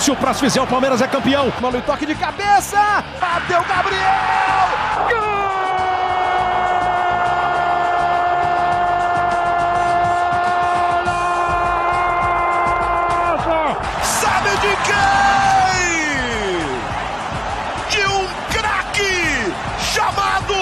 Se 0.00 0.10
o 0.10 0.16
próximo 0.16 0.48
fizer, 0.48 0.62
o 0.62 0.66
Palmeiras 0.66 1.02
é 1.02 1.06
campeão. 1.06 1.52
Mano, 1.60 1.82
toque 1.82 2.06
de 2.06 2.14
cabeça. 2.14 3.04
Bateu 3.20 3.62
Gabriel. 3.64 4.00
Gol! 5.10 5.20
Sabe 14.02 14.50
de 14.56 14.74
quem? 14.88 14.96
De 17.90 18.00
um 18.06 18.26
craque 18.50 19.52
chamado 19.92 20.54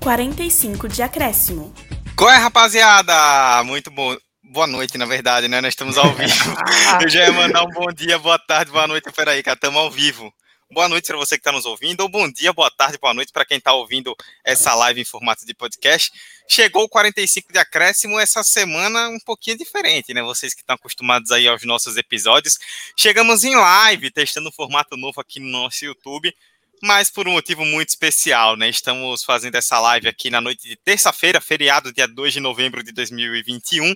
45 0.00 0.88
de 0.88 1.00
acréscimo. 1.00 1.72
Qual 2.16 2.28
é, 2.28 2.38
rapaziada? 2.38 3.62
Muito 3.62 3.88
bom. 3.92 4.16
Boa 4.54 4.68
noite, 4.68 4.96
na 4.96 5.04
verdade, 5.04 5.48
né? 5.48 5.60
Nós 5.60 5.72
estamos 5.72 5.98
ao 5.98 6.14
vivo. 6.14 6.54
Eu 7.02 7.08
já 7.08 7.24
ia 7.24 7.32
mandar 7.32 7.64
um 7.64 7.70
bom 7.70 7.92
dia, 7.92 8.16
boa 8.20 8.38
tarde, 8.38 8.70
boa 8.70 8.86
noite. 8.86 9.10
Peraí, 9.10 9.42
cara, 9.42 9.56
estamos 9.56 9.80
ao 9.80 9.90
vivo. 9.90 10.32
Boa 10.70 10.88
noite 10.88 11.08
para 11.08 11.16
você 11.16 11.34
que 11.34 11.40
está 11.40 11.50
nos 11.50 11.64
ouvindo, 11.66 12.02
ou 12.02 12.08
bom 12.08 12.30
dia, 12.30 12.52
boa 12.52 12.70
tarde, 12.70 12.96
boa 12.96 13.12
noite 13.12 13.32
para 13.32 13.44
quem 13.44 13.58
está 13.58 13.72
ouvindo 13.72 14.14
essa 14.44 14.72
live 14.76 15.00
em 15.00 15.04
formato 15.04 15.44
de 15.44 15.52
podcast. 15.54 16.12
Chegou 16.48 16.84
o 16.84 16.88
45 16.88 17.52
de 17.52 17.58
acréscimo 17.58 18.16
essa 18.16 18.44
semana 18.44 19.08
um 19.08 19.18
pouquinho 19.18 19.58
diferente, 19.58 20.14
né? 20.14 20.22
Vocês 20.22 20.54
que 20.54 20.60
estão 20.60 20.76
acostumados 20.76 21.32
aí 21.32 21.48
aos 21.48 21.64
nossos 21.64 21.96
episódios. 21.96 22.56
Chegamos 22.96 23.42
em 23.42 23.56
live, 23.56 24.08
testando 24.12 24.50
um 24.50 24.52
formato 24.52 24.96
novo 24.96 25.20
aqui 25.20 25.40
no 25.40 25.48
nosso 25.48 25.84
YouTube, 25.84 26.32
mas 26.80 27.10
por 27.10 27.26
um 27.26 27.32
motivo 27.32 27.64
muito 27.64 27.88
especial, 27.88 28.56
né? 28.56 28.68
Estamos 28.68 29.24
fazendo 29.24 29.56
essa 29.56 29.80
live 29.80 30.06
aqui 30.06 30.30
na 30.30 30.40
noite 30.40 30.68
de 30.68 30.76
terça-feira, 30.76 31.40
feriado, 31.40 31.92
dia 31.92 32.06
2 32.06 32.34
de 32.34 32.38
novembro 32.38 32.84
de 32.84 32.92
2021, 32.92 33.92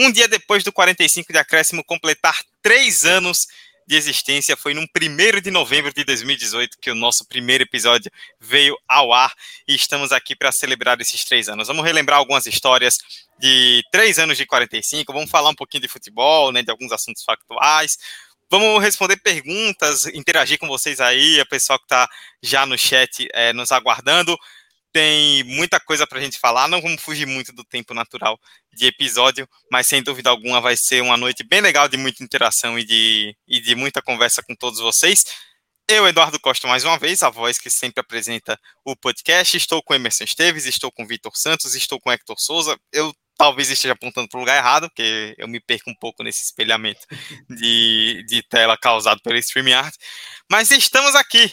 um 0.00 0.10
dia 0.10 0.26
depois 0.26 0.64
do 0.64 0.72
45 0.72 1.30
de 1.30 1.38
acréscimo 1.38 1.84
completar 1.84 2.34
três 2.62 3.04
anos 3.04 3.46
de 3.86 3.96
existência. 3.96 4.56
Foi 4.56 4.72
no 4.72 4.80
1 4.80 5.40
de 5.42 5.50
novembro 5.50 5.92
de 5.92 6.04
2018 6.04 6.78
que 6.80 6.90
o 6.90 6.94
nosso 6.94 7.26
primeiro 7.26 7.64
episódio 7.64 8.10
veio 8.40 8.74
ao 8.88 9.12
ar 9.12 9.34
e 9.68 9.74
estamos 9.74 10.10
aqui 10.10 10.34
para 10.34 10.50
celebrar 10.50 10.98
esses 11.02 11.22
três 11.24 11.50
anos. 11.50 11.68
Vamos 11.68 11.84
relembrar 11.84 12.18
algumas 12.18 12.46
histórias 12.46 12.98
de 13.38 13.82
três 13.92 14.18
anos 14.18 14.38
de 14.38 14.46
45, 14.46 15.12
vamos 15.12 15.30
falar 15.30 15.50
um 15.50 15.54
pouquinho 15.54 15.82
de 15.82 15.88
futebol, 15.88 16.50
né, 16.50 16.62
de 16.62 16.70
alguns 16.70 16.92
assuntos 16.92 17.22
factuais. 17.22 17.98
Vamos 18.50 18.82
responder 18.82 19.16
perguntas, 19.18 20.06
interagir 20.06 20.58
com 20.58 20.66
vocês 20.66 20.98
aí, 20.98 21.38
a 21.38 21.46
pessoal 21.46 21.78
que 21.78 21.84
está 21.84 22.08
já 22.42 22.64
no 22.64 22.78
chat 22.78 23.28
é, 23.34 23.52
nos 23.52 23.70
aguardando 23.70 24.36
tem 24.92 25.44
muita 25.44 25.80
coisa 25.80 26.06
para 26.06 26.18
a 26.18 26.22
gente 26.22 26.38
falar. 26.38 26.68
Não 26.68 26.80
vamos 26.80 27.02
fugir 27.02 27.26
muito 27.26 27.52
do 27.52 27.64
tempo 27.64 27.94
natural 27.94 28.38
de 28.72 28.86
episódio, 28.86 29.48
mas 29.70 29.86
sem 29.86 30.02
dúvida 30.02 30.30
alguma 30.30 30.60
vai 30.60 30.76
ser 30.76 31.02
uma 31.02 31.16
noite 31.16 31.44
bem 31.44 31.60
legal 31.60 31.88
de 31.88 31.96
muita 31.96 32.22
interação 32.22 32.78
e 32.78 32.84
de, 32.84 33.36
e 33.46 33.60
de 33.60 33.74
muita 33.74 34.02
conversa 34.02 34.42
com 34.42 34.54
todos 34.54 34.80
vocês. 34.80 35.24
Eu, 35.88 36.06
Eduardo 36.06 36.38
Costa, 36.38 36.68
mais 36.68 36.84
uma 36.84 36.96
vez, 36.98 37.22
a 37.22 37.30
voz 37.30 37.58
que 37.58 37.68
sempre 37.68 38.00
apresenta 38.00 38.56
o 38.84 38.94
podcast. 38.94 39.56
Estou 39.56 39.82
com 39.82 39.92
Emerson 39.92 40.22
Esteves, 40.22 40.64
estou 40.64 40.92
com 40.92 41.04
Vitor 41.04 41.36
Santos, 41.36 41.74
estou 41.74 42.00
com 42.00 42.12
Hector 42.12 42.36
Souza. 42.38 42.78
Eu 42.92 43.12
talvez 43.36 43.70
esteja 43.70 43.94
apontando 43.94 44.28
para 44.28 44.36
o 44.36 44.40
lugar 44.40 44.56
errado, 44.56 44.88
porque 44.88 45.34
eu 45.38 45.48
me 45.48 45.58
perco 45.58 45.90
um 45.90 45.94
pouco 45.94 46.22
nesse 46.22 46.44
espelhamento 46.44 47.00
de, 47.48 48.22
de 48.28 48.42
tela 48.42 48.76
causado 48.76 49.20
pelo 49.22 49.36
StreamYard. 49.38 49.90
Mas 50.48 50.70
estamos 50.70 51.14
aqui 51.14 51.52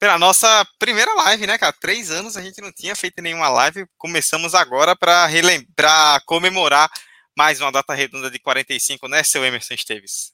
pela 0.00 0.18
nossa 0.18 0.66
primeira 0.78 1.12
live, 1.12 1.46
né, 1.46 1.58
cara? 1.58 1.74
Três 1.78 2.10
anos 2.10 2.34
a 2.34 2.40
gente 2.40 2.62
não 2.62 2.72
tinha 2.72 2.96
feito 2.96 3.20
nenhuma 3.20 3.50
live. 3.50 3.86
Começamos 3.98 4.54
agora 4.54 4.96
para 4.96 5.26
relembrar, 5.26 6.24
comemorar 6.24 6.90
mais 7.36 7.60
uma 7.60 7.70
data 7.70 7.92
redonda 7.92 8.30
de 8.30 8.38
45, 8.38 9.06
né, 9.06 9.22
seu 9.22 9.44
Emerson 9.44 9.74
Esteves? 9.74 10.32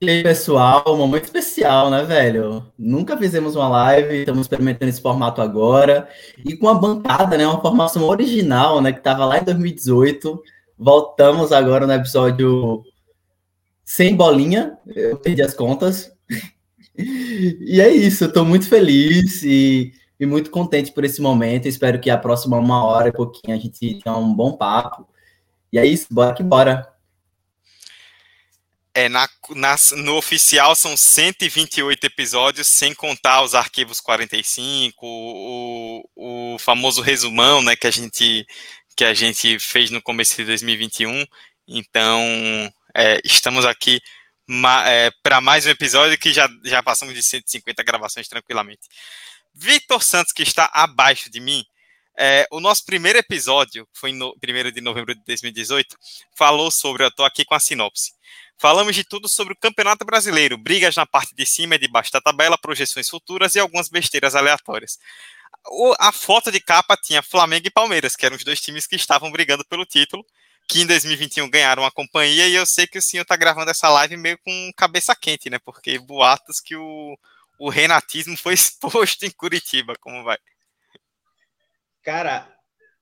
E 0.00 0.08
aí, 0.08 0.22
pessoal, 0.22 0.84
um 0.86 0.96
momento 0.96 1.24
especial, 1.24 1.90
né, 1.90 2.04
velho? 2.04 2.72
Nunca 2.78 3.16
fizemos 3.16 3.56
uma 3.56 3.68
live, 3.68 4.20
estamos 4.20 4.42
experimentando 4.42 4.88
esse 4.88 5.02
formato 5.02 5.42
agora. 5.42 6.08
E 6.44 6.56
com 6.56 6.68
a 6.68 6.74
bancada, 6.74 7.36
né, 7.36 7.46
uma 7.46 7.60
formação 7.60 8.04
original, 8.04 8.80
né, 8.80 8.92
que 8.92 8.98
estava 8.98 9.24
lá 9.24 9.38
em 9.38 9.44
2018. 9.44 10.40
Voltamos 10.78 11.52
agora 11.52 11.86
no 11.88 11.92
episódio 11.92 12.84
sem 13.84 14.14
bolinha, 14.14 14.78
eu 14.86 15.18
perdi 15.18 15.42
as 15.42 15.54
contas, 15.54 16.10
e 16.96 17.80
é 17.80 17.88
isso, 17.88 18.24
eu 18.24 18.28
estou 18.28 18.44
muito 18.44 18.68
feliz 18.68 19.42
e, 19.42 19.92
e, 20.20 20.26
muito 20.26 20.50
contente 20.50 20.92
por 20.92 21.04
esse 21.04 21.20
momento. 21.20 21.66
Espero 21.66 22.00
que 22.00 22.10
a 22.10 22.18
próxima 22.18 22.58
uma 22.58 22.84
hora 22.84 23.08
e 23.08 23.12
pouquinho 23.12 23.56
a 23.56 23.60
gente 23.60 24.00
tenha 24.00 24.16
um 24.16 24.34
bom 24.34 24.52
papo. 24.52 25.08
E 25.72 25.78
é 25.78 25.86
isso, 25.86 26.06
bora 26.10 26.34
que 26.34 26.42
bora. 26.42 26.86
É, 28.94 29.08
na, 29.08 29.26
na, 29.56 29.74
no 29.96 30.16
oficial 30.16 30.74
são 30.74 30.94
128 30.98 32.04
episódios, 32.04 32.66
sem 32.66 32.94
contar 32.94 33.42
os 33.42 33.54
arquivos 33.54 34.00
45, 34.00 35.06
o, 35.06 36.02
o, 36.14 36.54
o 36.54 36.58
famoso 36.58 37.00
resumão, 37.00 37.62
né, 37.62 37.74
que 37.74 37.86
a 37.86 37.90
gente 37.90 38.46
que 38.94 39.04
a 39.04 39.14
gente 39.14 39.58
fez 39.58 39.90
no 39.90 40.02
começo 40.02 40.36
de 40.36 40.44
2021. 40.44 41.24
Então, 41.66 42.20
é, 42.94 43.20
estamos 43.24 43.64
aqui 43.64 44.00
é, 44.86 45.10
para 45.22 45.40
mais 45.40 45.66
um 45.66 45.70
episódio 45.70 46.18
que 46.18 46.32
já, 46.32 46.48
já 46.64 46.82
passamos 46.82 47.14
de 47.14 47.22
150 47.22 47.82
gravações 47.82 48.28
tranquilamente. 48.28 48.88
Vitor 49.54 50.02
Santos, 50.02 50.32
que 50.32 50.42
está 50.42 50.70
abaixo 50.72 51.30
de 51.30 51.40
mim, 51.40 51.64
é, 52.18 52.46
o 52.50 52.60
nosso 52.60 52.84
primeiro 52.84 53.18
episódio, 53.18 53.88
foi 53.92 54.10
em 54.10 54.22
1 54.22 54.70
de 54.72 54.80
novembro 54.80 55.14
de 55.14 55.22
2018, 55.24 55.96
falou 56.36 56.70
sobre, 56.70 57.04
eu 57.04 57.08
estou 57.08 57.24
aqui 57.24 57.44
com 57.44 57.54
a 57.54 57.60
sinopse, 57.60 58.12
falamos 58.58 58.94
de 58.94 59.04
tudo 59.04 59.28
sobre 59.28 59.54
o 59.54 59.56
Campeonato 59.56 60.04
Brasileiro, 60.04 60.58
brigas 60.58 60.96
na 60.96 61.06
parte 61.06 61.34
de 61.34 61.46
cima 61.46 61.76
e 61.76 61.78
de 61.78 61.88
baixo 61.88 62.12
da 62.12 62.20
tabela, 62.20 62.58
projeções 62.58 63.08
futuras 63.08 63.54
e 63.54 63.60
algumas 63.60 63.88
besteiras 63.88 64.34
aleatórias. 64.34 64.98
O, 65.68 65.94
a 65.98 66.12
foto 66.12 66.50
de 66.50 66.60
capa 66.60 66.96
tinha 66.96 67.22
Flamengo 67.22 67.66
e 67.66 67.70
Palmeiras, 67.70 68.16
que 68.16 68.26
eram 68.26 68.36
os 68.36 68.44
dois 68.44 68.60
times 68.60 68.86
que 68.86 68.96
estavam 68.96 69.30
brigando 69.30 69.64
pelo 69.64 69.86
título, 69.86 70.24
que 70.72 70.80
em 70.80 70.86
2021 70.86 71.50
ganharam 71.50 71.84
a 71.84 71.90
companhia, 71.90 72.48
e 72.48 72.54
eu 72.54 72.64
sei 72.64 72.86
que 72.86 72.98
o 72.98 73.02
senhor 73.02 73.24
está 73.24 73.36
gravando 73.36 73.70
essa 73.70 73.90
live 73.90 74.16
meio 74.16 74.38
com 74.38 74.72
cabeça 74.74 75.14
quente, 75.14 75.50
né? 75.50 75.58
Porque 75.58 75.98
boatos 75.98 76.60
que 76.60 76.74
o, 76.74 77.14
o 77.58 77.68
renatismo 77.68 78.38
foi 78.38 78.54
exposto 78.54 79.24
em 79.24 79.30
Curitiba, 79.30 79.94
como 80.00 80.24
vai? 80.24 80.38
Cara, 82.02 82.48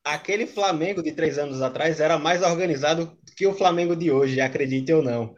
aquele 0.02 0.48
Flamengo 0.48 1.00
de 1.00 1.12
três 1.12 1.38
anos 1.38 1.62
atrás 1.62 2.00
era 2.00 2.18
mais 2.18 2.42
organizado 2.42 3.16
que 3.36 3.46
o 3.46 3.54
Flamengo 3.54 3.94
de 3.94 4.10
hoje, 4.10 4.40
acredite 4.40 4.92
ou 4.92 5.00
não. 5.00 5.32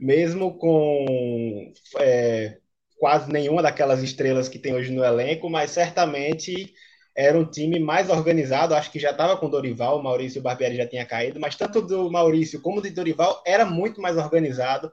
Mesmo 0.00 0.58
com 0.58 1.72
é, 2.00 2.58
quase 2.98 3.30
nenhuma 3.30 3.62
daquelas 3.62 4.02
estrelas 4.02 4.48
que 4.48 4.58
tem 4.58 4.74
hoje 4.74 4.90
no 4.90 5.04
elenco, 5.04 5.48
mas 5.48 5.70
certamente 5.70 6.74
era 7.18 7.36
um 7.36 7.44
time 7.44 7.80
mais 7.80 8.08
organizado, 8.10 8.76
acho 8.76 8.92
que 8.92 9.00
já 9.00 9.10
estava 9.10 9.36
com 9.36 9.50
Dorival, 9.50 9.98
o 9.98 10.02
Maurício 10.04 10.40
Barbieri 10.40 10.76
já 10.76 10.86
tinha 10.86 11.04
caído, 11.04 11.40
mas 11.40 11.56
tanto 11.56 11.82
do 11.82 12.08
Maurício 12.08 12.60
como 12.62 12.80
do 12.80 12.88
Dorival 12.92 13.42
era 13.44 13.66
muito 13.66 14.00
mais 14.00 14.16
organizado 14.16 14.92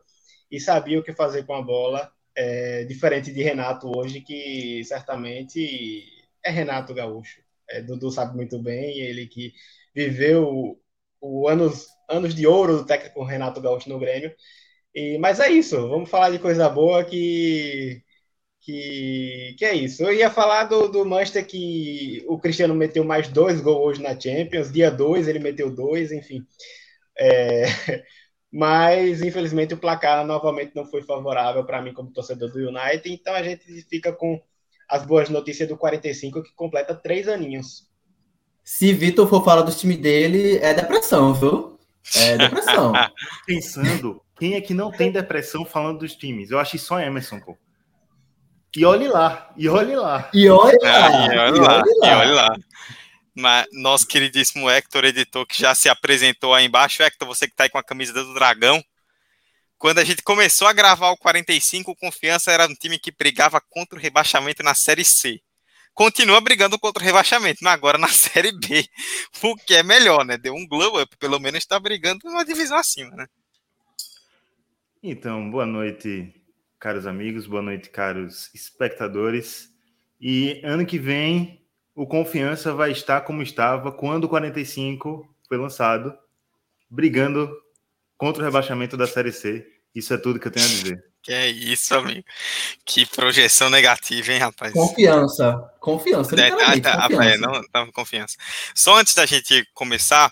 e 0.50 0.60
sabia 0.60 1.00
o 1.00 1.04
que 1.04 1.14
fazer 1.14 1.46
com 1.46 1.54
a 1.54 1.62
bola, 1.62 2.12
é, 2.36 2.84
diferente 2.86 3.32
de 3.32 3.44
Renato 3.44 3.92
hoje, 3.96 4.22
que 4.22 4.84
certamente 4.86 6.04
é 6.44 6.50
Renato 6.50 6.96
Gaúcho. 6.96 7.42
É, 7.70 7.80
Dudu 7.84 8.10
sabe 8.10 8.36
muito 8.36 8.58
bem, 8.60 9.00
ele 9.02 9.28
que 9.28 9.54
viveu 9.94 10.80
o, 11.22 11.48
anos, 11.48 11.86
anos 12.10 12.34
de 12.34 12.48
ouro 12.48 12.78
do 12.78 12.86
técnico 12.88 13.24
Renato 13.24 13.62
Gaúcho 13.62 13.88
no 13.88 14.00
Grêmio. 14.00 14.34
E, 14.96 15.20
mas 15.20 15.40
é 15.40 15.50
isso, 15.50 15.76
vamos 15.90 16.10
falar 16.10 16.32
de 16.32 16.40
coisa 16.40 16.70
boa 16.70 17.04
que 17.06 18.02
que, 18.66 19.56
que 19.60 19.64
é 19.64 19.76
isso. 19.76 20.04
Eu 20.04 20.12
ia 20.12 20.30
falar 20.30 20.64
do, 20.64 20.88
do 20.88 21.06
Manchester 21.06 21.46
que 21.46 22.26
o 22.28 22.40
Cristiano 22.40 22.74
meteu 22.74 23.06
mais 23.06 23.28
dois 23.28 23.62
gols 23.62 23.98
hoje 23.98 24.02
na 24.02 24.20
Champions. 24.20 24.72
Dia 24.72 24.90
dois 24.90 25.28
ele 25.28 25.38
meteu 25.38 25.70
dois, 25.70 26.12
enfim. 26.12 26.44
É, 27.18 27.66
mas, 28.52 29.22
infelizmente, 29.22 29.76
o 29.76 29.78
placar 29.78 30.26
novamente 30.26 30.76
não 30.76 30.86
foi 30.86 31.04
favorável 31.04 31.64
para 31.64 31.82
mim 31.82 31.94
como 31.94 32.12
torcedor 32.12 32.52
do 32.52 32.58
United. 32.58 33.14
Então 33.14 33.36
a 33.36 33.44
gente 33.44 33.64
fica 33.84 34.12
com 34.12 34.42
as 34.90 35.06
boas 35.06 35.30
notícias 35.30 35.70
do 35.70 35.78
45, 35.78 36.42
que 36.42 36.54
completa 36.56 36.96
três 36.96 37.28
aninhos. 37.28 37.88
Se 38.64 38.92
Vitor 38.94 39.28
for 39.28 39.46
falar 39.46 39.62
do 39.62 39.72
time 39.72 39.96
dele, 39.96 40.58
é 40.58 40.74
depressão, 40.74 41.36
viu? 41.36 41.78
É 42.16 42.36
depressão. 42.50 42.94
Pensando, 43.46 44.22
quem 44.40 44.56
é 44.56 44.62
que 44.62 44.74
não 44.74 44.92
tem 44.92 45.12
depressão 45.12 45.64
falando 45.64 46.00
dos 46.00 46.16
times? 46.16 46.50
Eu 46.50 46.58
acho 46.58 46.72
que 46.72 46.80
só 46.80 47.00
Emerson, 47.00 47.40
pô. 47.40 47.56
E 48.76 48.84
olhe 48.84 49.08
lá, 49.08 49.54
e 49.56 49.70
olhe 49.70 49.96
lá. 49.96 50.30
E 50.34 50.50
olhe 50.50 50.78
lá. 50.82 51.34
E 51.34 51.38
olhe 51.38 51.60
lá, 51.60 51.84
e 52.04 52.16
olhe 52.16 52.32
lá. 52.32 52.56
Mas 53.34 53.68
nosso 53.72 54.06
queridíssimo 54.08 54.70
Hector, 54.70 55.06
editor, 55.06 55.46
que 55.46 55.60
já 55.60 55.74
se 55.74 55.88
apresentou 55.88 56.54
aí 56.54 56.66
embaixo. 56.66 57.02
Hector, 57.02 57.28
você 57.28 57.48
que 57.48 57.54
está 57.54 57.64
aí 57.64 57.70
com 57.70 57.78
a 57.78 57.84
camisa 57.84 58.14
do 58.14 58.34
Dragão. 58.34 58.84
Quando 59.78 60.00
a 60.00 60.04
gente 60.04 60.22
começou 60.22 60.68
a 60.68 60.74
gravar 60.74 61.12
o 61.12 61.18
45, 61.18 61.92
o 61.92 61.96
Confiança 61.96 62.52
era 62.52 62.66
um 62.66 62.74
time 62.74 62.98
que 62.98 63.12
brigava 63.12 63.62
contra 63.70 63.98
o 63.98 64.02
rebaixamento 64.02 64.64
na 64.64 64.74
Série 64.74 65.06
C. 65.06 65.40
Continua 65.94 66.42
brigando 66.42 66.78
contra 66.78 67.02
o 67.02 67.06
rebaixamento, 67.06 67.60
mas 67.62 67.74
agora 67.74 67.98
na 67.98 68.08
Série 68.12 68.52
B. 68.52 68.86
O 69.42 69.56
que 69.56 69.76
é 69.76 69.84
melhor, 69.84 70.26
né? 70.26 70.38
Deu 70.38 70.54
um 70.54 70.68
glow 70.68 71.02
up, 71.02 71.16
pelo 71.18 71.40
menos 71.40 71.60
está 71.60 71.80
brigando 71.80 72.20
uma 72.26 72.44
divisão 72.44 72.78
acima, 72.78 73.16
né? 73.16 73.28
Então, 75.02 75.50
boa 75.52 75.66
noite, 75.66 76.34
caros 76.86 77.08
amigos, 77.08 77.48
boa 77.48 77.64
noite, 77.64 77.90
caros 77.90 78.54
espectadores. 78.54 79.70
E 80.22 80.62
ano 80.64 80.86
que 80.86 81.00
vem, 81.00 81.66
o 81.96 82.06
Confiança 82.06 82.76
vai 82.76 82.92
estar 82.92 83.22
como 83.22 83.42
estava 83.42 83.92
quando 83.92 84.26
o 84.26 84.30
45 84.30 85.28
foi 85.48 85.58
lançado, 85.58 86.16
brigando 86.88 87.52
contra 88.16 88.44
o 88.44 88.46
rebaixamento 88.46 88.96
da 88.96 89.08
Série 89.08 89.32
C. 89.32 89.66
Isso 89.96 90.14
é 90.14 90.18
tudo 90.18 90.40
que 90.40 90.46
eu 90.46 90.52
tenho 90.52 90.64
a 90.64 90.70
dizer. 90.70 91.04
Que 91.26 91.34
é 91.34 91.50
isso, 91.50 91.96
amigo. 91.96 92.24
Que 92.86 93.04
projeção 93.04 93.68
negativa, 93.68 94.32
hein, 94.32 94.38
rapaz? 94.38 94.72
Confiança. 94.72 95.58
Confiança, 95.80 96.36
É, 96.40 96.52
tá, 96.52 96.80
tá, 96.80 97.10
confiança. 97.10 97.24
é, 97.34 97.38
não, 97.38 97.64
não, 97.74 97.92
confiança. 97.92 98.38
Só 98.76 99.00
antes 99.00 99.16
da 99.16 99.26
gente 99.26 99.68
começar, 99.74 100.32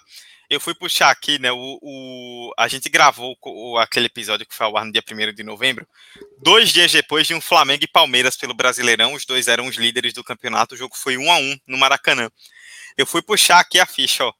eu 0.50 0.60
fui 0.60 0.74
puxar 0.76 1.10
aqui, 1.10 1.40
né? 1.40 1.52
O, 1.52 1.80
o- 1.82 2.54
a 2.58 2.68
gente 2.68 2.90
gravou 2.90 3.36
o- 3.42 3.78
aquele 3.78 4.06
episódio 4.08 4.46
que 4.46 4.54
foi 4.56 4.66
ao 4.66 4.78
ar 4.78 4.86
no 4.86 4.92
dia 4.92 5.02
1 5.04 5.34
de 5.34 5.44
novembro, 5.44 5.88
dois 6.42 6.72
dias 6.72 6.92
depois 6.92 7.26
de 7.28 7.34
um 7.34 7.42
Flamengo 7.42 7.84
e 7.84 7.88
Palmeiras 7.88 8.36
pelo 8.38 8.54
Brasileirão. 8.54 9.14
Os 9.14 9.26
dois 9.26 9.48
eram 9.48 9.68
os 9.68 9.76
líderes 9.76 10.14
do 10.14 10.24
campeonato. 10.24 10.76
O 10.76 10.78
jogo 10.78 10.96
foi 10.96 11.18
1 11.18 11.32
a 11.32 11.38
1 11.38 11.58
no 11.68 11.78
Maracanã. 11.78 12.30
Eu 12.98 13.06
fui 13.08 13.22
puxar 13.22 13.60
aqui 13.60 13.80
a 13.80 13.86
ficha, 13.86 14.26
ó. 14.26 14.34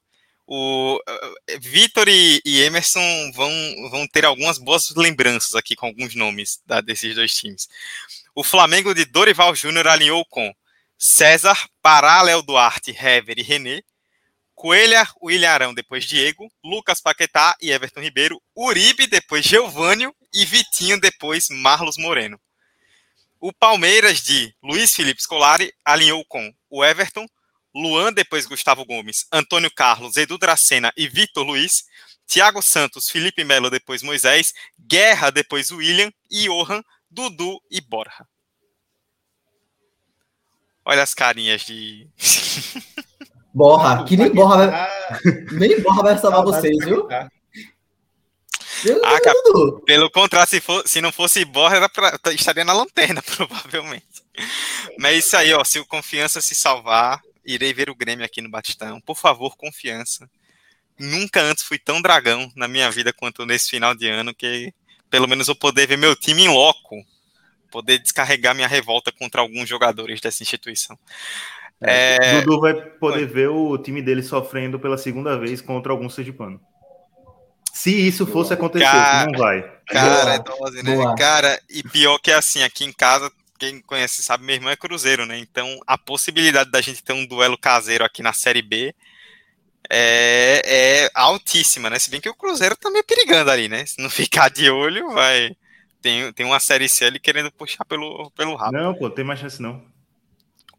O 0.46 1.00
eh, 1.48 1.58
Vitor 1.58 2.08
e, 2.10 2.42
e 2.46 2.62
Emerson 2.62 3.32
vão, 3.34 3.50
vão 3.90 4.06
ter 4.08 4.26
algumas 4.26 4.58
boas 4.58 4.90
lembranças 4.96 5.56
aqui 5.56 5.74
com 5.74 5.86
alguns 5.88 6.16
nomes 6.16 6.62
desses 6.86 7.16
dois 7.16 7.34
times. 7.34 7.70
O 8.36 8.44
Flamengo 8.44 8.94
de 8.94 9.06
Dorival 9.06 9.56
Júnior 9.56 9.88
alinhou 9.88 10.26
com 10.26 10.54
César, 10.98 11.58
Pará, 11.82 12.22
Léo 12.22 12.42
Duarte, 12.42 12.92
Hever 12.92 13.40
e 13.40 13.42
René, 13.42 13.82
Coelha, 14.64 15.06
William 15.22 15.52
Arão, 15.52 15.74
depois 15.74 16.06
Diego, 16.06 16.50
Lucas 16.64 17.02
Paquetá 17.02 17.54
e 17.62 17.70
Everton 17.70 18.00
Ribeiro, 18.00 18.42
Uribe, 18.56 19.08
depois 19.08 19.44
Geovânio 19.44 20.16
e 20.34 20.46
Vitinho, 20.46 20.98
depois 21.02 21.50
Marlos 21.50 21.98
Moreno. 21.98 22.40
O 23.42 23.52
Palmeiras 23.52 24.24
de 24.24 24.56
Luiz 24.64 24.94
Felipe 24.94 25.22
Scolari 25.22 25.74
alinhou 25.84 26.24
com 26.30 26.50
o 26.70 26.82
Everton, 26.82 27.28
Luan, 27.76 28.14
depois 28.14 28.46
Gustavo 28.46 28.86
Gomes, 28.86 29.28
Antônio 29.34 29.70
Carlos, 29.70 30.16
Edu 30.16 30.38
Dracena 30.38 30.94
e 30.96 31.10
Vitor 31.10 31.46
Luiz, 31.46 31.84
Thiago 32.26 32.62
Santos, 32.62 33.10
Felipe 33.10 33.44
Melo, 33.44 33.70
depois 33.70 34.02
Moisés, 34.02 34.54
Guerra, 34.80 35.30
depois 35.30 35.72
William, 35.72 36.10
Johan, 36.32 36.82
Dudu 37.12 37.60
e 37.70 37.82
Borja. 37.82 38.26
Olha 40.86 41.04
as 41.04 41.14
carinhas 41.14 41.66
de. 41.66 42.08
Borra, 43.54 44.04
que 44.06 44.18
nem 44.18 44.34
Borra 44.34 44.68
vai, 44.68 44.90
nem 45.52 45.80
Borra 45.82 46.02
vai 46.04 46.18
salvar 46.18 46.44
vocês, 46.44 46.78
viu? 46.84 47.08
Ah, 49.04 49.20
cara. 49.22 49.36
Pelo 49.86 50.10
contrário, 50.12 50.50
se, 50.50 50.60
for- 50.60 50.86
se 50.88 51.00
não 51.00 51.12
fosse 51.12 51.46
Borja, 51.46 51.78
era 51.78 51.88
pra- 51.90 52.20
estaria 52.34 52.66
na 52.66 52.74
lanterna, 52.74 53.22
provavelmente. 53.36 54.06
Mas 55.00 55.14
é 55.14 55.18
isso 55.18 55.38
aí, 55.38 55.54
ó. 55.54 55.64
Se 55.64 55.80
o 55.80 55.86
Confiança 55.86 56.42
se 56.42 56.54
salvar, 56.56 57.22
irei 57.46 57.74
ver 57.74 57.90
o 57.90 57.96
Grêmio 57.96 58.26
aqui 58.26 58.42
no 58.42 58.50
Batistão. 58.50 59.00
Por 59.02 59.18
favor, 59.18 59.56
Confiança. 59.56 60.30
Nunca 61.00 61.42
antes 61.42 61.64
fui 61.64 61.80
tão 61.80 62.02
dragão 62.02 62.52
na 62.56 62.68
minha 62.68 62.90
vida 62.92 63.14
quanto 63.14 63.46
nesse 63.46 63.70
final 63.70 63.96
de 63.96 64.08
ano, 64.10 64.34
que 64.34 64.74
pelo 65.10 65.28
menos 65.28 65.48
eu 65.48 65.56
poder 65.56 65.88
ver 65.88 65.98
meu 65.98 66.16
time 66.16 66.44
em 66.44 66.50
loco. 66.50 67.04
Poder 67.72 67.98
descarregar 68.00 68.54
minha 68.54 68.68
revolta 68.68 69.12
contra 69.12 69.42
alguns 69.42 69.68
jogadores 69.70 70.20
dessa 70.22 70.44
instituição. 70.44 70.98
É, 71.86 72.42
Dudu 72.42 72.62
vai 72.62 72.74
poder 72.74 73.26
ver 73.26 73.50
o 73.50 73.78
time 73.78 74.02
dele 74.02 74.24
sofrendo 74.24 74.80
pela 74.80 74.98
segunda 74.98 75.38
vez 75.38 75.62
contra 75.62 75.92
algum 75.92 76.10
sergipano. 76.10 76.60
Se 77.74 77.92
isso 77.92 78.28
fosse 78.28 78.54
acontecer, 78.54 78.86
Cara, 78.86 79.26
não 79.26 79.38
vai. 79.38 79.62
Cara, 79.88 80.36
é 80.36 80.40
Boa. 80.40 80.58
dose, 80.60 80.84
né? 80.84 80.96
Boa. 80.96 81.16
Cara, 81.16 81.60
e 81.70 81.82
pior 81.84 82.20
que 82.20 82.32
é 82.32 82.36
assim, 82.36 82.62
aqui 82.62 82.86
em 82.86 82.94
casa, 82.94 83.32
quem 83.58 83.82
conhece 83.82 84.22
sabe, 84.22 84.46
meu 84.46 84.56
irmão 84.56 84.70
é 84.70 84.76
Cruzeiro, 84.76 85.26
né? 85.26 85.40
Então, 85.40 85.80
a 85.88 85.98
possibilidade 85.98 86.70
da 86.70 86.82
gente 86.82 87.04
ter 87.04 87.14
um 87.14 87.26
duelo 87.26 87.58
caseiro 87.58 88.06
aqui 88.06 88.22
na 88.22 88.32
Série 88.32 88.62
B 88.62 88.94
é, 89.90 90.62
é 90.66 91.10
altíssima, 91.14 91.90
né? 91.90 91.98
Se 92.00 92.10
bem 92.10 92.22
que 92.22 92.30
o 92.30 92.36
Cruzeiro 92.36 92.76
tá 92.76 92.90
meio 92.90 93.04
perigando 93.04 93.50
ali, 93.50 93.68
né? 93.68 93.86
Se 93.86 94.02
não 94.02 94.10
ficar 94.12 94.50
de 94.50 94.70
olho, 94.70 95.12
vai. 95.12 95.56
Tem, 96.02 96.32
tem 96.34 96.46
uma 96.46 96.60
Série 96.60 96.88
C 96.88 97.06
ali 97.06 97.20
querendo 97.20 97.52
puxar 97.52 97.86
pelo, 97.86 98.30
pelo 98.32 98.56
rabo. 98.56 98.74
Não, 98.74 98.94
pô, 98.94 99.10
tem 99.10 99.26
mais 99.26 99.40
chance 99.40 99.62
não. 99.62 99.84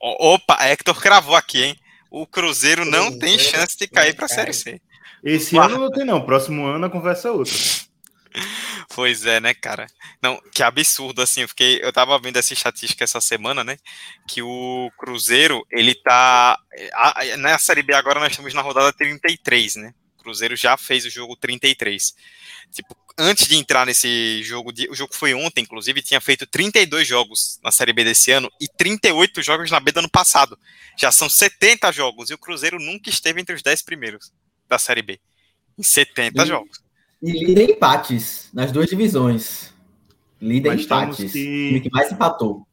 Opa, 0.06 0.58
Hector 0.66 1.00
cravou 1.00 1.34
aqui, 1.34 1.62
hein? 1.64 1.76
O 2.10 2.26
Cruzeiro 2.26 2.84
não 2.84 3.10
tem 3.18 3.36
Cruzeiro 3.36 3.42
chance 3.58 3.76
de 3.78 3.88
cair 3.88 4.14
pra 4.14 4.28
cai. 4.28 4.36
Série 4.36 4.52
C. 4.52 4.80
Esse 5.24 5.56
ano 5.56 5.78
não 5.78 5.90
tem 5.90 6.04
não, 6.04 6.24
próximo 6.24 6.66
ano 6.66 6.84
a 6.86 6.90
conversa 6.90 7.28
é 7.28 7.30
outra. 7.30 7.54
Pois 8.94 9.24
é, 9.24 9.40
né, 9.40 9.54
cara? 9.54 9.86
Não, 10.22 10.40
que 10.52 10.62
absurdo, 10.62 11.22
assim, 11.22 11.42
eu 11.42 11.48
fiquei, 11.48 11.80
eu 11.82 11.92
tava 11.92 12.18
vendo 12.18 12.36
essa 12.36 12.52
estatística 12.52 13.02
essa 13.04 13.20
semana, 13.20 13.62
né, 13.64 13.76
que 14.28 14.42
o 14.42 14.90
Cruzeiro, 14.98 15.64
ele 15.70 15.94
tá, 15.94 16.58
a- 16.92 17.20
a- 17.20 17.36
na 17.36 17.58
Série 17.58 17.82
B 17.82 17.94
agora 17.94 18.18
nós 18.20 18.30
estamos 18.30 18.52
na 18.52 18.60
rodada 18.60 18.92
33, 18.92 19.76
né, 19.76 19.92
Cruzeiro 20.25 20.56
já 20.56 20.76
fez 20.76 21.05
o 21.05 21.11
jogo 21.11 21.37
33, 21.37 22.15
tipo, 22.73 22.97
antes 23.17 23.47
de 23.47 23.56
entrar 23.56 23.85
nesse 23.87 24.43
jogo, 24.43 24.73
de, 24.73 24.88
o 24.91 24.94
jogo 24.94 25.15
foi 25.15 25.35
ontem, 25.35 25.61
inclusive, 25.61 26.03
tinha 26.03 26.21
feito 26.21 26.47
32 26.47 27.06
jogos 27.06 27.61
na 27.62 27.71
Série 27.71 27.93
B 27.93 28.03
desse 28.05 28.31
ano 28.32 28.50
e 28.61 28.67
38 28.67 29.43
jogos 29.43 29.71
na 29.71 29.79
B 29.79 29.93
do 29.93 29.99
ano 30.00 30.11
passado, 30.11 30.59
já 30.99 31.12
são 31.12 31.29
70 31.29 31.93
jogos, 31.93 32.31
e 32.31 32.35
o 32.35 32.38
Cruzeiro 32.38 32.81
nunca 32.81 33.11
esteve 33.11 33.41
entre 33.41 33.55
os 33.55 33.62
10 33.62 33.82
primeiros 33.82 34.32
da 34.69 34.79
Série 34.79 35.03
B, 35.03 35.21
em 35.79 35.82
70 35.82 36.43
E- 36.43 36.47
jogos. 36.47 36.82
E 37.23 37.31
líder 37.32 37.71
em 37.71 37.73
empates 37.73 38.49
nas 38.53 38.73
duas 38.73 38.88
divisões. 38.88 39.73
Líder 40.41 40.79
empates. 40.79 41.32
que- 41.32 41.38
O 41.38 41.69
time 41.69 41.81
que 41.81 41.91
mais 41.91 42.11
empatou. 42.11 42.67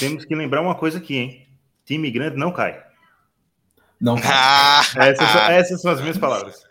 Temos 0.00 0.24
que 0.24 0.34
lembrar 0.34 0.60
uma 0.60 0.74
coisa 0.74 0.98
aqui, 0.98 1.16
hein? 1.16 1.46
Time 1.86 2.10
grande 2.10 2.36
não 2.36 2.52
cai. 2.52 2.82
Não, 4.00 4.16
Ah, 4.24 4.80
Essas, 4.96 5.28
são- 5.30 5.40
essas 5.50 5.80
são 5.82 5.90
as 5.92 6.00
minhas 6.00 6.18
palavras. 6.18 6.62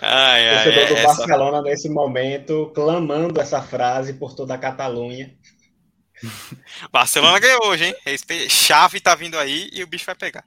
Ai, 0.00 0.48
ai, 0.48 0.64
Torcedor 0.64 0.86
do 0.88 0.94
é, 0.94 0.98
essa- 1.04 1.16
Barcelona, 1.16 1.62
nesse 1.62 1.88
momento, 1.88 2.70
clamando 2.74 3.40
essa 3.40 3.62
frase 3.62 4.14
por 4.14 4.34
toda 4.34 4.54
a 4.54 4.58
Catalunha. 4.58 5.34
Barcelona 6.92 7.38
ganhou 7.38 7.66
hoje, 7.66 7.84
hein? 8.06 8.48
Chave 8.48 9.00
tá 9.00 9.14
vindo 9.14 9.38
aí 9.38 9.68
e 9.72 9.82
o 9.82 9.86
bicho 9.86 10.04
vai 10.06 10.14
pegar. 10.14 10.44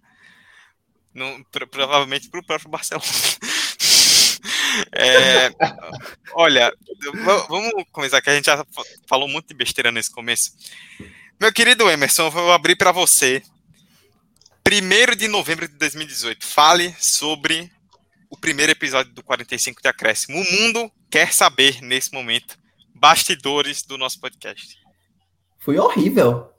Não, 1.14 1.42
pro- 1.52 1.68
provavelmente 1.68 2.30
pro 2.30 2.46
próprio 2.46 2.70
Barcelona. 2.70 3.06
É, 4.92 5.52
olha, 6.34 6.70
vamos 7.48 7.72
começar 7.94 8.22
que 8.22 8.30
a 8.30 8.36
gente 8.36 8.46
já 8.46 8.58
fa- 8.58 8.84
falou 9.08 9.26
muito 9.26 9.48
de 9.48 9.54
besteira 9.54 9.90
nesse 9.90 10.12
começo. 10.12 10.52
Meu 11.40 11.54
querido 11.54 11.90
Emerson, 11.90 12.24
eu 12.24 12.32
vou 12.32 12.52
abrir 12.52 12.76
para 12.76 12.92
você. 12.92 13.42
1 14.68 15.16
de 15.16 15.28
novembro 15.28 15.68
de 15.68 15.76
2018. 15.78 16.44
Fale 16.44 16.96
sobre 17.00 17.70
o 18.32 18.36
primeiro 18.38 18.72
episódio 18.72 19.14
do 19.14 19.22
45 19.24 19.80
de 19.82 19.88
Acréscimo. 19.88 20.40
O 20.42 20.44
mundo 20.52 20.92
quer 21.10 21.32
saber 21.32 21.82
nesse 21.82 22.12
momento. 22.12 22.58
Bastidores 22.94 23.84
do 23.84 23.96
nosso 23.98 24.20
podcast. 24.20 24.76
Foi 25.60 25.78
horrível. 25.78 26.50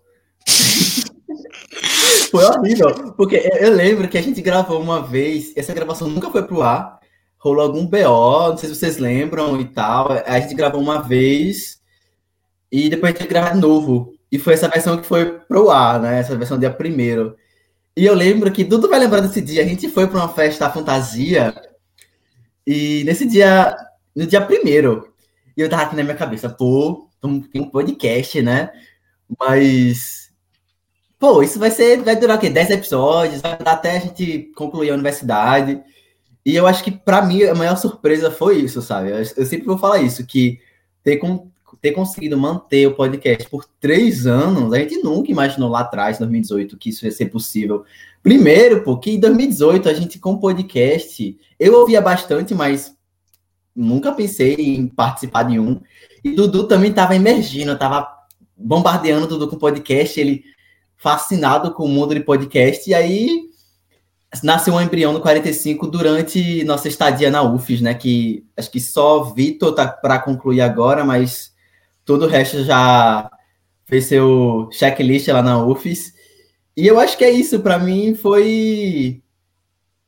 foi 2.30 2.44
horrível. 2.44 3.12
Porque 3.14 3.36
eu- 3.36 3.66
eu 3.68 3.72
lembro 3.74 4.06
que 4.08 4.16
a 4.18 4.22
gente 4.22 4.40
gravou 4.40 4.80
uma 4.80 5.02
vez, 5.02 5.52
essa 5.56 5.74
gravação 5.74 6.08
nunca 6.08 6.30
foi 6.30 6.44
pro 6.46 6.62
ar. 6.62 7.00
Rolou 7.38 7.62
algum 7.64 7.86
BO, 7.86 8.50
não 8.50 8.56
sei 8.56 8.68
se 8.68 8.76
vocês 8.76 8.98
lembram 8.98 9.60
e 9.60 9.64
tal. 9.66 10.08
A 10.24 10.38
gente 10.40 10.54
gravou 10.54 10.80
uma 10.80 11.02
vez 11.02 11.80
e 12.70 12.88
depois 12.88 13.14
a 13.14 13.18
gente 13.18 13.28
gravou 13.28 13.52
de 13.52 13.60
novo. 13.60 14.12
E 14.30 14.38
foi 14.38 14.54
essa 14.54 14.68
versão 14.68 14.96
que 14.96 15.06
foi 15.06 15.38
pro 15.40 15.70
ar, 15.70 16.00
né? 16.00 16.20
Essa 16.20 16.36
versão 16.36 16.58
dia 16.58 16.70
primeiro. 16.70 17.36
E 17.96 18.04
eu 18.04 18.14
lembro 18.14 18.52
que 18.52 18.62
Dudu 18.64 18.88
vai 18.88 18.98
lembrar 19.00 19.20
desse 19.20 19.40
dia. 19.40 19.62
A 19.62 19.66
gente 19.66 19.88
foi 19.88 20.06
pra 20.06 20.18
uma 20.18 20.28
festa 20.28 20.70
fantasia 20.70 21.54
e 22.66 23.04
nesse 23.04 23.26
dia, 23.26 23.76
no 24.14 24.26
dia 24.26 24.40
primeiro, 24.40 25.12
eu 25.56 25.68
tava 25.68 25.82
aqui 25.82 25.96
na 25.96 26.02
minha 26.02 26.16
cabeça, 26.16 26.48
pô, 26.48 27.08
tem 27.52 27.62
um 27.62 27.70
podcast, 27.70 28.42
né? 28.42 28.70
Mas. 29.38 30.30
Pô, 31.18 31.42
isso 31.42 31.58
vai 31.58 31.70
ser. 31.70 32.02
Vai 32.02 32.16
durar 32.16 32.36
o 32.36 32.40
quê? 32.40 32.50
10 32.50 32.70
episódios, 32.70 33.40
vai 33.40 33.56
durar 33.56 33.74
até 33.74 33.96
a 33.96 34.00
gente 34.00 34.52
concluir 34.56 34.90
a 34.90 34.94
universidade. 34.94 35.80
E 36.44 36.54
eu 36.54 36.66
acho 36.66 36.84
que, 36.84 36.90
pra 36.92 37.22
mim, 37.22 37.42
a 37.44 37.54
maior 37.54 37.76
surpresa 37.76 38.30
foi 38.30 38.58
isso, 38.60 38.80
sabe? 38.82 39.10
Eu, 39.10 39.16
eu 39.16 39.46
sempre 39.46 39.66
vou 39.66 39.78
falar 39.78 39.98
isso, 40.00 40.24
que 40.26 40.60
ter, 41.02 41.16
con- 41.16 41.50
ter 41.86 41.92
conseguido 41.92 42.36
manter 42.36 42.88
o 42.88 42.94
podcast 42.96 43.48
por 43.48 43.64
três 43.78 44.26
anos, 44.26 44.72
a 44.72 44.78
gente 44.78 44.98
nunca 45.04 45.30
imaginou 45.30 45.70
lá 45.70 45.80
atrás, 45.80 46.16
em 46.16 46.18
2018, 46.18 46.76
que 46.76 46.90
isso 46.90 47.04
ia 47.04 47.12
ser 47.12 47.26
possível. 47.26 47.84
Primeiro, 48.24 48.82
pô, 48.82 48.98
que 48.98 49.12
em 49.12 49.20
2018 49.20 49.88
a 49.88 49.94
gente 49.94 50.18
com 50.18 50.36
podcast, 50.36 51.38
eu 51.60 51.74
ouvia 51.74 52.00
bastante, 52.00 52.56
mas 52.56 52.92
nunca 53.74 54.10
pensei 54.10 54.54
em 54.54 54.88
participar 54.88 55.44
de 55.44 55.60
um. 55.60 55.80
E 56.24 56.32
Dudu 56.32 56.66
também 56.66 56.90
estava 56.90 57.14
emergindo, 57.14 57.70
estava 57.70 58.08
bombardeando 58.56 59.28
Dudu 59.28 59.46
com 59.46 59.56
podcast, 59.56 60.18
ele 60.18 60.42
fascinado 60.96 61.72
com 61.72 61.84
o 61.84 61.88
mundo 61.88 62.14
de 62.16 62.20
podcast, 62.20 62.90
e 62.90 62.94
aí 62.94 63.42
nasceu 64.42 64.74
um 64.74 64.80
embrião 64.80 65.12
no 65.12 65.20
45 65.20 65.86
durante 65.86 66.64
nossa 66.64 66.88
estadia 66.88 67.30
na 67.30 67.44
UFES, 67.44 67.80
né? 67.80 67.94
Que 67.94 68.44
acho 68.56 68.72
que 68.72 68.80
só 68.80 69.22
Vitor 69.22 69.72
tá 69.72 69.86
para 69.86 70.18
concluir 70.18 70.62
agora, 70.62 71.04
mas 71.04 71.54
todo 72.06 72.24
o 72.24 72.28
resto 72.28 72.64
já 72.64 73.30
fez 73.84 74.06
seu 74.06 74.70
checklist 74.72 75.28
lá 75.28 75.42
na 75.42 75.62
UFES. 75.62 76.14
E 76.74 76.86
eu 76.86 76.98
acho 76.98 77.18
que 77.18 77.24
é 77.24 77.30
isso, 77.30 77.60
para 77.60 77.78
mim 77.78 78.14
foi 78.14 79.22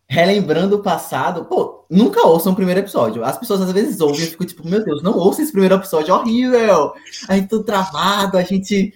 relembrando 0.07 0.76
o 0.76 0.83
passado. 0.83 1.45
Pô, 1.45 1.85
nunca 1.90 2.26
ouçam 2.26 2.52
o 2.52 2.57
primeiro 2.57 2.81
episódio. 2.81 3.25
As 3.25 3.37
pessoas 3.37 3.61
às 3.61 3.73
vezes 3.73 4.00
ouvem 4.00 4.25
e 4.25 4.28
ficam 4.28 4.47
tipo, 4.47 4.67
meu 4.67 4.83
Deus, 4.83 5.02
não 5.02 5.17
ouça 5.19 5.43
esse 5.43 5.52
primeiro 5.52 5.75
episódio, 5.75 6.12
é 6.12 6.14
horrível. 6.14 6.95
A 7.28 7.37
gente 7.37 7.49
tudo 7.49 7.64
travado, 7.64 8.38
a 8.38 8.43
gente. 8.43 8.95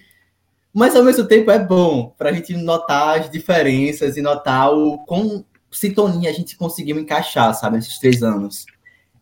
Mas 0.73 0.95
ao 0.95 1.03
mesmo 1.03 1.25
tempo 1.25 1.51
é 1.51 1.59
bom 1.59 2.15
pra 2.17 2.31
gente 2.31 2.55
notar 2.55 3.19
as 3.19 3.29
diferenças 3.29 4.17
e 4.17 4.21
notar 4.21 4.73
o 4.73 4.97
com 5.05 5.43
sintonia 5.71 6.29
a 6.29 6.33
gente 6.33 6.55
conseguiu 6.55 6.97
encaixar, 6.99 7.53
sabe, 7.53 7.75
nesses 7.77 7.99
três 7.99 8.23
anos. 8.23 8.65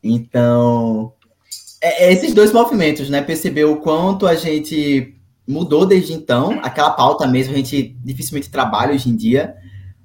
Então, 0.04 1.14
é, 1.82 2.06
é 2.06 2.14
esses 2.14 2.34
dois 2.34 2.54
movimentos, 2.54 3.10
né? 3.10 3.22
Perceber 3.22 3.66
o 3.66 3.78
quanto 3.78 4.28
a 4.28 4.36
gente 4.36 5.20
mudou 5.48 5.86
desde 5.86 6.14
então. 6.14 6.60
Aquela 6.62 6.92
pauta 6.92 7.28
mesmo 7.28 7.54
a 7.54 7.58
gente 7.58 7.98
dificilmente 8.04 8.50
trabalha 8.50 8.94
hoje 8.94 9.10
em 9.10 9.16
dia, 9.16 9.56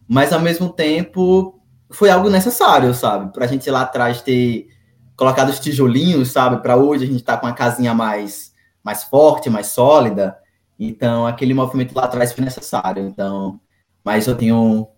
mas 0.08 0.32
ao 0.32 0.40
mesmo 0.40 0.70
tempo 0.70 1.60
foi 1.90 2.10
algo 2.10 2.30
necessário, 2.30 2.92
sabe? 2.94 3.32
Para 3.32 3.44
a 3.44 3.48
gente 3.48 3.70
lá 3.70 3.82
atrás 3.82 4.22
ter 4.22 4.68
colocado 5.14 5.50
os 5.50 5.60
tijolinhos, 5.60 6.32
sabe? 6.32 6.62
Para 6.62 6.76
hoje 6.76 7.04
a 7.04 7.06
gente 7.06 7.22
tá 7.22 7.36
com 7.36 7.46
uma 7.46 7.52
casinha 7.52 7.94
mais, 7.94 8.52
mais 8.82 9.04
forte, 9.04 9.50
mais 9.50 9.68
sólida. 9.68 10.36
Então 10.78 11.26
aquele 11.26 11.54
movimento 11.54 11.94
lá 11.94 12.04
atrás 12.04 12.32
foi 12.32 12.44
necessário. 12.44 13.06
Então, 13.06 13.60
mas 14.02 14.26
eu 14.26 14.34
tenho 14.34 14.88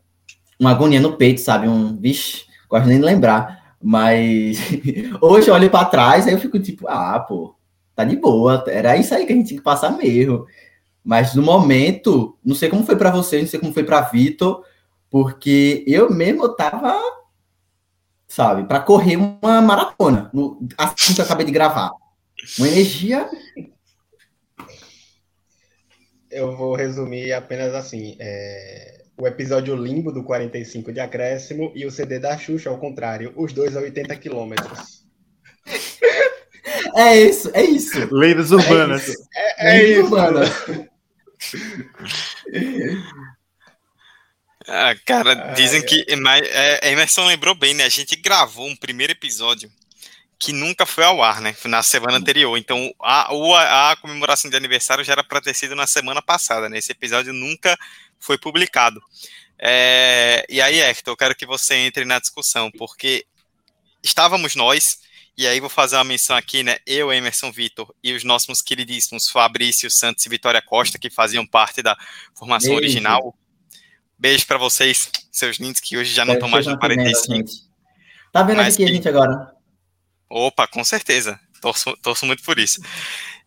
uma 0.59 0.71
agonia 0.71 1.01
no 1.01 1.17
peito, 1.17 1.41
sabe? 1.41 1.69
Um, 1.69 1.97
vixe, 1.97 2.45
gosto 2.69 2.87
nem 2.87 2.99
de 2.99 3.05
lembrar. 3.05 3.58
Mas 3.83 4.59
hoje 5.21 5.49
eu 5.49 5.55
olho 5.55 5.71
para 5.71 5.85
trás, 5.85 6.27
aí 6.27 6.33
eu 6.33 6.41
fico 6.41 6.59
tipo, 6.59 6.89
ah, 6.89 7.19
pô, 7.21 7.55
tá 7.95 8.05
de 8.05 8.17
boa, 8.17 8.65
era 8.69 8.97
isso 8.97 9.15
aí 9.15 9.27
que 9.27 9.33
a 9.33 9.37
gente 9.37 9.49
tinha 9.49 9.59
que 9.59 9.65
passar 9.65 9.97
mesmo. 9.97 10.47
Mas 11.05 11.35
no 11.35 11.43
momento, 11.43 12.37
não 12.45 12.55
sei 12.55 12.69
como 12.69 12.85
foi 12.85 12.97
para 12.97 13.11
você, 13.11 13.41
não 13.41 13.47
sei 13.47 13.59
como 13.59 13.73
foi 13.73 13.85
para 13.85 14.03
Vitor, 14.03 14.65
porque 15.11 15.85
eu 15.87 16.13
mesmo 16.13 16.55
tava, 16.55 16.95
sabe, 18.27 18.65
para 18.65 18.81
correr 18.81 19.17
uma 19.17 19.61
maratona, 19.63 20.31
no, 20.35 20.59
assim 20.77 21.15
que 21.15 21.21
eu 21.21 21.25
acabei 21.25 21.47
de 21.47 21.53
gravar. 21.53 21.93
Uma 22.59 22.69
energia. 22.69 23.29
Eu 26.31 26.57
vou 26.57 26.75
resumir 26.75 27.33
apenas 27.33 27.75
assim: 27.75 28.17
é... 28.21 28.98
o 29.21 29.27
episódio 29.27 29.75
limbo 29.75 30.13
do 30.13 30.23
45 30.23 30.93
de 30.93 31.01
acréscimo 31.01 31.73
e 31.75 31.85
o 31.85 31.91
CD 31.91 32.19
da 32.19 32.39
Xuxa, 32.39 32.71
ao 32.71 32.79
contrário, 32.79 33.33
os 33.37 33.53
dois 33.53 33.77
a 33.77 33.81
80 33.81 34.17
quilômetros. 34.17 35.05
É 36.97 37.17
isso, 37.17 37.51
é 37.53 37.63
isso. 37.63 38.15
Lendas 38.15 38.51
urbanas. 38.51 39.09
É, 39.35 39.69
é, 39.69 39.79
é 39.79 39.85
isso. 39.85 40.03
Urbanas. 40.03 40.49
Ah, 44.71 44.95
cara, 45.07 45.55
dizem 45.55 45.81
que. 45.81 46.05
Mas, 46.17 46.47
é, 46.47 46.93
Emerson 46.93 47.25
lembrou 47.25 47.55
bem, 47.55 47.73
né? 47.73 47.85
A 47.85 47.89
gente 47.89 48.15
gravou 48.17 48.69
um 48.69 48.77
primeiro 48.77 49.13
episódio 49.13 49.71
que 50.39 50.53
nunca 50.53 50.87
foi 50.87 51.05
ao 51.05 51.23
ar, 51.23 51.41
né? 51.41 51.55
Na 51.65 51.83
semana 51.83 52.19
anterior. 52.19 52.57
Então, 52.57 52.93
a, 53.01 53.33
a, 53.33 53.93
a 53.93 53.97
comemoração 53.97 54.51
de 54.51 54.57
aniversário 54.57 55.05
já 55.05 55.13
era 55.13 55.25
para 55.25 55.41
ter 55.41 55.55
sido 55.55 55.75
na 55.75 55.87
semana 55.87 56.23
passada, 56.23 56.69
né? 56.69 56.79
Esse 56.79 56.93
episódio 56.93 57.33
nunca 57.33 57.77
foi 58.21 58.39
publicado. 58.39 59.03
É, 59.59 60.47
e 60.49 60.61
aí, 60.61 60.81
Hector, 60.81 61.13
eu 61.13 61.17
quero 61.17 61.35
que 61.35 61.45
você 61.45 61.75
entre 61.75 62.05
na 62.05 62.21
discussão, 62.21 62.71
porque 62.71 63.27
estávamos 64.03 64.55
nós 64.55 65.01
e 65.37 65.47
aí 65.47 65.61
vou 65.61 65.69
fazer 65.69 65.97
uma 65.97 66.05
menção 66.05 66.37
aqui, 66.37 66.63
né? 66.63 66.79
Eu, 66.87 67.13
Emerson 67.13 67.51
Vitor 67.51 67.93
e 68.03 68.13
os 68.13 68.25
nossos 68.25 68.63
queridíssimos 68.63 69.29
Fabrício 69.29 69.91
Santos 69.91 70.25
e 70.25 70.29
Vitória 70.29 70.63
Costa, 70.63 70.99
que 70.99 71.11
faziam 71.11 71.47
parte 71.47 71.83
da 71.83 71.97
formação 72.35 72.71
Beijo. 72.71 72.85
original. 72.85 73.37
Beijo 74.19 74.47
para 74.47 74.59
vocês, 74.59 75.11
seus 75.31 75.59
lindos, 75.59 75.81
que 75.81 75.97
hoje 75.97 76.13
já 76.13 76.25
não 76.25 76.35
estão 76.35 76.49
mais 76.49 76.67
no 76.67 76.77
45. 76.79 77.49
Tá 78.33 78.43
vendo 78.43 78.61
aqui 78.61 78.77
que... 78.79 78.85
a 78.85 78.89
gente 78.89 79.09
agora? 79.09 79.58
Opa, 80.29 80.67
com 80.67 80.85
certeza. 80.85 81.39
Torço, 81.61 81.97
torço 82.03 82.27
muito 82.27 82.43
por 82.43 82.59
isso. 82.59 82.81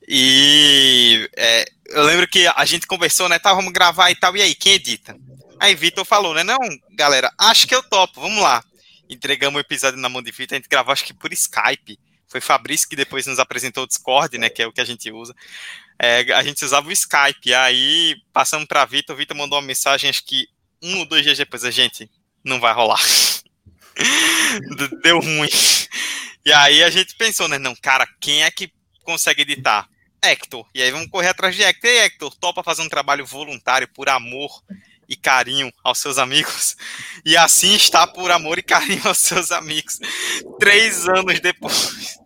E 0.07 1.29
é, 1.37 1.65
eu 1.89 2.03
lembro 2.03 2.27
que 2.27 2.47
a 2.47 2.65
gente 2.65 2.87
conversou, 2.87 3.29
né? 3.29 3.39
Tá, 3.39 3.53
vamos 3.53 3.71
gravar 3.71 4.09
e 4.11 4.15
tal. 4.15 4.35
E 4.35 4.41
aí, 4.41 4.55
quem 4.55 4.73
edita? 4.73 5.15
Aí 5.59 5.75
Vitor 5.75 6.03
falou, 6.05 6.33
né? 6.33 6.43
Não, 6.43 6.57
galera, 6.91 7.31
acho 7.37 7.67
que 7.67 7.75
eu 7.75 7.83
topo, 7.83 8.19
vamos 8.19 8.41
lá 8.41 8.63
entregamos 9.11 9.57
o 9.57 9.59
episódio 9.59 9.99
na 9.99 10.09
mão 10.09 10.21
de 10.21 10.31
Vitor, 10.31 10.55
a 10.55 10.59
gente 10.59 10.69
gravou 10.69 10.93
acho 10.93 11.03
que 11.03 11.13
por 11.13 11.31
Skype. 11.33 11.99
Foi 12.27 12.39
Fabrício 12.39 12.87
que 12.87 12.95
depois 12.95 13.27
nos 13.27 13.39
apresentou 13.39 13.83
o 13.83 13.87
Discord, 13.87 14.37
né, 14.37 14.49
que 14.49 14.61
é 14.61 14.67
o 14.67 14.71
que 14.71 14.79
a 14.79 14.85
gente 14.85 15.11
usa. 15.11 15.35
É, 15.99 16.21
a 16.33 16.41
gente 16.43 16.63
usava 16.63 16.87
o 16.87 16.91
Skype, 16.91 17.53
aí 17.53 18.15
passamos 18.31 18.65
para 18.65 18.85
Vitor, 18.85 19.15
Vitor 19.17 19.35
mandou 19.35 19.59
uma 19.59 19.67
mensagem, 19.67 20.09
acho 20.09 20.25
que 20.25 20.47
um 20.81 20.99
ou 20.99 21.05
dois 21.05 21.23
dias 21.23 21.37
depois, 21.37 21.65
a 21.65 21.69
gente, 21.69 22.09
não 22.43 22.59
vai 22.59 22.73
rolar. 22.73 23.01
Deu 25.03 25.19
ruim. 25.19 25.49
E 26.45 26.51
aí 26.51 26.83
a 26.83 26.89
gente 26.89 27.15
pensou, 27.15 27.47
né, 27.47 27.57
não, 27.57 27.75
cara, 27.75 28.07
quem 28.19 28.43
é 28.43 28.51
que 28.51 28.71
consegue 29.03 29.43
editar? 29.43 29.87
Hector. 30.23 30.67
E 30.73 30.81
aí 30.81 30.91
vamos 30.91 31.09
correr 31.09 31.29
atrás 31.29 31.55
de 31.55 31.63
Hector. 31.63 31.89
E 31.89 31.97
Hector, 31.97 32.35
topa 32.35 32.63
fazer 32.63 32.81
um 32.81 32.89
trabalho 32.89 33.25
voluntário 33.25 33.87
por 33.87 34.07
amor 34.09 34.49
e 35.09 35.15
carinho 35.15 35.71
aos 35.83 35.99
seus 35.99 36.17
amigos. 36.17 36.75
E 37.23 37.37
assim 37.37 37.75
está 37.75 38.07
por 38.07 38.31
amor 38.31 38.57
e 38.57 38.63
carinho 38.63 39.07
aos 39.07 39.19
seus 39.19 39.51
amigos. 39.51 39.99
Três 40.59 41.07
anos 41.07 41.39
depois. 41.39 42.17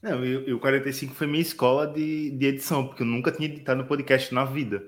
Não, 0.00 0.24
e, 0.24 0.52
o 0.52 0.58
45 0.58 1.14
foi 1.14 1.26
minha 1.26 1.42
escola 1.42 1.86
de, 1.86 2.30
de 2.30 2.46
edição, 2.46 2.86
porque 2.86 3.02
eu 3.02 3.06
nunca 3.06 3.30
tinha 3.30 3.48
editado 3.48 3.84
podcast 3.84 4.32
na 4.32 4.44
vida. 4.44 4.82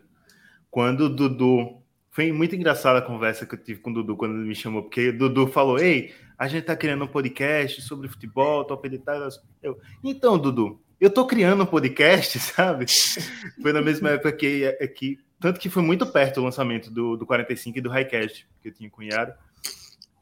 Quando 0.71 1.03
o 1.03 1.09
Dudu. 1.09 1.83
Foi 2.17 2.33
muito 2.33 2.57
engraçada 2.57 2.99
a 2.99 3.03
conversa 3.03 3.45
que 3.45 3.55
eu 3.55 3.63
tive 3.63 3.81
com 3.81 3.91
o 3.91 3.93
Dudu 3.93 4.17
quando 4.17 4.37
ele 4.37 4.49
me 4.49 4.55
chamou, 4.55 4.85
porque 4.85 5.11
o 5.11 5.19
Dudu 5.19 5.49
falou: 5.49 5.79
Ei, 5.79 6.15
a 6.39 6.49
gente 6.49 6.65
tá 6.65 6.75
criando 6.75 7.05
um 7.05 7.07
podcast 7.07 7.83
sobre 7.83 8.09
futebol, 8.09 8.65
top 8.65 8.89
editar. 8.89 9.29
Eu, 9.63 9.79
então, 10.03 10.39
Dudu, 10.39 10.81
eu 10.99 11.11
tô 11.11 11.27
criando 11.27 11.63
um 11.63 11.67
podcast, 11.67 12.39
sabe? 12.41 12.87
Foi 13.61 13.71
na 13.71 13.83
mesma 13.83 14.13
época 14.13 14.33
que, 14.33 14.73
que 14.97 15.19
tanto 15.39 15.61
que 15.61 15.69
foi 15.69 15.83
muito 15.83 16.07
perto 16.07 16.41
o 16.41 16.45
lançamento 16.45 16.91
do, 16.91 17.19
do 17.19 17.27
45 17.27 17.77
e 17.77 17.83
do 17.83 17.91
Highcast, 17.91 18.49
que 18.63 18.69
eu 18.69 18.73
tinha 18.73 18.89
cunhado. 18.89 19.35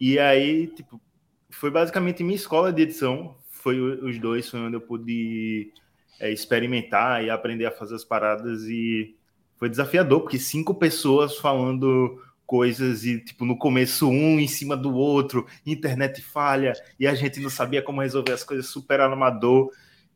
E 0.00 0.18
aí, 0.18 0.66
tipo, 0.66 1.00
foi 1.48 1.70
basicamente 1.70 2.24
minha 2.24 2.34
escola 2.34 2.72
de 2.72 2.82
edição. 2.82 3.36
Foi 3.52 3.78
os 3.78 4.18
dois, 4.18 4.50
foi 4.50 4.58
onde 4.58 4.74
eu 4.74 4.80
pude 4.80 5.72
é, 6.18 6.32
experimentar 6.32 7.22
e 7.22 7.30
aprender 7.30 7.66
a 7.66 7.70
fazer 7.70 7.94
as 7.94 8.04
paradas. 8.04 8.64
E 8.64 9.14
foi 9.56 9.68
desafiador, 9.68 10.20
porque 10.20 10.38
cinco 10.38 10.74
pessoas 10.74 11.36
falando 11.38 12.22
coisas 12.46 13.04
e, 13.04 13.20
tipo, 13.20 13.44
no 13.44 13.56
começo 13.56 14.08
um 14.08 14.38
em 14.38 14.48
cima 14.48 14.76
do 14.76 14.94
outro, 14.94 15.46
internet 15.64 16.20
falha, 16.20 16.72
e 16.98 17.06
a 17.06 17.14
gente 17.14 17.40
não 17.40 17.50
sabia 17.50 17.82
como 17.82 18.02
resolver 18.02 18.32
as 18.32 18.44
coisas 18.44 18.66
super 18.66 19.00
amador. 19.00 19.70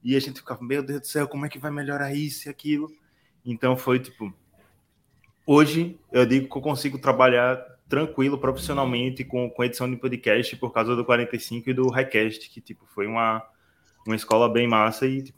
E 0.05 0.15
a 0.15 0.21
gente 0.21 0.41
ficava, 0.41 0.63
meu 0.63 0.83
Deus 0.83 1.01
do 1.01 1.07
céu, 1.07 1.27
como 1.27 1.47
é 1.47 1.49
que 1.49 1.59
vai 1.59 1.71
melhorar 1.71 2.15
isso 2.15 2.49
e 2.49 2.51
aquilo? 2.51 2.91
Então 3.45 3.77
foi, 3.77 3.99
tipo, 3.99 4.33
Hoje 5.51 5.99
eu 6.13 6.27
digo 6.27 6.47
que 6.47 6.59
eu 6.59 6.61
consigo 6.61 6.99
trabalhar 6.99 7.57
tranquilo 7.89 8.37
profissionalmente 8.37 9.25
com, 9.25 9.49
com 9.49 9.65
edição 9.65 9.91
de 9.91 9.97
podcast 9.97 10.55
por 10.57 10.75
causa 10.75 10.95
do 10.95 11.07
45 11.07 11.71
e 11.71 11.73
do 11.73 11.89
Highcast, 11.89 12.51
que 12.51 12.61
tipo 12.61 12.85
foi 12.85 13.07
uma, 13.07 13.43
uma 14.07 14.15
escola 14.15 14.47
bem 14.47 14.69
massa 14.69 15.07
e 15.07 15.33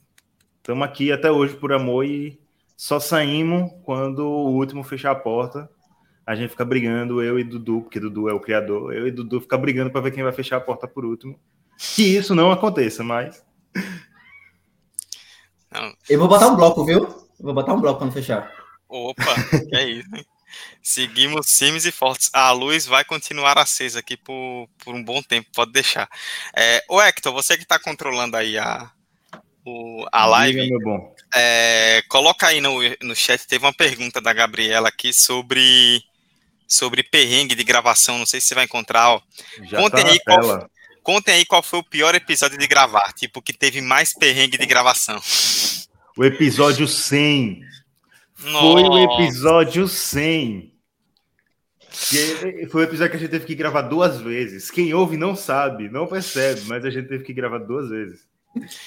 estamos 0.57 0.85
aqui 0.85 1.13
até 1.13 1.31
hoje 1.31 1.55
por 1.55 1.73
amor 1.73 2.05
e 2.05 2.41
só 2.81 2.99
saímos 2.99 3.71
quando 3.85 4.21
o 4.21 4.55
último 4.55 4.83
fechar 4.83 5.11
a 5.11 5.15
porta. 5.15 5.69
A 6.27 6.35
gente 6.35 6.49
fica 6.49 6.65
brigando, 6.65 7.23
eu 7.23 7.39
e 7.39 7.45
Dudu, 7.45 7.83
porque 7.83 8.01
Dudu 8.01 8.27
é 8.27 8.33
o 8.33 8.41
criador, 8.41 8.95
eu 8.95 9.07
e 9.07 9.11
Dudu 9.11 9.39
fica 9.39 9.59
brigando 9.59 9.91
para 9.91 10.01
ver 10.01 10.13
quem 10.13 10.23
vai 10.23 10.33
fechar 10.33 10.57
a 10.57 10.63
porta 10.63 10.89
por 10.89 11.05
último. 11.05 11.39
Que 11.77 12.17
isso 12.17 12.35
não 12.35 12.51
aconteça, 12.51 13.05
mas. 13.05 13.45
Eu 16.09 16.19
vou 16.19 16.27
botar 16.27 16.49
um 16.49 16.57
bloco, 16.57 16.83
viu? 16.87 17.03
Eu 17.05 17.45
vou 17.45 17.53
botar 17.53 17.75
um 17.75 17.81
bloco 17.83 17.99
quando 17.99 18.15
fechar. 18.15 18.51
Opa, 18.89 19.35
é 19.75 19.85
isso. 19.85 20.09
Hein? 20.17 20.25
Seguimos 20.83 21.55
firmes 21.59 21.85
e 21.85 21.93
fortes. 21.93 22.31
A 22.33 22.51
luz 22.51 22.87
vai 22.87 23.05
continuar 23.05 23.59
acesa 23.59 23.99
aqui 23.99 24.17
por, 24.17 24.71
por 24.83 24.95
um 24.95 25.05
bom 25.05 25.21
tempo, 25.21 25.51
pode 25.55 25.73
deixar. 25.73 26.09
É, 26.57 26.83
o 26.89 26.99
Hector, 26.99 27.31
você 27.31 27.59
que 27.59 27.65
está 27.65 27.79
controlando 27.79 28.39
aí 28.39 28.57
a, 28.57 28.91
o, 29.67 30.07
a 30.11 30.25
live, 30.25 30.63
Diga, 30.63 30.79
meu 30.79 30.83
bom. 30.83 31.15
É, 31.35 32.03
coloca 32.09 32.49
aí 32.49 32.61
no, 32.61 32.79
no 33.03 33.15
chat, 33.15 33.47
teve 33.47 33.65
uma 33.65 33.73
pergunta 33.73 34.21
da 34.21 34.33
Gabriela 34.33 34.89
aqui 34.89 35.13
sobre, 35.13 36.03
sobre 36.67 37.03
perrengue 37.03 37.55
de 37.55 37.63
gravação, 37.63 38.19
não 38.19 38.27
sei 38.27 38.41
se 38.41 38.49
você 38.49 38.55
vai 38.55 38.65
encontrar. 38.65 39.11
Ó. 39.11 39.23
Já 39.65 39.79
contem, 39.79 40.05
tá 40.05 40.11
aí 40.11 40.21
qual, 40.21 40.71
contem 41.03 41.35
aí 41.35 41.45
qual 41.45 41.63
foi 41.63 41.79
o 41.79 41.85
pior 41.85 42.15
episódio 42.15 42.59
de 42.59 42.67
gravar, 42.67 43.13
tipo, 43.13 43.41
que 43.41 43.53
teve 43.53 43.81
mais 43.81 44.13
perrengue 44.13 44.59
de 44.59 44.67
gravação. 44.67 45.21
O 46.17 46.25
episódio 46.25 46.89
100. 46.89 47.63
Nossa. 48.45 48.61
Foi 48.61 48.83
o 48.83 48.99
episódio 48.99 49.87
100. 49.87 50.71
E 52.13 52.67
foi 52.67 52.83
um 52.83 52.85
episódio 52.85 53.11
que 53.11 53.17
a 53.17 53.21
gente 53.21 53.31
teve 53.31 53.45
que 53.45 53.55
gravar 53.55 53.83
duas 53.83 54.21
vezes. 54.21 54.71
Quem 54.71 54.95
ouve 54.95 55.17
não 55.17 55.37
sabe, 55.37 55.89
não 55.89 56.07
percebe, 56.07 56.63
mas 56.67 56.85
a 56.85 56.91
gente 56.91 57.09
teve 57.09 57.25
que 57.25 57.33
gravar 57.33 57.59
duas 57.59 57.91
vezes. 57.91 58.27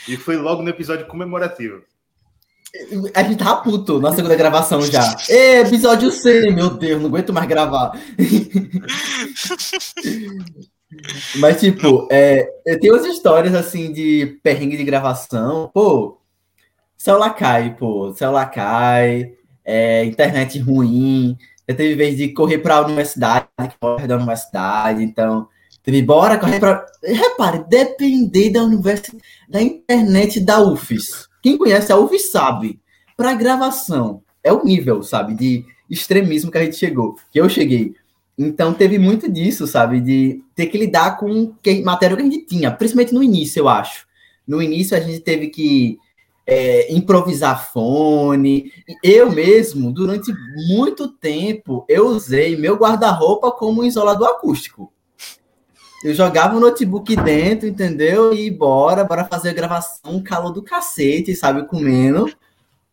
E 0.07 0.17
foi 0.17 0.35
logo 0.35 0.61
no 0.61 0.69
episódio 0.69 1.05
comemorativo. 1.05 1.83
A 3.13 3.21
gente 3.21 3.37
tava 3.37 3.61
puto 3.61 3.99
na 3.99 4.15
segunda 4.15 4.35
gravação 4.35 4.81
já. 4.81 5.15
Ê, 5.29 5.59
episódio 5.59 6.11
100, 6.11 6.55
meu 6.55 6.71
Deus, 6.71 6.99
não 6.99 7.07
aguento 7.07 7.31
mais 7.31 7.47
gravar. 7.47 7.91
Mas, 11.37 11.59
tipo, 11.59 12.07
é, 12.11 12.47
tem 12.81 12.91
umas 12.91 13.05
histórias 13.05 13.53
assim 13.53 13.91
de 13.91 14.39
perrengue 14.41 14.77
de 14.77 14.83
gravação. 14.83 15.69
Pô, 15.71 16.19
celular 16.97 17.29
cai, 17.31 17.75
pô, 17.75 18.11
celular 18.13 18.47
cai, 18.47 19.33
é, 19.63 20.05
internet 20.05 20.57
ruim. 20.59 21.37
Eu 21.67 21.75
teve 21.75 21.95
vez 21.95 22.17
de 22.17 22.29
correr 22.29 22.57
para 22.57 22.77
a 22.77 22.85
universidade, 22.85 23.47
correr 23.79 24.07
da 24.07 24.17
universidade, 24.17 25.03
então 25.03 25.47
teve 25.83 26.01
bora 26.01 26.39
correr 26.39 26.59
para. 26.59 26.83
Repare, 27.03 27.65
depender 27.69 28.49
da 28.49 28.63
universidade, 28.63 29.23
da 29.47 29.61
internet 29.61 30.39
da 30.39 30.59
UFES. 30.59 31.31
Quem 31.43 31.57
conhece 31.57 31.91
a 31.91 31.97
UFES 31.97 32.31
sabe. 32.31 32.79
Para 33.17 33.35
gravação, 33.35 34.23
é 34.41 34.51
o 34.51 34.63
nível, 34.63 35.03
sabe, 35.03 35.35
de 35.35 35.65
extremismo 35.89 36.49
que 36.49 36.57
a 36.57 36.63
gente 36.63 36.77
chegou, 36.77 37.15
que 37.29 37.39
eu 37.39 37.49
cheguei. 37.49 37.93
Então 38.37 38.73
teve 38.73 38.97
muito 38.97 39.31
disso, 39.31 39.67
sabe, 39.67 39.99
de 39.99 40.41
ter 40.55 40.67
que 40.67 40.77
lidar 40.77 41.17
com 41.17 41.53
que, 41.61 41.83
matéria 41.83 42.15
que 42.15 42.23
a 42.23 42.25
gente 42.25 42.45
tinha, 42.45 42.71
principalmente 42.71 43.13
no 43.13 43.21
início, 43.21 43.59
eu 43.59 43.69
acho. 43.69 44.07
No 44.47 44.61
início 44.63 44.97
a 44.97 44.99
gente 45.01 45.19
teve 45.19 45.49
que 45.49 45.99
é, 46.47 46.91
improvisar 46.91 47.71
fone. 47.71 48.71
Eu 49.03 49.29
mesmo, 49.29 49.91
durante 49.91 50.33
muito 50.69 51.09
tempo, 51.09 51.85
eu 51.87 52.07
usei 52.07 52.55
meu 52.55 52.75
guarda-roupa 52.75 53.51
como 53.51 53.83
isolador 53.83 54.29
acústico. 54.29 54.91
Eu 56.03 56.13
jogava 56.13 56.57
o 56.57 56.59
notebook 56.59 57.15
dentro, 57.15 57.67
entendeu? 57.67 58.33
E 58.33 58.51
bora, 58.51 59.05
bora 59.05 59.23
fazer 59.23 59.49
a 59.49 59.53
gravação, 59.53 60.21
calor 60.21 60.51
do 60.51 60.61
cacete, 60.61 61.33
sabe, 61.33 61.65
comendo. 61.65 62.29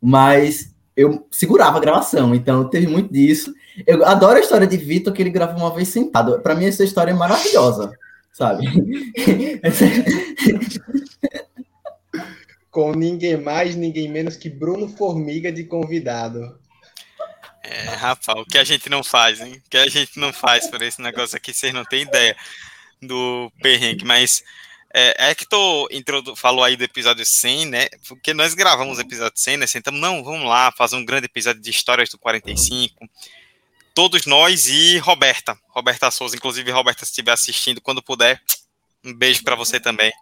Mas 0.00 0.72
eu 0.96 1.26
segurava 1.30 1.78
a 1.78 1.80
gravação, 1.80 2.34
então 2.34 2.68
teve 2.68 2.86
muito 2.86 3.12
disso. 3.12 3.52
Eu 3.86 4.04
adoro 4.04 4.36
a 4.36 4.40
história 4.40 4.66
de 4.66 4.76
Vitor, 4.76 5.12
que 5.12 5.20
ele 5.22 5.30
gravou 5.30 5.58
uma 5.58 5.74
vez 5.74 5.88
sentado. 5.88 6.40
Para 6.40 6.54
mim, 6.54 6.66
essa 6.66 6.84
história 6.84 7.10
é 7.10 7.14
maravilhosa, 7.14 7.92
sabe? 8.32 8.64
com 12.70 12.92
ninguém 12.92 13.36
mais, 13.36 13.74
ninguém 13.74 14.08
menos 14.08 14.36
que 14.36 14.48
Bruno 14.48 14.88
Formiga 14.88 15.50
de 15.50 15.64
convidado. 15.64 16.56
É, 17.64 17.94
Rafa, 17.94 18.32
o 18.34 18.44
que 18.44 18.58
a 18.58 18.64
gente 18.64 18.88
não 18.88 19.02
faz, 19.02 19.40
hein? 19.40 19.60
O 19.66 19.70
que 19.70 19.76
a 19.76 19.88
gente 19.88 20.18
não 20.18 20.32
faz 20.32 20.68
por 20.68 20.80
esse 20.80 21.02
negócio 21.02 21.36
aqui, 21.36 21.52
vocês 21.52 21.74
não 21.74 21.84
têm 21.84 22.02
ideia 22.02 22.36
do 23.02 23.50
perrengue, 23.62 24.04
mas 24.04 24.42
é, 24.92 25.30
é 25.30 25.36
falou 26.36 26.64
aí 26.64 26.76
do 26.76 26.84
episódio 26.84 27.24
100, 27.24 27.66
né? 27.66 27.88
Porque 28.08 28.34
nós 28.34 28.54
gravamos 28.54 28.98
o 28.98 29.00
episódio 29.00 29.38
100, 29.38 29.56
né? 29.58 29.66
Sentamos, 29.66 30.00
não, 30.00 30.22
vamos 30.22 30.48
lá, 30.48 30.72
fazer 30.72 30.96
um 30.96 31.04
grande 31.04 31.26
episódio 31.26 31.62
de 31.62 31.70
histórias 31.70 32.08
do 32.10 32.18
45. 32.18 33.08
Todos 33.94 34.26
nós 34.26 34.66
e 34.66 34.98
Roberta, 34.98 35.58
Roberta 35.68 36.10
Souza, 36.10 36.36
inclusive 36.36 36.70
Roberta, 36.70 37.04
se 37.04 37.10
estiver 37.10 37.32
assistindo, 37.32 37.80
quando 37.80 38.02
puder, 38.02 38.40
um 39.04 39.12
beijo 39.14 39.42
para 39.42 39.54
você 39.54 39.80
também. 39.80 40.12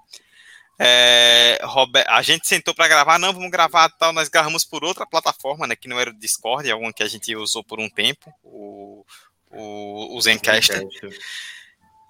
É, 0.81 1.59
Robert, 1.63 2.05
a 2.09 2.23
gente 2.23 2.47
sentou 2.47 2.73
para 2.73 2.87
gravar, 2.87 3.19
não, 3.19 3.33
vamos 3.33 3.51
gravar 3.51 3.89
tal, 3.91 4.13
nós 4.13 4.29
gravamos 4.29 4.65
por 4.65 4.85
outra 4.85 5.05
plataforma, 5.05 5.67
né, 5.67 5.75
que 5.75 5.89
não 5.89 5.99
era 5.99 6.11
o 6.11 6.19
Discord, 6.19 6.71
é 6.71 6.75
uma 6.75 6.93
que 6.93 7.03
a 7.03 7.09
gente 7.09 7.35
usou 7.35 7.65
por 7.65 7.81
um 7.81 7.91
tempo, 7.91 8.33
o, 8.45 9.05
o, 9.51 10.17
o 10.17 10.21
Zencaster. 10.21 10.87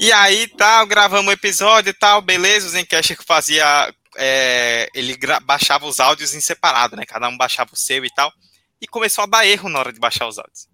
E 0.01 0.13
aí, 0.13 0.47
tal, 0.47 0.87
gravamos 0.87 1.29
o 1.29 1.33
episódio 1.33 1.91
e 1.91 1.93
tal, 1.93 2.23
beleza, 2.23 2.67
o 2.67 2.71
Zencaster 2.71 3.19
fazia, 3.27 3.93
é, 4.17 4.89
ele 4.95 5.19
baixava 5.43 5.87
os 5.87 5.99
áudios 5.99 6.35
em 6.35 6.41
separado, 6.41 6.95
né, 6.95 7.05
cada 7.05 7.29
um 7.29 7.37
baixava 7.37 7.71
o 7.73 7.77
seu 7.77 8.05
e 8.05 8.11
tal, 8.11 8.33
e 8.81 8.87
começou 8.87 9.25
a 9.25 9.27
dar 9.27 9.45
erro 9.45 9.69
na 9.69 9.81
hora 9.81 9.93
de 9.93 9.99
baixar 9.99 10.29
os 10.29 10.39
áudios. 10.39 10.69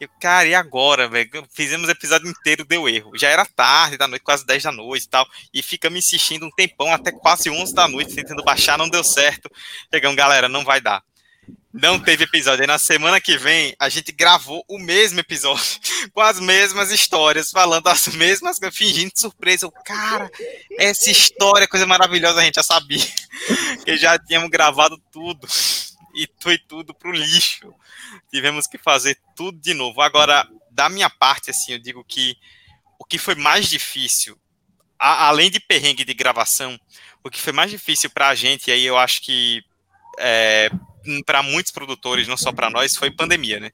Eu, 0.00 0.08
cara, 0.20 0.46
e 0.46 0.54
agora, 0.54 1.08
velho? 1.08 1.28
Fizemos 1.52 1.88
o 1.88 1.90
episódio 1.90 2.28
inteiro, 2.30 2.64
deu 2.64 2.88
erro. 2.88 3.10
Já 3.18 3.28
era 3.30 3.44
tarde 3.44 3.96
da 3.96 4.06
noite, 4.06 4.22
quase 4.22 4.46
10 4.46 4.62
da 4.62 4.70
noite 4.70 5.06
e 5.06 5.08
tal. 5.08 5.26
E 5.52 5.60
fica 5.60 5.90
me 5.90 5.98
insistindo 5.98 6.46
um 6.46 6.50
tempão, 6.50 6.94
até 6.94 7.10
quase 7.10 7.50
11 7.50 7.74
da 7.74 7.88
noite, 7.88 8.14
tentando 8.14 8.44
baixar, 8.44 8.78
não 8.78 8.88
deu 8.88 9.02
certo. 9.02 9.50
Chegamos, 9.92 10.16
galera, 10.16 10.48
não 10.48 10.64
vai 10.64 10.80
dar. 10.80 11.02
Não 11.72 12.00
teve 12.00 12.24
episódio. 12.24 12.62
Aí 12.62 12.66
na 12.66 12.78
semana 12.78 13.20
que 13.20 13.36
vem, 13.36 13.74
a 13.78 13.88
gente 13.88 14.10
gravou 14.10 14.64
o 14.68 14.78
mesmo 14.78 15.20
episódio, 15.20 15.64
com 16.12 16.20
as 16.20 16.40
mesmas 16.40 16.90
histórias, 16.90 17.50
falando 17.50 17.86
as 17.88 18.08
mesmas 18.08 18.58
coisas, 18.58 18.76
fingindo 18.76 19.12
surpresa. 19.14 19.66
Eu, 19.66 19.70
cara, 19.70 20.30
essa 20.78 21.10
história, 21.10 21.68
coisa 21.68 21.86
maravilhosa, 21.86 22.40
a 22.40 22.44
gente 22.44 22.56
já 22.56 22.62
sabia. 22.62 23.04
Que 23.84 23.96
já 23.96 24.18
tínhamos 24.18 24.50
gravado 24.50 24.98
tudo 25.10 25.46
e 26.14 26.28
foi 26.40 26.58
tudo 26.58 26.92
pro 26.92 27.12
lixo. 27.12 27.72
Tivemos 28.30 28.66
que 28.66 28.76
fazer 28.76 29.16
tudo 29.36 29.58
de 29.58 29.72
novo. 29.72 30.02
Agora, 30.02 30.46
da 30.70 30.88
minha 30.88 31.08
parte, 31.08 31.50
assim, 31.50 31.72
eu 31.72 31.78
digo 31.78 32.04
que 32.04 32.36
o 32.98 33.04
que 33.04 33.16
foi 33.18 33.34
mais 33.34 33.68
difícil, 33.68 34.36
a, 34.98 35.28
além 35.28 35.50
de 35.50 35.60
perrengue 35.60 36.04
de 36.04 36.12
gravação, 36.12 36.78
o 37.22 37.30
que 37.30 37.40
foi 37.40 37.52
mais 37.52 37.70
difícil 37.70 38.10
para 38.10 38.28
a 38.28 38.34
gente, 38.34 38.68
e 38.68 38.72
aí 38.72 38.84
eu 38.84 38.98
acho 38.98 39.22
que 39.22 39.62
é, 40.18 40.70
para 41.24 41.42
muitos 41.42 41.72
produtores, 41.72 42.28
não 42.28 42.36
só 42.36 42.52
para 42.52 42.70
nós, 42.70 42.96
foi 42.96 43.10
pandemia, 43.10 43.60
né? 43.60 43.70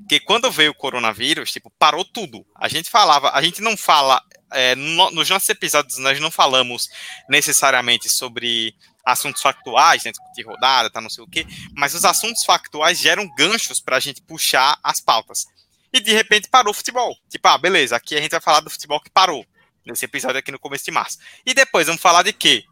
Porque 0.00 0.20
quando 0.20 0.50
veio 0.50 0.70
o 0.70 0.74
coronavírus, 0.74 1.52
tipo, 1.52 1.70
parou 1.78 2.04
tudo. 2.04 2.46
A 2.54 2.68
gente 2.68 2.90
falava, 2.90 3.30
a 3.30 3.42
gente 3.42 3.60
não 3.60 3.76
fala, 3.76 4.22
é, 4.52 4.74
no, 4.74 5.10
nos 5.10 5.28
nossos 5.28 5.48
episódios 5.48 5.98
nós 5.98 6.20
não 6.20 6.30
falamos 6.30 6.88
necessariamente 7.28 8.08
sobre 8.08 8.74
assuntos 9.04 9.40
factuais, 9.40 10.04
né, 10.04 10.10
de 10.34 10.42
rodada, 10.42 10.90
tá, 10.90 11.00
não 11.00 11.08
sei 11.08 11.22
o 11.22 11.28
quê, 11.28 11.46
mas 11.76 11.94
os 11.94 12.04
assuntos 12.04 12.44
factuais 12.44 12.98
geram 12.98 13.28
ganchos 13.36 13.80
para 13.80 13.96
a 13.96 14.00
gente 14.00 14.20
puxar 14.20 14.78
as 14.82 15.00
pautas. 15.00 15.46
E 15.92 16.00
de 16.00 16.12
repente 16.12 16.48
parou 16.48 16.72
o 16.72 16.74
futebol. 16.74 17.16
Tipo, 17.30 17.48
ah, 17.48 17.56
beleza, 17.56 17.96
aqui 17.96 18.16
a 18.16 18.20
gente 18.20 18.32
vai 18.32 18.40
falar 18.40 18.60
do 18.60 18.70
futebol 18.70 19.00
que 19.00 19.08
parou, 19.08 19.46
nesse 19.86 20.04
episódio 20.04 20.38
aqui 20.38 20.50
no 20.50 20.58
começo 20.58 20.84
de 20.84 20.90
março. 20.90 21.18
E 21.44 21.54
depois 21.54 21.86
vamos 21.86 22.02
falar 22.02 22.24
de 22.24 22.32
quê? 22.32 22.64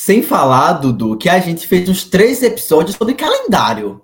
Sem 0.00 0.22
falar, 0.22 0.74
Dudu, 0.74 1.16
que 1.18 1.28
a 1.28 1.40
gente 1.40 1.66
fez 1.66 1.88
uns 1.88 2.04
três 2.04 2.40
episódios 2.40 2.94
sobre 2.94 3.14
calendário. 3.14 4.00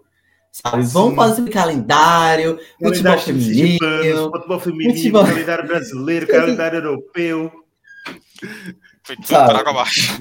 Sabe? 0.50 0.84
Sim. 0.84 0.92
Vamos 0.92 1.14
fazer 1.14 1.48
calendário, 1.48 2.58
futebol 2.82 3.16
feminino, 3.16 4.28
futebol 4.32 4.58
feminino, 4.58 4.96
futebol... 4.96 5.24
calendário 5.24 5.68
brasileiro, 5.68 6.26
calendário 6.26 6.78
europeu. 6.80 7.52
Foi 9.04 9.14
tudo 9.14 9.28
para 9.28 9.60
água 9.60 9.70
abaixo. 9.70 10.20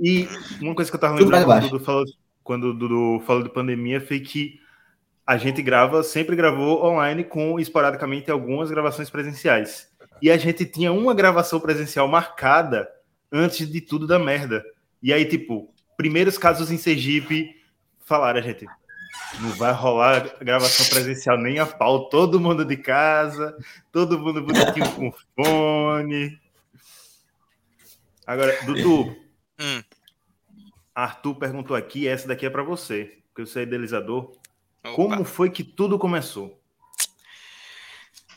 E 0.00 0.28
uma 0.60 0.74
coisa 0.74 0.90
que 0.90 0.96
eu 0.96 1.00
tava 1.00 1.14
lembrando 1.14 1.44
quando 1.44 1.64
o 1.64 1.68
Dudu 1.68 1.84
falou, 1.84 2.04
quando 2.42 2.64
o 2.64 2.74
Dudu 2.74 3.22
falou 3.24 3.44
de 3.44 3.50
pandemia 3.50 4.00
foi 4.00 4.18
que 4.18 4.58
a 5.24 5.36
gente 5.36 5.62
grava, 5.62 6.02
sempre 6.02 6.34
gravou 6.34 6.84
online 6.84 7.22
com 7.22 7.60
esporadicamente 7.60 8.32
algumas 8.32 8.68
gravações 8.68 9.10
presenciais. 9.10 9.86
E 10.20 10.28
a 10.28 10.36
gente 10.36 10.66
tinha 10.66 10.92
uma 10.92 11.14
gravação 11.14 11.60
presencial 11.60 12.08
marcada 12.08 12.88
antes 13.30 13.70
de 13.70 13.80
tudo 13.80 14.08
da 14.08 14.18
merda. 14.18 14.73
E 15.04 15.12
aí, 15.12 15.26
tipo, 15.26 15.70
primeiros 15.98 16.38
casos 16.38 16.70
em 16.70 16.78
Sergipe 16.78 17.54
falaram, 18.06 18.40
a 18.40 18.42
gente, 18.42 18.64
não 19.38 19.50
vai 19.50 19.70
rolar 19.70 20.34
gravação 20.40 20.86
presencial 20.86 21.36
nem 21.36 21.58
a 21.58 21.66
pau, 21.66 22.08
todo 22.08 22.40
mundo 22.40 22.64
de 22.64 22.78
casa, 22.78 23.54
todo 23.92 24.18
mundo 24.18 24.40
bonitinho 24.40 24.90
com 24.94 25.12
fone. 25.36 26.40
Agora, 28.26 28.58
Dudu, 28.64 29.14
Hum. 29.60 29.82
Arthur 30.94 31.34
perguntou 31.34 31.76
aqui, 31.76 32.08
essa 32.08 32.26
daqui 32.26 32.46
é 32.46 32.50
para 32.50 32.62
você, 32.62 33.18
porque 33.26 33.46
você 33.48 33.60
é 33.60 33.62
idealizador. 33.64 34.32
Opa. 34.82 34.94
Como 34.94 35.24
foi 35.24 35.50
que 35.50 35.62
tudo 35.62 35.98
começou? 35.98 36.58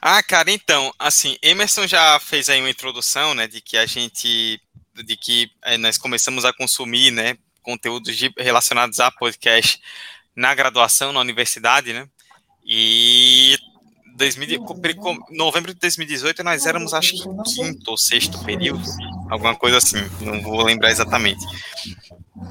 Ah, 0.01 0.21
cara, 0.21 0.51
então, 0.51 0.93
assim, 0.99 1.37
Emerson 1.41 1.87
já 1.87 2.19
fez 2.19 2.49
aí 2.49 2.59
uma 2.59 2.69
introdução, 2.69 3.33
né, 3.33 3.47
de 3.47 3.61
que 3.61 3.77
a 3.77 3.85
gente, 3.85 4.61
de 5.03 5.15
que 5.15 5.51
é, 5.63 5.77
nós 5.77 5.97
começamos 5.97 6.45
a 6.45 6.53
consumir, 6.53 7.11
né, 7.11 7.37
conteúdos 7.61 8.15
de, 8.15 8.31
relacionados 8.37 8.99
a 8.99 9.11
podcast 9.11 9.81
na 10.35 10.53
graduação, 10.53 11.11
na 11.11 11.19
universidade, 11.19 11.93
né, 11.93 12.07
e 12.65 13.57
2000, 14.15 14.65
novembro 15.31 15.73
de 15.73 15.79
2018 15.79 16.43
nós 16.43 16.65
éramos 16.65 16.93
acho 16.93 17.13
que 17.13 17.53
quinto 17.55 17.91
ou 17.91 17.97
sexto 17.97 18.43
período, 18.43 18.83
alguma 19.29 19.55
coisa 19.55 19.77
assim, 19.77 19.97
não 20.19 20.41
vou 20.41 20.63
lembrar 20.63 20.89
exatamente. 20.89 21.45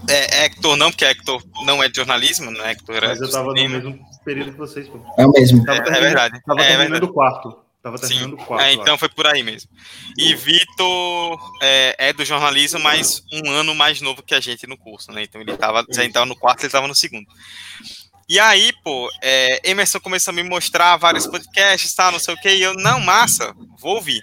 É, 0.09 0.45
Hector 0.45 0.77
não, 0.77 0.91
porque 0.91 1.05
Hector 1.05 1.43
não 1.65 1.83
é 1.83 1.89
de 1.89 1.97
jornalismo, 1.97 2.51
né? 2.51 2.73
Hector 2.73 2.97
era 2.97 3.09
Mas 3.09 3.21
eu 3.21 3.31
tava 3.31 3.51
cinema. 3.51 3.79
no 3.79 3.91
mesmo 3.91 4.07
período 4.25 4.53
que 4.53 4.59
vocês. 4.59 4.89
Pô. 4.89 5.01
É 5.19 5.27
o 5.27 5.31
mesmo. 5.31 5.65
É, 5.69 5.77
é, 5.77 6.01
verdade. 6.01 6.41
Tava 6.45 6.63
é 6.63 6.77
terminando 6.77 7.05
o 7.05 7.13
quarto. 7.13 7.66
Tava 7.87 8.01
terminando 8.01 8.33
o 8.33 8.37
quarto. 8.37 8.65
É, 8.65 8.73
então 8.73 8.99
foi 8.99 9.09
por 9.09 9.29
aí 9.29 9.45
mesmo. 9.45 9.71
E 10.19 10.35
Vitor 10.35 11.39
é, 11.63 12.09
é, 12.09 12.13
do 12.13 12.25
jornalismo, 12.25 12.81
mas 12.81 13.23
um 13.33 13.49
ano 13.49 13.77
mais 13.77 14.01
novo 14.01 14.25
que 14.25 14.35
a 14.35 14.41
gente 14.41 14.67
no 14.67 14.77
curso, 14.77 15.13
né? 15.13 15.23
Então 15.23 15.41
ele 15.41 15.57
tava, 15.57 15.87
já 15.89 16.05
estava 16.05 16.27
no 16.27 16.35
quarto, 16.35 16.63
ele 16.63 16.67
estava 16.67 16.89
no 16.89 16.97
segundo. 16.97 17.29
E 18.29 18.41
aí, 18.41 18.73
pô, 18.83 19.09
é, 19.23 19.61
Emerson 19.63 20.01
começou 20.01 20.33
a 20.33 20.35
me 20.35 20.43
mostrar 20.43 20.97
vários 20.97 21.29
podcasts, 21.29 21.95
tá, 21.95 22.11
não 22.11 22.19
sei 22.19 22.35
o 22.35 22.41
que, 22.41 22.49
e 22.49 22.61
eu, 22.61 22.75
não, 22.75 22.99
massa, 22.99 23.55
vou 23.79 23.95
ouvir. 23.95 24.21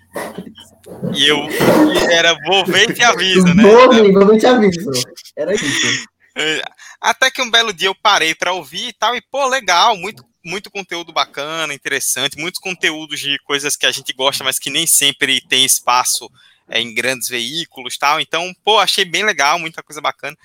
E 1.15 1.26
eu 1.26 1.38
e 1.38 2.13
era 2.13 2.36
vou 2.45 2.65
ver 2.65 2.89
e 2.89 2.93
te 2.93 3.02
aviso, 3.02 3.45
né? 3.45 3.63
Vou 3.63 3.86
ouvir, 3.86 4.12
vou 4.12 4.28
ver 4.28 4.36
e 4.36 4.39
te 4.39 4.45
aviso. 4.45 4.91
Era 5.38 5.56
isso. 5.56 6.06
É, 6.36 6.63
até 6.99 7.30
que 7.30 7.43
um 7.43 7.52
belo 7.52 7.71
dia 7.71 7.89
eu 7.89 7.93
parei 7.93 8.34
para 8.34 8.54
ouvir 8.54 8.88
e 8.88 8.93
tal, 8.93 9.15
e 9.15 9.21
pô, 9.21 9.45
legal, 9.45 9.95
muito, 9.95 10.26
muito 10.43 10.69
conteúdo 10.69 11.13
bacana, 11.13 11.73
interessante, 11.73 12.38
muitos 12.38 12.60
conteúdos 12.60 13.19
de 13.19 13.38
coisas 13.39 13.75
que 13.75 13.86
a 13.86 13.91
gente 13.91 14.12
gosta, 14.13 14.43
mas 14.43 14.60
que 14.60 14.69
nem 14.69 14.86
sempre 14.86 15.41
tem 15.41 15.63
espaço 15.63 16.29
é, 16.67 16.79
em 16.79 16.93
grandes 16.93 17.29
veículos 17.29 17.97
tal. 17.97 18.19
Então, 18.19 18.53
pô, 18.63 18.79
achei 18.79 19.06
bem 19.06 19.23
legal, 19.23 19.58
muita 19.58 19.82
coisa 19.82 20.01
bacana. 20.01 20.38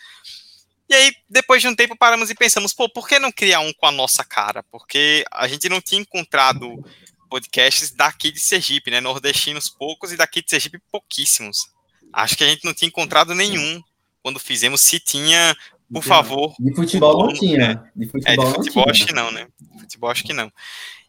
E 0.89 0.95
aí, 0.95 1.15
depois 1.29 1.61
de 1.61 1.69
um 1.69 1.77
tempo, 1.77 1.97
paramos 1.97 2.31
e 2.31 2.35
pensamos, 2.35 2.73
pô, 2.73 2.89
por 2.89 3.07
que 3.07 3.19
não 3.19 3.31
criar 3.31 3.61
um 3.61 3.73
com 3.75 3.87
a 3.87 3.93
nossa 3.93 4.25
cara? 4.25 4.63
Porque 4.63 5.25
a 5.31 5.47
gente 5.47 5.69
não 5.69 5.83
tinha 5.83 6.01
encontrado 6.01 6.83
podcasts 7.29 7.91
daqui 7.91 8.33
de 8.33 8.41
Sergipe, 8.41 8.91
né? 8.91 9.01
Nordestinos 9.01 9.69
poucos 9.69 10.13
e 10.13 10.17
daqui 10.17 10.43
de 10.43 10.51
Sergipe 10.51 10.81
pouquíssimos. 10.91 11.69
Acho 12.11 12.37
que 12.37 12.45
a 12.45 12.47
gente 12.47 12.65
não 12.65 12.73
tinha 12.73 12.89
encontrado 12.89 13.35
nenhum 13.35 13.83
quando 14.23 14.41
fizemos. 14.41 14.81
Se 14.81 14.99
tinha, 14.99 15.55
por 15.93 16.03
favor. 16.03 16.55
De 16.59 16.75
futebol 16.75 17.27
não 17.27 17.33
tinha. 17.33 17.59
Né? 17.59 17.91
De 17.97 18.07
futebol, 18.07 18.45
é, 18.45 18.49
de 18.49 18.55
futebol 18.55 18.91
acho 18.91 19.07
que 19.07 19.13
não, 19.13 19.31
né? 19.31 19.47
De 19.61 19.81
futebol 19.81 20.11
acho 20.11 20.25
que 20.25 20.33
não. 20.33 20.53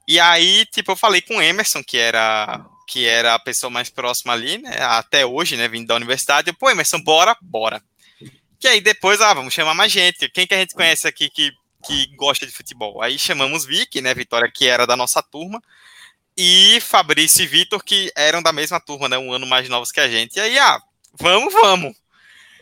E 0.08 0.20
aí, 0.20 0.66
tipo, 0.68 0.92
eu 0.92 0.96
falei 0.96 1.22
com 1.22 1.38
o 1.38 1.42
Emerson, 1.42 1.84
que 1.84 1.98
era 1.98 2.66
que 2.88 3.06
era 3.06 3.36
a 3.36 3.40
pessoa 3.40 3.70
mais 3.70 3.88
próxima 3.88 4.34
ali, 4.34 4.58
né? 4.58 4.76
Até 4.80 5.24
hoje, 5.24 5.56
né? 5.56 5.68
Vindo 5.68 5.86
da 5.86 5.96
universidade. 5.96 6.50
Eu, 6.50 6.56
Pô, 6.56 6.72
Emerson, 6.72 7.00
bora, 7.00 7.38
bora. 7.40 7.84
Que 8.60 8.68
aí 8.68 8.82
depois, 8.82 9.22
ah, 9.22 9.34
vamos 9.34 9.54
chamar 9.54 9.76
mais 9.76 9.92
gente. 9.92 10.28
Quem 10.30 10.48
que 10.48 10.56
a 10.56 10.58
gente 10.58 10.74
conhece 10.74 11.08
aqui 11.08 11.30
que, 11.30 11.52
que 11.86 12.08
gosta 12.16 12.48
de 12.48 12.52
futebol? 12.52 13.00
Aí 13.00 13.20
chamamos 13.20 13.64
Vicky, 13.64 14.02
né? 14.02 14.12
Vitória, 14.16 14.52
que 14.52 14.68
era 14.68 14.88
da 14.88 14.98
nossa 14.98 15.22
turma. 15.22 15.62
E 16.36 16.80
Fabrício 16.82 17.44
e 17.44 17.48
Vitor, 17.48 17.84
que 17.84 18.12
eram 18.16 18.42
da 18.42 18.52
mesma 18.52 18.80
turma, 18.80 19.08
né? 19.08 19.20
Um 19.20 19.32
ano 19.32 19.46
mais 19.46 19.70
novos 19.70 19.92
que 19.92 20.00
a 20.00 20.10
gente. 20.10 20.38
E 20.38 20.40
aí, 20.40 20.58
ah, 20.58 20.80
vamos, 21.20 21.54
vamos. 21.54 21.96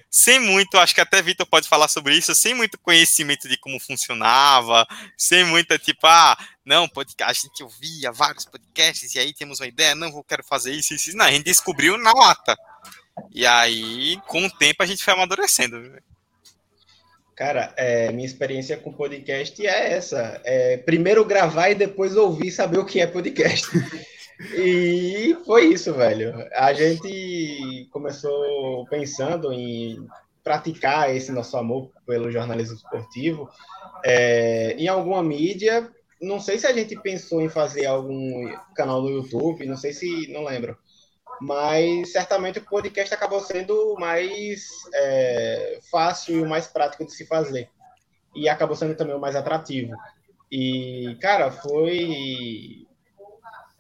Sem 0.10 0.40
muito, 0.40 0.78
acho 0.78 0.96
que 0.96 1.02
até 1.02 1.22
Vitor 1.22 1.46
pode 1.46 1.68
falar 1.68 1.88
sobre 1.88 2.16
isso, 2.16 2.34
sem 2.34 2.54
muito 2.54 2.80
conhecimento 2.80 3.48
de 3.48 3.58
como 3.58 3.80
funcionava, 3.80 4.88
sem 5.18 5.44
muita, 5.44 5.78
tipo, 5.78 6.08
ah, 6.08 6.38
não, 6.66 6.88
podcast, 6.88 7.46
a 7.46 7.50
gente 7.50 7.64
ouvia 7.64 8.12
vários 8.12 8.46
podcasts 8.46 9.14
e 9.16 9.20
aí 9.20 9.34
temos 9.34 9.60
uma 9.60 9.68
ideia, 9.68 9.96
não, 9.96 10.12
vou 10.12 10.24
quero 10.24 10.44
fazer 10.44 10.72
isso, 10.72 10.94
isso, 10.94 11.10
isso. 11.10 11.18
Não, 11.18 11.26
a 11.26 11.32
gente 11.32 11.46
descobriu 11.46 11.98
na 11.98 12.14
lata. 12.14 12.58
E 13.34 13.46
aí, 13.46 14.18
com 14.28 14.46
o 14.46 14.50
tempo, 14.50 14.84
a 14.84 14.86
gente 14.86 15.04
foi 15.04 15.14
amadurecendo. 15.14 15.78
Cara, 17.36 17.72
é, 17.78 18.12
minha 18.12 18.26
experiência 18.26 18.78
com 18.78 18.92
podcast 18.92 19.66
é 19.66 19.94
essa. 19.94 20.42
É, 20.44 20.78
primeiro 20.78 21.24
gravar 21.24 21.70
e 21.70 21.76
depois 21.76 22.16
ouvir 22.16 22.52
saber 22.52 22.80
o 22.80 22.86
que 22.86 23.00
é 23.00 23.06
podcast. 23.06 23.68
E 24.40 25.38
foi 25.46 25.66
isso, 25.68 25.94
velho. 25.94 26.34
A 26.54 26.74
gente 26.74 27.88
começou 27.92 28.86
pensando 28.88 29.52
em 29.52 30.08
praticar 30.44 31.16
esse 31.16 31.32
nosso 31.32 31.58
amor 31.58 31.92
pelo 32.06 32.32
jornalismo 32.32 32.76
esportivo 32.76 33.50
é, 34.04 34.74
em 34.74 34.88
alguma 34.88 35.24
mídia. 35.24 35.92
Não 36.22 36.40
sei 36.40 36.58
se 36.58 36.66
a 36.66 36.74
gente 36.74 37.00
pensou 37.00 37.42
em 37.42 37.50
fazer 37.50 37.86
algum 37.86 38.52
canal 38.76 39.02
no 39.02 39.10
YouTube, 39.10 39.66
não 39.66 39.78
sei 39.78 39.94
se, 39.94 40.32
não 40.32 40.46
lembro 40.46 40.78
mas 41.40 42.12
certamente 42.12 42.60
o 42.60 42.66
podcast 42.66 43.14
acabou 43.14 43.40
sendo 43.40 43.96
mais 44.00 44.68
é, 44.94 45.80
fácil 45.92 46.40
e 46.40 46.48
mais 46.48 46.68
prático 46.68 47.06
de 47.06 47.14
se 47.14 47.26
fazer. 47.26 47.70
E 48.36 48.50
acabou 48.50 48.76
sendo 48.76 48.96
também 48.96 49.16
o 49.16 49.20
mais 49.20 49.36
atrativo. 49.36 49.94
E, 50.52 51.18
cara, 51.22 51.52
foi 51.52 52.87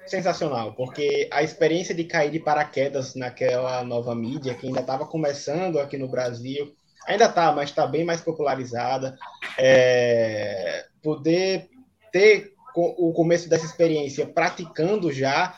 sensacional, 0.10 0.74
porque 0.74 1.28
a 1.32 1.43
experiência 1.43 1.93
de 1.93 2.04
cair 2.04 2.32
de 2.32 2.39
paraquedas 2.39 3.15
naquela 3.15 3.84
nova 3.84 4.15
mídia, 4.15 4.54
que 4.54 4.67
ainda 4.67 4.82
estava 4.82 5.06
começando 5.06 5.80
aqui 5.80 5.98
no 5.98 6.08
Brasil, 6.08 6.74
ainda 7.08 7.26
está, 7.26 7.52
mas 7.52 7.70
está 7.70 7.86
bem 7.88 8.04
mais 8.04 8.22
popularizada, 8.22 9.17
é, 9.58 10.86
poder 11.02 11.70
ter 12.12 12.54
o 12.76 13.12
começo 13.12 13.50
dessa 13.50 13.65
experiência 13.65 14.28
praticando 14.28 15.12
já 15.12 15.56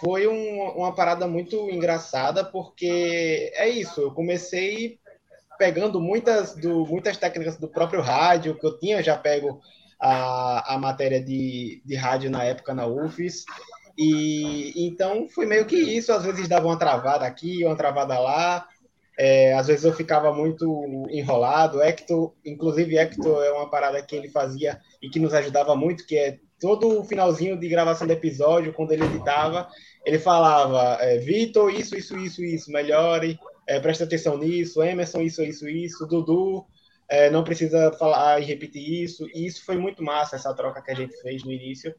foi 0.00 0.26
um, 0.26 0.62
uma 0.76 0.94
parada 0.94 1.26
muito 1.26 1.70
engraçada, 1.70 2.44
porque 2.44 3.52
é 3.54 3.68
isso, 3.68 4.00
eu 4.00 4.10
comecei 4.12 4.98
pegando 5.58 6.00
muitas, 6.00 6.54
do, 6.54 6.86
muitas 6.86 7.16
técnicas 7.16 7.56
do 7.56 7.68
próprio 7.68 8.00
rádio, 8.00 8.58
que 8.58 8.66
eu 8.66 8.78
tinha 8.78 9.02
já 9.02 9.16
pego 9.16 9.60
a, 10.00 10.74
a 10.74 10.78
matéria 10.78 11.22
de, 11.22 11.82
de 11.84 11.94
rádio 11.94 12.30
na 12.30 12.44
época 12.44 12.74
na 12.74 12.86
UFES, 12.86 13.44
e 13.96 14.86
então 14.86 15.28
foi 15.28 15.46
meio 15.46 15.66
que 15.66 15.76
isso, 15.76 16.12
às 16.12 16.24
vezes 16.24 16.48
dava 16.48 16.66
uma 16.66 16.78
travada 16.78 17.24
aqui, 17.26 17.64
uma 17.64 17.76
travada 17.76 18.18
lá, 18.18 18.66
é, 19.18 19.54
às 19.54 19.68
vezes 19.68 19.84
eu 19.84 19.92
ficava 19.92 20.32
muito 20.32 21.06
enrolado. 21.10 21.82
Hector, 21.82 22.32
inclusive, 22.44 22.96
Hector 22.96 23.42
é 23.44 23.52
uma 23.52 23.70
parada 23.70 24.02
que 24.02 24.16
ele 24.16 24.28
fazia 24.28 24.80
e 25.00 25.08
que 25.08 25.20
nos 25.20 25.32
ajudava 25.32 25.76
muito, 25.76 26.06
que 26.06 26.16
é 26.16 26.38
todo 26.60 27.00
o 27.00 27.04
finalzinho 27.04 27.58
de 27.58 27.68
gravação 27.68 28.06
do 28.06 28.12
episódio, 28.12 28.72
quando 28.72 28.92
ele 28.92 29.04
editava, 29.04 29.68
ele 30.04 30.18
falava, 30.18 30.98
é, 31.02 31.18
Vitor, 31.18 31.70
isso, 31.72 31.96
isso, 31.96 32.16
isso, 32.16 32.42
isso, 32.42 32.72
melhore, 32.72 33.38
é, 33.66 33.78
presta 33.78 34.04
atenção 34.04 34.38
nisso, 34.38 34.82
Emerson, 34.82 35.20
isso, 35.20 35.42
isso, 35.42 35.68
isso, 35.68 36.06
Dudu, 36.06 36.64
é, 37.08 37.28
não 37.30 37.44
precisa 37.44 37.92
falar 37.92 38.40
e 38.40 38.44
repetir 38.44 39.04
isso, 39.04 39.26
e 39.34 39.46
isso 39.46 39.64
foi 39.64 39.76
muito 39.76 40.02
massa, 40.02 40.36
essa 40.36 40.54
troca 40.54 40.80
que 40.80 40.90
a 40.90 40.94
gente 40.94 41.14
fez 41.20 41.44
no 41.44 41.52
início, 41.52 41.94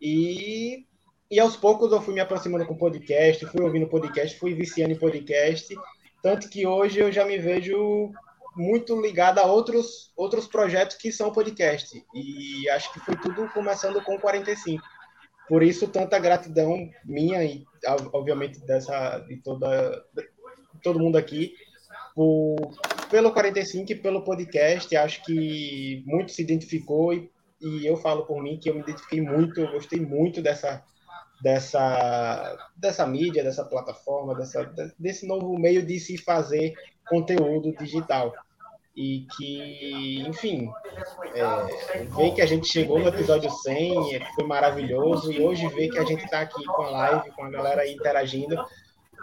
e, 0.00 0.86
e 1.30 1.38
aos 1.38 1.56
poucos 1.56 1.92
eu 1.92 2.00
fui 2.00 2.14
me 2.14 2.20
aproximando 2.20 2.66
com 2.66 2.76
podcast, 2.76 3.44
fui 3.46 3.62
ouvindo 3.62 3.88
podcast, 3.88 4.38
fui 4.38 4.54
viciando 4.54 4.92
em 4.92 4.98
podcast, 4.98 5.74
tanto 6.22 6.48
que 6.48 6.66
hoje 6.66 7.00
eu 7.00 7.12
já 7.12 7.24
me 7.24 7.38
vejo 7.38 8.10
muito 8.56 9.00
ligado 9.00 9.38
a 9.38 9.46
outros, 9.46 10.12
outros 10.16 10.46
projetos 10.46 10.96
que 10.96 11.12
são 11.12 11.32
podcast, 11.32 12.04
e 12.14 12.68
acho 12.70 12.92
que 12.92 13.00
foi 13.00 13.16
tudo 13.16 13.48
começando 13.50 14.02
com 14.02 14.18
45, 14.18 14.82
por 15.48 15.62
isso, 15.62 15.88
tanta 15.88 16.18
gratidão 16.18 16.90
minha 17.02 17.42
e, 17.42 17.64
obviamente, 18.12 18.60
dessa, 18.66 19.18
de, 19.20 19.38
toda, 19.38 20.04
de 20.14 20.80
todo 20.82 20.98
mundo 20.98 21.16
aqui, 21.16 21.54
por, 22.14 22.56
pelo 23.10 23.32
45 23.32 23.92
e 23.92 23.94
pelo 23.94 24.22
podcast. 24.22 24.94
Acho 24.94 25.24
que 25.24 26.04
muito 26.06 26.32
se 26.32 26.42
identificou 26.42 27.14
e, 27.14 27.30
e 27.62 27.86
eu 27.86 27.96
falo 27.96 28.26
por 28.26 28.42
mim 28.42 28.58
que 28.60 28.68
eu 28.68 28.74
me 28.74 28.82
identifiquei 28.82 29.22
muito, 29.22 29.58
eu 29.58 29.72
gostei 29.72 29.98
muito 29.98 30.42
dessa, 30.42 30.84
dessa, 31.42 32.56
dessa 32.76 33.06
mídia, 33.06 33.44
dessa 33.44 33.64
plataforma, 33.64 34.34
dessa, 34.34 34.64
desse 34.98 35.26
novo 35.26 35.58
meio 35.58 35.84
de 35.84 35.98
se 35.98 36.18
fazer 36.18 36.74
conteúdo 37.08 37.72
digital 37.76 38.34
e 38.98 39.26
que, 39.36 40.24
enfim, 40.26 40.68
é, 41.32 42.04
ver 42.16 42.34
que 42.34 42.42
a 42.42 42.46
gente 42.46 42.66
chegou 42.66 42.98
no 42.98 43.06
episódio 43.06 43.48
100 43.48 44.16
é, 44.16 44.24
foi 44.34 44.44
maravilhoso 44.44 45.30
e 45.32 45.40
hoje 45.40 45.68
ver 45.68 45.88
que 45.88 45.98
a 46.00 46.04
gente 46.04 46.24
está 46.24 46.40
aqui 46.40 46.64
com 46.64 46.82
a 46.82 46.90
live, 46.90 47.30
com 47.30 47.44
a 47.44 47.50
galera 47.50 47.82
aí 47.82 47.94
interagindo. 47.94 48.60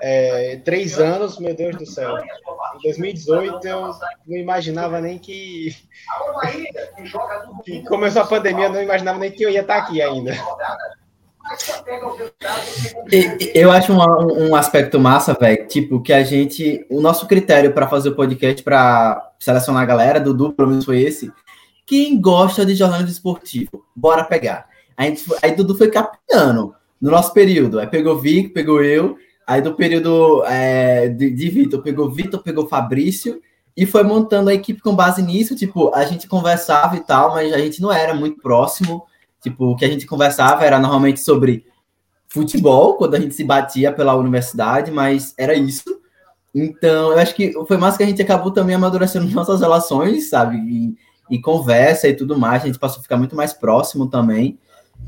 É, 0.02 0.62
três 0.64 0.98
anos, 0.98 1.38
meu 1.40 1.54
Deus 1.54 1.76
do 1.76 1.86
céu. 1.86 2.18
Em 2.18 2.82
2018 2.84 3.68
eu 3.68 3.92
não 4.26 4.38
imaginava 4.38 5.02
nem 5.02 5.18
que, 5.18 5.76
que 7.66 7.84
começou 7.84 8.22
a 8.22 8.28
pandemia, 8.28 8.68
eu 8.68 8.74
não 8.74 8.82
imaginava 8.82 9.20
nem 9.20 9.32
que 9.32 9.44
eu 9.44 9.50
ia 9.50 9.60
estar 9.60 9.78
aqui 9.80 10.02
ainda. 10.02 10.32
Eu 13.54 13.72
acho 13.72 13.94
um, 13.94 14.50
um 14.50 14.56
aspecto 14.56 15.00
massa, 15.00 15.34
velho, 15.34 15.68
tipo, 15.68 16.02
que 16.02 16.12
a 16.12 16.24
gente. 16.24 16.86
O 16.90 17.02
nosso 17.02 17.28
critério 17.28 17.74
para 17.74 17.88
fazer 17.88 18.10
o 18.10 18.16
podcast, 18.16 18.64
para 18.64 19.32
selecionar 19.40 19.84
a 19.84 19.86
galera, 19.86 20.20
Dudu, 20.20 20.54
pelo 20.54 20.70
menos 20.70 20.86
foi 20.86 21.02
esse. 21.02 21.32
Quem 21.86 22.20
gosta 22.20 22.66
de 22.66 22.76
jornalismo 22.76 23.12
esportivo? 23.12 23.86
Bora 23.96 24.24
pegar. 24.24 24.68
A 24.98 25.04
gente, 25.04 25.24
aí 25.42 25.56
Dudu 25.56 25.76
foi 25.76 25.90
capitano 25.92 26.74
no 27.00 27.12
nosso 27.12 27.32
período. 27.34 27.80
Aí 27.80 27.88
pegou 27.88 28.20
Vic, 28.20 28.50
pegou 28.50 28.84
eu. 28.84 29.18
Aí 29.46 29.62
do 29.62 29.76
período 29.76 30.44
é, 30.46 31.08
de, 31.08 31.30
de 31.30 31.50
Vitor, 31.50 31.82
pegou 31.84 32.10
Vitor, 32.10 32.42
pegou 32.42 32.68
Fabrício. 32.68 33.40
E 33.78 33.86
foi 33.86 34.04
montando 34.04 34.50
a 34.50 34.54
equipe 34.54 34.82
com 34.82 34.96
base 34.96 35.22
nisso. 35.22 35.56
Tipo, 35.56 35.94
a 35.94 36.06
gente 36.06 36.28
conversava 36.28 36.96
e 36.96 37.02
tal, 37.02 37.34
mas 37.34 37.54
a 37.54 37.60
gente 37.60 37.82
não 37.82 37.92
era 37.92 38.14
muito 38.14 38.42
próximo. 38.42 39.06
Tipo, 39.46 39.66
o 39.66 39.76
que 39.76 39.86
a 39.86 39.88
gente 39.88 40.08
conversava 40.08 40.66
era 40.66 40.80
normalmente 40.80 41.20
sobre 41.20 41.68
futebol, 42.28 42.96
quando 42.96 43.14
a 43.14 43.20
gente 43.20 43.36
se 43.36 43.44
batia 43.44 43.92
pela 43.92 44.16
universidade, 44.16 44.90
mas 44.90 45.36
era 45.38 45.54
isso. 45.54 45.84
Então, 46.54 47.12
eu 47.12 47.20
acho 47.20 47.36
que 47.36 47.54
foi 47.68 47.78
mais 47.78 47.96
que 47.96 48.02
a 48.02 48.08
gente 48.08 48.24
acabou 48.24 48.50
também 48.50 48.76
amadurecendo 48.76 49.30
nossas 49.30 49.62
relações, 49.62 50.32
sabe? 50.32 50.58
E, 50.58 50.98
e 51.30 51.40
conversa 51.40 52.08
e 52.08 52.16
tudo 52.16 52.36
mais, 52.36 52.64
a 52.64 52.66
gente 52.66 52.80
passou 52.80 53.02
a 53.02 53.04
ficar 53.04 53.18
muito 53.18 53.36
mais 53.36 53.54
próximo 53.54 54.08
também. 54.08 54.58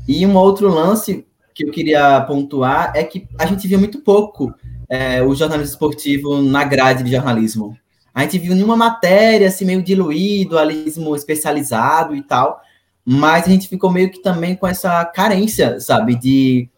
E 0.06 0.24
um 0.24 0.36
outro 0.36 0.68
lance 0.68 1.26
que 1.52 1.64
eu 1.64 1.72
queria 1.72 2.20
pontuar 2.20 2.92
é 2.94 3.02
que 3.02 3.26
a 3.36 3.44
gente 3.44 3.66
via 3.66 3.76
muito 3.76 4.02
pouco 4.02 4.54
é, 4.88 5.20
o 5.20 5.34
jornalismo 5.34 5.72
esportivo 5.72 6.40
na 6.40 6.62
grade 6.62 7.02
de 7.02 7.10
jornalismo. 7.10 7.76
A 8.14 8.22
gente 8.22 8.38
viu 8.38 8.54
nenhuma 8.54 8.76
matéria 8.76 9.48
assim 9.48 9.64
meio 9.64 9.82
diluído, 9.82 10.56
alismo 10.56 11.16
especializado 11.16 12.14
e 12.14 12.22
tal. 12.22 12.62
Mas 13.10 13.46
a 13.46 13.50
gente 13.50 13.68
ficou 13.68 13.90
meio 13.90 14.10
que 14.10 14.20
também 14.20 14.54
com 14.54 14.66
essa 14.66 15.02
carência, 15.02 15.80
sabe, 15.80 16.14
de 16.14 16.68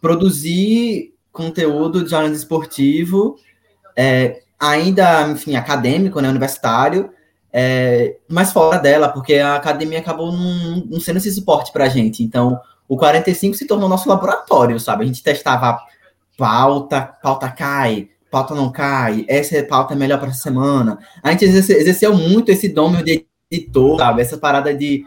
produzir 0.00 1.12
conteúdo 1.30 2.02
de 2.02 2.08
jornalismo 2.08 2.38
esportivo, 2.38 3.36
é, 3.94 4.40
ainda, 4.58 5.28
enfim, 5.28 5.56
acadêmico, 5.56 6.22
né, 6.22 6.30
universitário, 6.30 7.10
é, 7.52 8.16
mas 8.26 8.50
fora 8.50 8.78
dela, 8.78 9.10
porque 9.10 9.34
a 9.34 9.56
academia 9.56 9.98
acabou 9.98 10.32
não, 10.32 10.98
sendo 10.98 11.18
esse 11.18 11.30
suporte 11.30 11.70
para 11.70 11.84
a 11.84 11.88
gente. 11.90 12.22
Então, 12.22 12.58
o 12.88 12.96
45 12.96 13.54
se 13.54 13.66
tornou 13.66 13.86
nosso 13.86 14.08
laboratório, 14.08 14.80
sabe? 14.80 15.04
A 15.04 15.06
gente 15.06 15.22
testava 15.22 15.78
pauta, 16.38 17.02
pauta 17.22 17.50
cai, 17.50 18.08
pauta 18.30 18.54
não 18.54 18.72
cai, 18.72 19.26
essa 19.28 19.62
pauta 19.64 19.92
é 19.92 19.96
melhor 19.98 20.18
para 20.18 20.32
semana. 20.32 20.98
A 21.22 21.30
gente 21.32 21.44
exerceu 21.44 22.16
muito 22.16 22.50
esse 22.50 22.70
domínio 22.70 23.04
de 23.04 23.26
editor, 23.50 23.98
sabe? 23.98 24.22
Essa 24.22 24.38
parada 24.38 24.74
de 24.74 25.04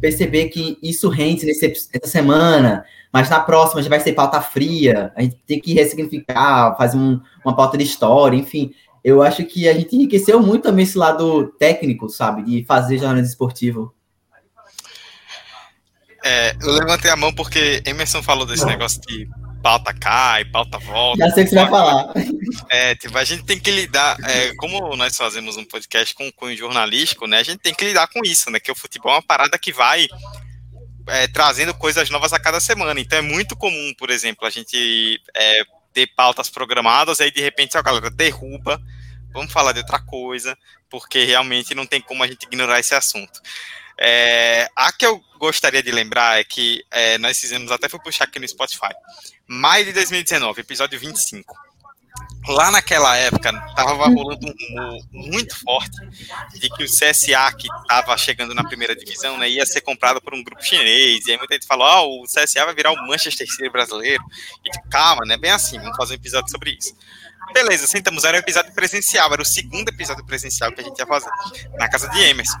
perceber 0.00 0.48
que 0.48 0.78
isso 0.82 1.08
rende 1.08 1.46
nesse, 1.46 1.66
essa 1.66 2.10
semana, 2.10 2.84
mas 3.12 3.28
na 3.28 3.40
próxima 3.40 3.82
já 3.82 3.88
vai 3.88 4.00
ser 4.00 4.12
pauta 4.12 4.40
fria, 4.40 5.12
a 5.16 5.22
gente 5.22 5.36
tem 5.46 5.60
que 5.60 5.74
ressignificar, 5.74 6.76
fazer 6.76 6.96
um, 6.96 7.20
uma 7.44 7.54
pauta 7.54 7.76
de 7.76 7.84
história, 7.84 8.36
enfim. 8.36 8.72
Eu 9.02 9.22
acho 9.22 9.44
que 9.44 9.68
a 9.68 9.72
gente 9.72 9.94
enriqueceu 9.96 10.40
muito 10.40 10.64
também 10.64 10.84
esse 10.84 10.98
lado 10.98 11.46
técnico, 11.58 12.08
sabe? 12.08 12.42
De 12.42 12.64
fazer 12.64 12.98
jornalismo 12.98 13.30
esportivo. 13.30 13.94
É, 16.24 16.54
eu 16.60 16.72
levantei 16.72 17.10
a 17.10 17.16
mão 17.16 17.32
porque 17.32 17.82
Emerson 17.86 18.22
falou 18.22 18.44
desse 18.44 18.66
negócio 18.66 19.00
de 19.02 19.28
pauta 19.62 19.92
cai, 19.92 20.44
pauta 20.44 20.78
volta. 20.78 21.26
Já 21.26 21.34
sei 21.34 21.42
o 21.42 21.46
que 21.46 21.50
você 21.50 21.56
vai 21.56 21.70
falar. 21.70 22.12
É, 22.70 22.94
tipo, 22.94 23.16
a 23.18 23.24
gente 23.24 23.44
tem 23.44 23.58
que 23.58 23.70
lidar, 23.70 24.16
é, 24.24 24.54
como 24.54 24.96
nós 24.96 25.16
fazemos 25.16 25.56
um 25.56 25.64
podcast 25.64 26.14
com 26.14 26.30
cunho 26.32 26.56
jornalístico, 26.56 27.26
né, 27.26 27.38
a 27.38 27.42
gente 27.42 27.58
tem 27.58 27.74
que 27.74 27.84
lidar 27.84 28.08
com 28.08 28.20
isso, 28.24 28.50
né, 28.50 28.60
que 28.60 28.70
o 28.70 28.74
futebol 28.74 29.12
é 29.12 29.16
uma 29.16 29.22
parada 29.22 29.58
que 29.58 29.72
vai 29.72 30.08
é, 31.08 31.26
trazendo 31.28 31.74
coisas 31.74 32.08
novas 32.10 32.32
a 32.32 32.38
cada 32.38 32.60
semana, 32.60 32.98
então 33.00 33.18
é 33.18 33.22
muito 33.22 33.56
comum, 33.56 33.92
por 33.98 34.10
exemplo, 34.10 34.46
a 34.46 34.50
gente 34.50 35.20
é, 35.34 35.62
ter 35.92 36.06
pautas 36.14 36.48
programadas, 36.48 37.20
aí 37.20 37.30
de 37.30 37.40
repente 37.40 37.76
a 37.76 37.82
galera 37.82 38.10
derruba, 38.10 38.80
vamos 39.32 39.52
falar 39.52 39.72
de 39.72 39.80
outra 39.80 40.00
coisa, 40.00 40.56
porque 40.88 41.24
realmente 41.24 41.74
não 41.74 41.86
tem 41.86 42.00
como 42.00 42.22
a 42.22 42.26
gente 42.26 42.44
ignorar 42.44 42.80
esse 42.80 42.94
assunto. 42.94 43.40
É, 44.00 44.68
a 44.76 44.92
que 44.92 45.04
eu 45.04 45.20
gostaria 45.38 45.82
de 45.82 45.90
lembrar 45.90 46.38
é 46.38 46.44
que 46.44 46.84
é, 46.90 47.18
nós 47.18 47.38
fizemos, 47.38 47.72
até 47.72 47.88
fui 47.88 47.98
puxar 48.00 48.24
aqui 48.24 48.38
no 48.38 48.46
Spotify, 48.46 48.94
maio 49.48 49.86
de 49.86 49.92
2019, 49.92 50.60
episódio 50.60 51.00
25. 51.00 51.54
Lá 52.46 52.70
naquela 52.70 53.16
época, 53.16 53.50
estava 53.68 54.08
rolando 54.08 54.46
um 54.46 54.54
rumor 54.68 55.02
muito 55.12 55.58
forte 55.60 55.96
de 56.58 56.68
que 56.70 56.84
o 56.84 56.86
CSA, 56.86 57.52
que 57.52 57.68
estava 57.82 58.16
chegando 58.16 58.54
na 58.54 58.64
primeira 58.64 58.96
divisão, 58.96 59.36
né, 59.36 59.48
ia 59.48 59.66
ser 59.66 59.80
comprado 59.80 60.20
por 60.20 60.34
um 60.34 60.42
grupo 60.42 60.62
chinês. 60.62 61.26
E 61.26 61.32
aí 61.32 61.38
muita 61.38 61.54
gente 61.54 61.66
falou: 61.66 61.86
ah, 61.86 62.02
o 62.02 62.24
CSA 62.24 62.64
vai 62.64 62.74
virar 62.74 62.92
o 62.92 63.06
Manchester 63.06 63.46
City 63.46 63.68
brasileiro. 63.68 64.22
E 64.64 64.70
tipo, 64.70 64.88
calma, 64.88 65.24
né? 65.26 65.36
Bem 65.36 65.50
assim, 65.50 65.78
vamos 65.78 65.96
fazer 65.96 66.14
um 66.14 66.16
episódio 66.16 66.50
sobre 66.50 66.76
isso. 66.78 66.94
Beleza, 67.52 67.86
sentamos, 67.86 68.24
era 68.24 68.36
um 68.36 68.40
episódio 68.40 68.72
presencial, 68.74 69.32
era 69.32 69.42
o 69.42 69.46
segundo 69.46 69.88
episódio 69.88 70.24
presencial 70.24 70.72
que 70.72 70.80
a 70.80 70.84
gente 70.84 70.98
ia 70.98 71.06
fazer, 71.06 71.30
na 71.78 71.88
casa 71.88 72.08
de 72.08 72.20
Emerson. 72.20 72.58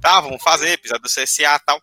Tá, 0.00 0.20
vamos 0.20 0.42
fazer, 0.42 0.70
episódio 0.70 1.04
do 1.04 1.08
CSA 1.08 1.56
e 1.56 1.58
tal. 1.60 1.80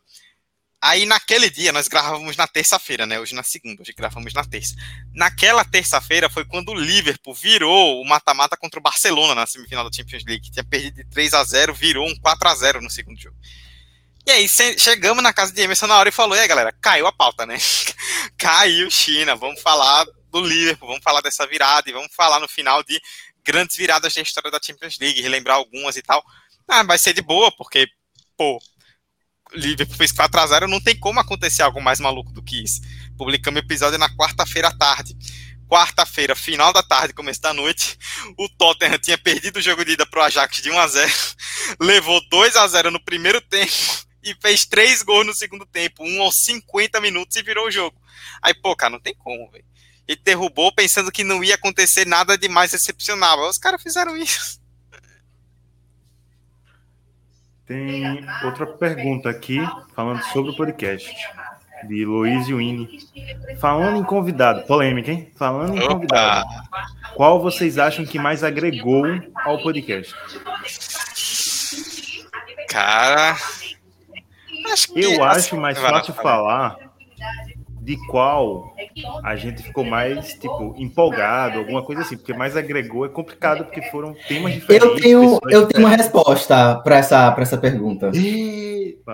Aí 0.84 1.06
naquele 1.06 1.50
dia 1.50 1.72
nós 1.72 1.88
gravávamos 1.88 2.36
na 2.36 2.46
terça-feira, 2.46 3.06
né? 3.06 3.17
Hoje 3.17 3.34
na 3.34 3.41
segunda, 3.41 3.82
hoje 3.82 3.93
gravamos 3.93 4.34
na 4.34 4.43
terça. 4.43 4.76
Naquela 5.13 5.63
terça-feira 5.63 6.30
foi 6.30 6.43
quando 6.43 6.74
o 6.74 6.76
Liverpool 6.76 7.34
virou 7.34 8.02
o 8.02 8.06
mata-mata 8.06 8.58
contra 8.58 8.82
o 8.82 8.84
Barcelona 8.84 9.34
na 9.34 9.48
semifinal 9.48 9.89
da 9.89 9.96
Champions 9.96 10.26
League. 10.26 10.52
Tinha 10.52 10.62
perdido 10.62 10.96
de 10.96 11.06
3 11.06 11.36
a 11.36 11.43
0 11.46 11.74
virou 11.74 12.06
um 12.06 12.13
4 12.19 12.50
a 12.50 12.56
0 12.56 12.82
no 12.82 12.89
segundo 12.89 13.17
jogo. 13.17 13.38
E 14.26 14.32
aí 14.32 14.46
chegamos 14.78 15.24
na 15.24 15.32
casa 15.32 15.54
de 15.54 15.62
Emerson 15.62 15.88
na 15.88 15.98
hora 15.98 16.10
e 16.10 16.12
falou: 16.12 16.36
e 16.36 16.41
aí 16.41 16.48
galera, 16.50 16.74
caiu 16.82 17.08
a 17.08 17.13
pauta, 17.13 17.46
né? 17.46 17.58
caiu 18.38 18.91
China, 18.91 19.38
vamos 19.38 19.62
falar 19.62 20.06
do 20.30 20.41
Liverpool, 20.41 20.89
vamos 20.89 21.04
falar 21.04 21.22
dessa 21.22 21.48
virada 21.48 21.89
e 21.89 21.93
vamos 21.93 22.13
falar 22.13 22.41
no 22.41 22.48
final 22.50 22.84
de 22.84 23.02
grandes 23.41 23.78
viradas 23.78 24.13
da 24.13 24.22
história 24.22 24.52
da 24.52 24.60
Champions 24.62 24.98
League, 25.00 25.22
relembrar 25.22 25.56
algumas 25.56 25.96
e 25.96 26.02
tal. 26.02 26.22
Ah, 26.67 26.84
vai 26.84 26.98
ser 26.98 27.13
de 27.13 27.22
boa, 27.22 27.50
porque, 27.56 27.88
pô, 28.36 28.60
Liverpool 29.53 29.95
fez 29.95 30.11
4x0, 30.11 30.67
não 30.67 30.81
tem 30.81 30.97
como 30.97 31.19
acontecer 31.19 31.61
algo 31.61 31.81
mais 31.81 31.99
maluco 31.99 32.31
do 32.31 32.41
que 32.41 32.63
isso. 32.63 32.81
Publicamos 33.17 33.61
o 33.61 33.65
episódio 33.65 33.99
na 33.99 34.09
quarta-feira 34.09 34.69
à 34.69 34.71
tarde. 34.75 35.15
Quarta-feira, 35.67 36.35
final 36.35 36.71
da 36.71 36.83
tarde, 36.83 37.13
começo 37.13 37.41
da 37.41 37.53
noite, 37.53 37.97
o 38.37 38.47
Tottenham 38.47 38.99
tinha 38.99 39.17
perdido 39.17 39.57
o 39.57 39.61
jogo 39.61 39.83
de 39.83 39.93
ida 39.93 40.05
pro 40.05 40.21
Ajax 40.21 40.61
de 40.61 40.69
1x0, 40.69 41.35
levou 41.79 42.21
2x0 42.29 42.91
no 42.91 43.03
primeiro 43.03 43.41
tempo 43.41 43.71
e 44.23 44.35
fez 44.39 44.65
três 44.65 45.01
gols 45.01 45.25
no 45.25 45.33
segundo 45.33 45.65
tempo, 45.65 46.03
um 46.03 46.21
aos 46.21 46.43
50 46.43 47.01
minutos 47.01 47.35
e 47.35 47.41
virou 47.41 47.67
o 47.67 47.71
jogo. 47.71 47.97
Aí, 48.41 48.53
pô, 48.53 48.75
cara, 48.75 48.91
não 48.91 48.99
tem 48.99 49.15
como, 49.15 49.49
velho. 49.51 49.65
Ele 50.07 50.19
derrubou 50.23 50.71
pensando 50.71 51.11
que 51.11 51.23
não 51.23 51.43
ia 51.43 51.55
acontecer 51.55 52.05
nada 52.05 52.37
de 52.37 52.47
mais 52.47 52.73
excepcional. 52.73 53.49
Os 53.49 53.57
caras 53.57 53.81
fizeram 53.81 54.17
isso. 54.17 54.61
Tem 57.73 58.23
outra 58.43 58.67
pergunta 58.67 59.31
aqui, 59.31 59.57
falando 59.95 60.21
sobre 60.25 60.51
o 60.51 60.55
podcast, 60.55 61.12
de 61.88 62.05
Luiz 62.05 62.47
Wini. 62.47 62.99
Falando 63.59 63.97
em 63.97 64.03
convidado, 64.03 64.62
polêmica, 64.67 65.12
hein? 65.12 65.31
Falando 65.36 65.75
em 65.75 65.88
convidado, 65.88 66.47
qual 67.15 67.41
vocês 67.41 67.79
acham 67.79 68.05
que 68.05 68.19
mais 68.19 68.43
agregou 68.43 69.05
ao 69.43 69.57
podcast? 69.63 70.13
Cara, 72.69 73.36
acho 74.71 74.95
eu 74.95 75.23
acho 75.23 75.57
mais 75.57 75.79
fácil 75.79 76.13
falar 76.13 76.77
de 77.84 77.98
qual 78.08 78.74
a 79.24 79.36
gente 79.36 79.62
ficou 79.62 79.84
mais, 79.84 80.34
tipo, 80.36 80.74
empolgado, 80.78 81.60
alguma 81.60 81.84
coisa 81.84 82.02
assim, 82.02 82.15
porque 82.15 82.34
mais 82.34 82.56
agregou 82.56 83.06
é 83.06 83.10
complicado, 83.10 83.65
porque 83.65 83.82
foram 83.84 84.15
temas 84.26 84.54
diferentes. 84.54 84.88
Eu 84.88 84.96
tenho, 84.96 85.39
eu 85.50 85.67
tenho 85.67 85.86
uma 85.86 85.96
resposta 85.96 86.76
para 86.76 86.98
essa, 86.98 87.36
essa 87.38 87.58
pergunta. 87.58 88.10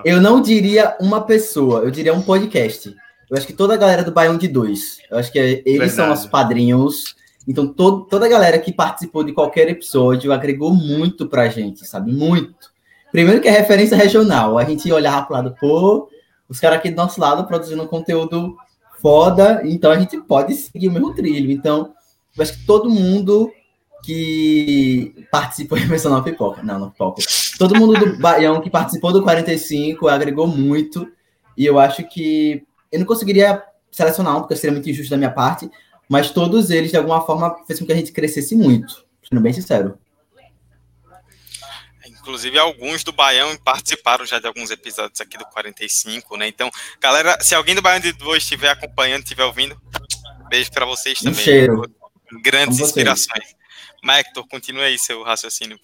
Eu 0.05 0.21
não 0.21 0.39
diria 0.39 0.95
uma 1.01 1.21
pessoa, 1.21 1.79
eu 1.79 1.89
diria 1.89 2.13
um 2.13 2.21
podcast. 2.21 2.95
Eu 3.27 3.37
acho 3.37 3.47
que 3.47 3.53
toda 3.53 3.73
a 3.73 3.77
galera 3.77 4.03
do 4.03 4.11
Baião 4.11 4.37
de 4.37 4.47
Dois, 4.47 4.99
eu 5.09 5.17
acho 5.17 5.31
que 5.31 5.39
eles 5.39 5.63
Verdade. 5.65 5.91
são 5.91 6.13
os 6.13 6.27
padrinhos. 6.27 7.15
Então, 7.47 7.67
todo, 7.67 8.05
toda 8.05 8.27
a 8.27 8.29
galera 8.29 8.59
que 8.59 8.71
participou 8.71 9.23
de 9.23 9.33
qualquer 9.33 9.67
episódio 9.67 10.31
agregou 10.31 10.75
muito 10.75 11.27
pra 11.27 11.49
gente, 11.49 11.87
sabe? 11.87 12.11
Muito. 12.11 12.69
Primeiro 13.11 13.41
que 13.41 13.47
é 13.47 13.51
referência 13.51 13.97
regional. 13.97 14.59
A 14.59 14.63
gente 14.63 14.91
olhava 14.91 15.25
pro 15.25 15.33
lado, 15.33 15.55
pô, 15.59 16.07
os 16.49 16.59
caras 16.59 16.79
aqui 16.79 16.89
do 16.89 16.97
nosso 16.97 17.21
lado 17.21 17.45
produzindo 17.45 17.87
conteúdo 17.87 18.57
foda, 18.99 19.61
então 19.63 19.91
a 19.91 19.99
gente 19.99 20.19
pode 20.21 20.53
seguir 20.55 20.89
o 20.89 20.91
mesmo 20.91 21.13
trilho. 21.13 21.51
Então, 21.51 21.93
eu 22.35 22.43
acho 22.43 22.53
que 22.53 22.65
todo 22.65 22.89
mundo 22.89 23.51
que 24.03 25.27
participou, 25.31 25.77
ia 25.79 25.87
mencionar 25.87 26.23
pipoca, 26.23 26.63
não, 26.63 26.79
não 26.79 26.89
pipoca. 26.89 27.21
Todo 27.57 27.75
mundo 27.75 27.93
do 27.93 28.17
Baião 28.17 28.61
que 28.61 28.69
participou 28.69 29.13
do 29.13 29.21
45 29.21 30.07
agregou 30.07 30.47
muito, 30.47 31.07
e 31.57 31.65
eu 31.65 31.77
acho 31.77 32.03
que 32.03 32.63
eu 32.91 32.99
não 32.99 33.05
conseguiria 33.05 33.63
selecionar 33.91 34.37
um, 34.37 34.41
porque 34.41 34.55
seria 34.55 34.73
muito 34.73 34.89
injusto 34.89 35.11
da 35.11 35.17
minha 35.17 35.31
parte, 35.31 35.69
mas 36.07 36.31
todos 36.31 36.69
eles, 36.69 36.91
de 36.91 36.97
alguma 36.97 37.21
forma, 37.21 37.55
fez 37.67 37.79
com 37.79 37.85
que 37.85 37.91
a 37.91 37.95
gente 37.95 38.11
crescesse 38.11 38.55
muito, 38.55 39.05
sendo 39.27 39.41
bem 39.41 39.53
sincero. 39.53 39.97
Inclusive, 42.29 42.59
alguns 42.59 43.03
do 43.03 43.11
Baião 43.11 43.57
participaram 43.57 44.23
já 44.23 44.37
de 44.37 44.45
alguns 44.45 44.69
episódios 44.69 45.19
aqui 45.19 45.35
do 45.35 45.45
45, 45.45 46.37
né? 46.37 46.47
Então, 46.47 46.69
galera, 47.01 47.41
se 47.41 47.55
alguém 47.55 47.73
do 47.73 47.81
Baião 47.81 47.99
de 47.99 48.11
Dois 48.11 48.43
estiver 48.43 48.69
acompanhando, 48.69 49.23
estiver 49.23 49.45
ouvindo, 49.45 49.75
beijo 50.47 50.71
para 50.71 50.85
vocês 50.85 51.17
também. 51.17 51.31
Um 51.31 51.43
cheiro. 51.43 51.81
Grandes 52.43 52.79
inspirações. 52.79 53.55
Mas, 54.03 54.19
Hector, 54.19 54.47
continue 54.47 54.83
aí 54.83 54.99
seu 54.99 55.23
raciocínio. 55.23 55.79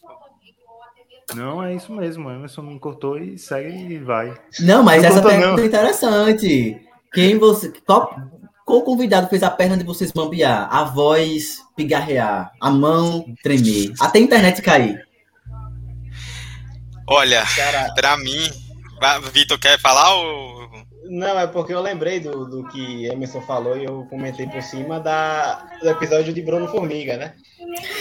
Não, 1.33 1.63
é 1.63 1.73
isso 1.73 1.91
mesmo. 1.91 2.29
Emerson 2.29 2.61
me 2.61 2.79
cortou 2.79 3.17
e 3.17 3.39
segue 3.39 3.95
e 3.95 3.97
vai. 3.97 4.39
Não, 4.59 4.83
mas 4.83 5.01
não 5.01 5.09
essa 5.09 5.23
pergunta 5.23 5.63
é 5.63 5.65
interessante. 5.65 6.79
Quem 7.11 7.39
você. 7.39 7.73
Qual, 7.83 8.15
qual 8.63 8.83
convidado 8.83 9.27
fez 9.29 9.41
a 9.41 9.49
perna 9.49 9.75
de 9.75 9.83
vocês 9.83 10.11
bambear? 10.11 10.69
A 10.71 10.83
voz 10.83 11.57
pigarrear, 11.75 12.51
a 12.61 12.69
mão 12.69 13.25
tremer, 13.41 13.93
até 13.99 14.19
a 14.19 14.21
internet 14.21 14.61
cair? 14.61 15.05
Olha, 17.07 17.43
Cara... 17.55 17.93
pra 17.93 18.17
mim. 18.17 18.51
Vitor, 19.33 19.59
quer 19.59 19.79
falar 19.79 20.15
ou. 20.15 20.55
Não, 21.07 21.39
é 21.39 21.45
porque 21.45 21.71
eu 21.71 21.81
lembrei 21.81 22.19
do, 22.19 22.45
do 22.45 22.67
que 22.69 23.05
Emerson 23.05 23.41
falou 23.41 23.77
e 23.77 23.83
eu 23.83 24.07
comentei 24.09 24.47
por 24.47 24.61
cima 24.63 24.99
da, 24.99 25.67
do 25.79 25.89
episódio 25.89 26.33
de 26.33 26.41
Bruno 26.41 26.67
Formiga, 26.67 27.15
né? 27.15 27.35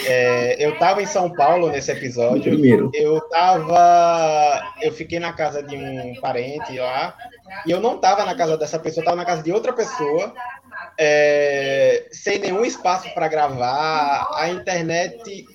É, 0.07 0.65
eu 0.65 0.79
tava 0.79 1.03
em 1.03 1.07
São 1.07 1.31
Paulo 1.31 1.69
nesse 1.69 1.93
episódio. 1.93 2.53
Primeiro. 2.53 2.91
Eu 2.95 3.21
tava. 3.29 4.73
Eu 4.81 4.93
fiquei 4.93 5.19
na 5.19 5.33
casa 5.33 5.63
de 5.63 5.77
um 5.77 6.15
parente 6.21 6.79
lá. 6.79 7.15
E 7.67 7.71
eu 7.71 7.81
não 7.81 7.99
tava 7.99 8.25
na 8.25 8.35
casa 8.35 8.57
dessa 8.57 8.79
pessoa, 8.79 9.03
eu 9.03 9.05
tava 9.05 9.17
na 9.17 9.25
casa 9.25 9.43
de 9.43 9.53
outra 9.53 9.73
pessoa 9.73 10.33
é, 10.99 12.07
sem 12.13 12.39
nenhum 12.39 12.65
espaço 12.65 13.13
para 13.15 13.29
gravar, 13.29 14.29
a 14.35 14.49
internet 14.49 15.47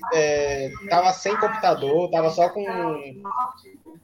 estava 0.84 1.10
é, 1.10 1.14
sem 1.14 1.36
computador, 1.38 2.06
estava 2.06 2.30
só 2.30 2.50
com, 2.50 2.66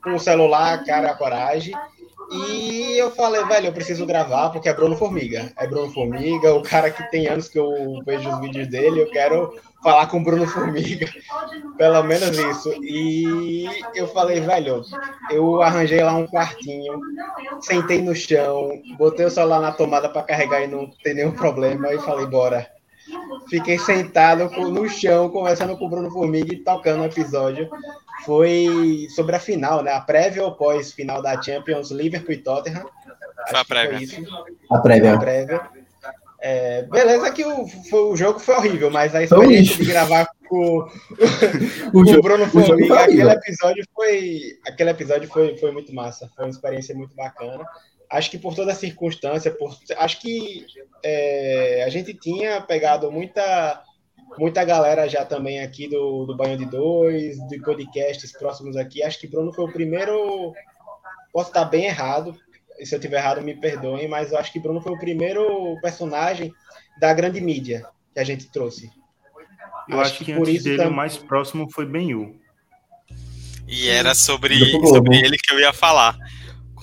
com 0.04 0.16
o 0.16 0.20
celular, 0.20 0.84
cara, 0.86 1.12
a 1.12 1.16
coragem. 1.16 1.74
E 2.32 2.98
eu 2.98 3.12
falei, 3.12 3.44
velho, 3.46 3.68
eu 3.68 3.74
preciso 3.74 4.06
gravar 4.06 4.50
porque 4.50 4.68
é 4.68 4.74
Bruno 4.74 4.98
Formiga. 4.98 5.52
É 5.58 5.68
Bruno 5.68 5.92
Formiga, 5.92 6.54
o 6.56 6.64
cara 6.64 6.90
que 6.90 7.04
tem 7.12 7.28
anos 7.28 7.48
que 7.48 7.60
eu 7.60 8.02
vejo 8.06 8.30
os 8.30 8.40
vídeos 8.40 8.68
dele, 8.68 9.02
eu 9.02 9.12
quero 9.12 9.54
falar 9.86 10.08
com 10.08 10.18
o 10.18 10.24
Bruno 10.24 10.48
Formiga. 10.48 11.08
Pelo 11.78 12.02
menos 12.02 12.36
isso. 12.36 12.74
E 12.82 13.68
eu 13.94 14.08
falei, 14.08 14.42
velho, 14.42 14.82
eu 15.30 15.62
arranjei 15.62 16.04
lá 16.04 16.16
um 16.16 16.26
quartinho, 16.26 17.00
sentei 17.62 18.02
no 18.02 18.16
chão, 18.16 18.82
botei 18.98 19.28
o 19.28 19.30
celular 19.30 19.62
na 19.62 19.72
tomada 19.72 20.10
para 20.10 20.24
carregar 20.24 20.64
e 20.64 20.68
não 20.68 20.90
ter 21.04 21.14
nenhum 21.14 21.32
problema 21.32 21.94
e 21.94 22.00
falei, 22.00 22.26
bora. 22.26 22.68
Fiquei 23.48 23.78
sentado 23.78 24.50
no 24.72 24.90
chão, 24.90 25.30
conversando 25.30 25.78
com 25.78 25.86
o 25.86 25.90
Bruno 25.90 26.10
Formiga 26.10 26.52
e 26.52 26.64
tocando 26.64 27.04
o 27.04 27.06
episódio. 27.06 27.70
Foi 28.26 29.06
sobre 29.16 29.36
a 29.36 29.40
final, 29.40 29.84
né? 29.84 29.92
A 29.92 30.02
prévia 30.02 30.44
ou 30.44 30.56
pós-final 30.56 31.22
da 31.22 31.40
Champions, 31.40 31.92
Liverpool 31.92 32.34
e 32.34 32.38
Tottenham. 32.38 32.90
Foi 33.50 33.60
a 33.60 33.64
prévia. 33.64 34.08
A 34.72 34.80
prévia. 34.80 35.14
A 35.14 35.20
prévia. 35.20 35.85
É, 36.42 36.84
beleza 36.84 37.32
que 37.32 37.44
o, 37.46 37.68
foi, 37.90 38.02
o 38.12 38.16
jogo 38.16 38.40
foi 38.40 38.56
horrível, 38.56 38.92
mas 38.92 39.16
a 39.16 39.24
experiência 39.24 39.78
de 39.78 39.86
gravar 39.86 40.28
com, 40.48 40.80
o, 41.94 42.00
o 42.00 42.22
Bruno 42.22 42.46
Formiga, 42.48 43.00
aquele 43.00 43.32
episódio 43.32 43.86
foi, 43.94 44.42
aquele 44.68 44.90
episódio 44.92 45.28
foi, 45.30 45.58
foi 45.58 45.72
muito 45.72 45.94
massa, 45.94 46.30
foi 46.36 46.46
uma 46.46 46.52
experiência 46.52 46.94
muito 46.94 47.16
bacana 47.16 47.66
acho 48.10 48.30
que 48.30 48.38
por 48.38 48.56
toda 48.56 48.72
a 48.72 48.76
circunstância, 48.76 49.52
por, 49.52 49.76
acho 49.98 50.22
que 50.22 50.66
é, 51.04 51.84
a 51.84 51.90
gente 51.90 52.14
tinha 52.14 52.62
pegado 52.62 53.12
muita 53.12 53.84
muita 54.38 54.66
galera 54.66 55.08
já 55.08 55.24
também 55.24 55.62
aqui 55.62 55.88
do, 55.88 56.26
do 56.26 56.36
Banho 56.36 56.58
de 56.58 56.66
Dois, 56.66 57.38
de 57.48 57.60
podcasts 57.60 58.32
próximos 58.32 58.76
aqui. 58.76 59.04
Acho 59.04 59.20
que 59.20 59.28
Bruno 59.28 59.54
foi 59.54 59.66
o 59.66 59.72
primeiro. 59.72 60.54
Posso 61.32 61.50
estar 61.50 61.66
bem 61.66 61.86
errado, 61.86 62.36
se 62.84 62.96
eu 62.96 63.00
tiver 63.00 63.18
errado, 63.18 63.42
me 63.42 63.56
perdoem, 63.56 64.08
mas 64.08 64.32
eu 64.32 64.38
acho 64.38 64.52
que 64.52 64.60
Bruno 64.60 64.82
foi 64.82 64.94
o 64.94 65.00
primeiro 65.00 65.78
personagem 65.82 66.54
da 67.00 67.14
grande 67.14 67.40
mídia 67.42 67.86
que 68.14 68.20
a 68.20 68.24
gente 68.24 68.50
trouxe. 68.52 68.90
Eu 69.88 70.00
acho, 70.00 70.12
acho 70.12 70.18
que, 70.20 70.26
que 70.26 70.32
antes 70.34 70.64
dele 70.64 70.78
também... 70.78 70.94
o 70.94 70.96
mais 70.96 71.18
próximo 71.18 71.70
foi 71.72 71.86
Benhu. 71.86 72.36
E 73.68 73.90
era 73.90 74.14
sobre, 74.14 74.58
sobre 74.88 75.18
ele 75.18 75.38
que 75.38 75.54
eu 75.54 75.60
ia 75.60 75.74
falar 75.74 76.16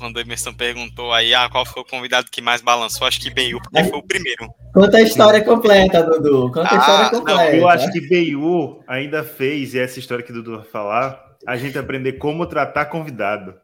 quando 0.02 0.16
o 0.16 0.20
Emerson 0.20 0.52
perguntou 0.52 1.12
aí, 1.12 1.32
ah, 1.32 1.48
qual 1.48 1.64
foi 1.64 1.80
o 1.80 1.84
convidado 1.84 2.28
que 2.28 2.42
mais 2.42 2.60
balançou, 2.60 3.06
acho 3.06 3.20
que 3.20 3.30
Beiu, 3.30 3.60
porque 3.62 3.84
foi 3.84 3.98
o 4.00 4.02
primeiro. 4.02 4.52
Conta 4.74 4.96
a 4.96 5.02
história 5.02 5.44
completa, 5.44 6.02
Dudu. 6.02 6.50
Conta 6.50 6.70
ah, 6.70 6.74
a 6.74 6.78
história 6.80 7.10
completa. 7.10 7.52
Não, 7.52 7.58
eu 7.58 7.68
acho 7.68 7.92
que 7.92 8.00
Beiu 8.00 8.82
ainda 8.88 9.22
fez, 9.22 9.74
e 9.74 9.78
essa 9.78 10.00
história 10.00 10.24
que 10.24 10.32
o 10.32 10.34
Dudu 10.34 10.56
vai 10.56 10.66
falar, 10.66 11.36
a 11.46 11.56
gente 11.56 11.78
aprender 11.78 12.14
como 12.14 12.44
tratar 12.46 12.86
convidado. 12.86 13.54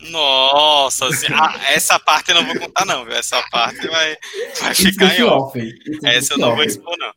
Nossa, 0.00 1.06
ah, 1.32 1.60
essa 1.68 1.98
parte 1.98 2.30
eu 2.30 2.34
não 2.34 2.46
vou 2.46 2.58
contar, 2.58 2.84
não, 2.84 3.04
viu? 3.04 3.14
Essa 3.14 3.42
parte 3.50 3.86
vai, 3.86 4.16
vai 4.60 4.74
ficar 4.74 5.18
em 5.18 5.22
off. 5.22 5.58
Essa 6.04 6.34
eu 6.34 6.38
não 6.38 6.54
vou 6.54 6.64
expor, 6.64 6.96
não. 6.98 7.12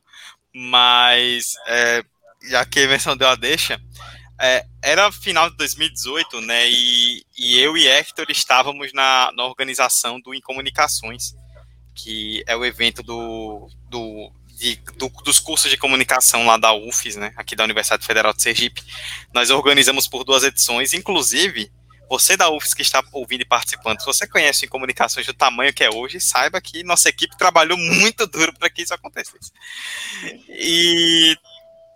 Mas, 0.54 1.54
é, 1.68 2.04
já 2.50 2.66
que 2.66 2.80
a 2.80 2.84
Emerson 2.84 3.18
deu 3.18 3.28
a 3.28 3.36
deixa, 3.36 3.80
é, 4.40 4.66
era 4.82 5.12
final 5.12 5.50
de 5.50 5.58
2018, 5.58 6.42
né? 6.42 6.70
E, 6.70 7.24
e 7.38 7.60
eu 7.60 7.76
e 7.76 7.88
Hector 7.88 8.26
estávamos 8.30 8.94
na, 8.94 9.32
na 9.36 9.46
organização 9.46 10.20
do 10.20 10.34
Incomunicações, 10.34 11.36
que 11.96 12.44
é 12.48 12.56
o 12.56 12.64
evento 12.64 13.02
do, 13.02 13.68
do, 13.90 14.32
de, 14.58 14.76
do, 14.98 15.10
dos 15.24 15.40
cursos 15.40 15.70
de 15.70 15.78
comunicação 15.78 16.46
lá 16.46 16.58
da 16.58 16.74
UFES, 16.74 17.16
né? 17.16 17.34
Aqui 17.36 17.56
da 17.56 17.64
Universidade 17.64 18.06
Federal 18.06 18.34
de 18.34 18.42
Sergipe. 18.44 18.84
Nós 19.34 19.50
organizamos 19.50 20.08
por 20.08 20.24
duas 20.24 20.44
edições, 20.44 20.94
inclusive. 20.94 21.72
Você 22.10 22.38
da 22.38 22.50
UFES 22.50 22.74
que 22.74 22.82
está 22.82 23.04
ouvindo 23.12 23.42
e 23.42 23.46
participando, 23.46 24.00
se 24.00 24.06
você 24.06 24.28
conhece 24.28 24.66
em 24.66 24.70
comunicações 24.70 25.26
do 25.26 25.34
tamanho 25.34 25.74
que 25.74 25.84
é 25.84 25.90
hoje, 25.94 26.22
saiba 26.22 26.62
que 26.62 26.84
nossa 26.84 27.10
equipe 27.10 27.38
trabalhou 27.38 27.78
muito 27.78 28.26
duro 28.28 28.54
para 28.54 28.70
que 28.70 28.82
isso 28.82 28.94
acontecesse. 28.94 29.52
E 30.50 31.38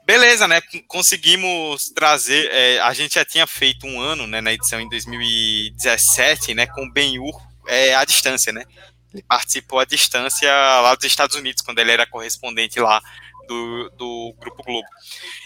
Beleza, 0.04 0.48
né? 0.48 0.60
Conseguimos 0.88 1.90
trazer. 1.90 2.50
É, 2.52 2.80
a 2.80 2.92
gente 2.94 3.16
já 3.16 3.24
tinha 3.24 3.46
feito 3.46 3.86
um 3.86 4.02
ano, 4.02 4.26
né, 4.28 4.42
na 4.42 4.52
edição 4.52 4.82
em 4.82 4.90
2017, 4.90 6.54
né, 6.54 6.66
com 6.66 6.90
Ben-Hur 6.90 7.40
é, 7.68 7.96
à 7.96 8.04
distância, 8.04 8.52
né? 8.52 8.66
Ele 9.14 9.24
participou 9.24 9.80
à 9.80 9.86
distância 9.86 10.52
lá 10.82 10.96
dos 10.96 11.06
Estados 11.06 11.36
Unidos, 11.36 11.62
quando 11.62 11.80
ele 11.80 11.92
era 11.92 12.06
correspondente 12.06 12.80
lá 12.80 13.02
do, 13.48 13.90
do 13.92 14.36
Grupo 14.40 14.64
Globo. 14.64 14.88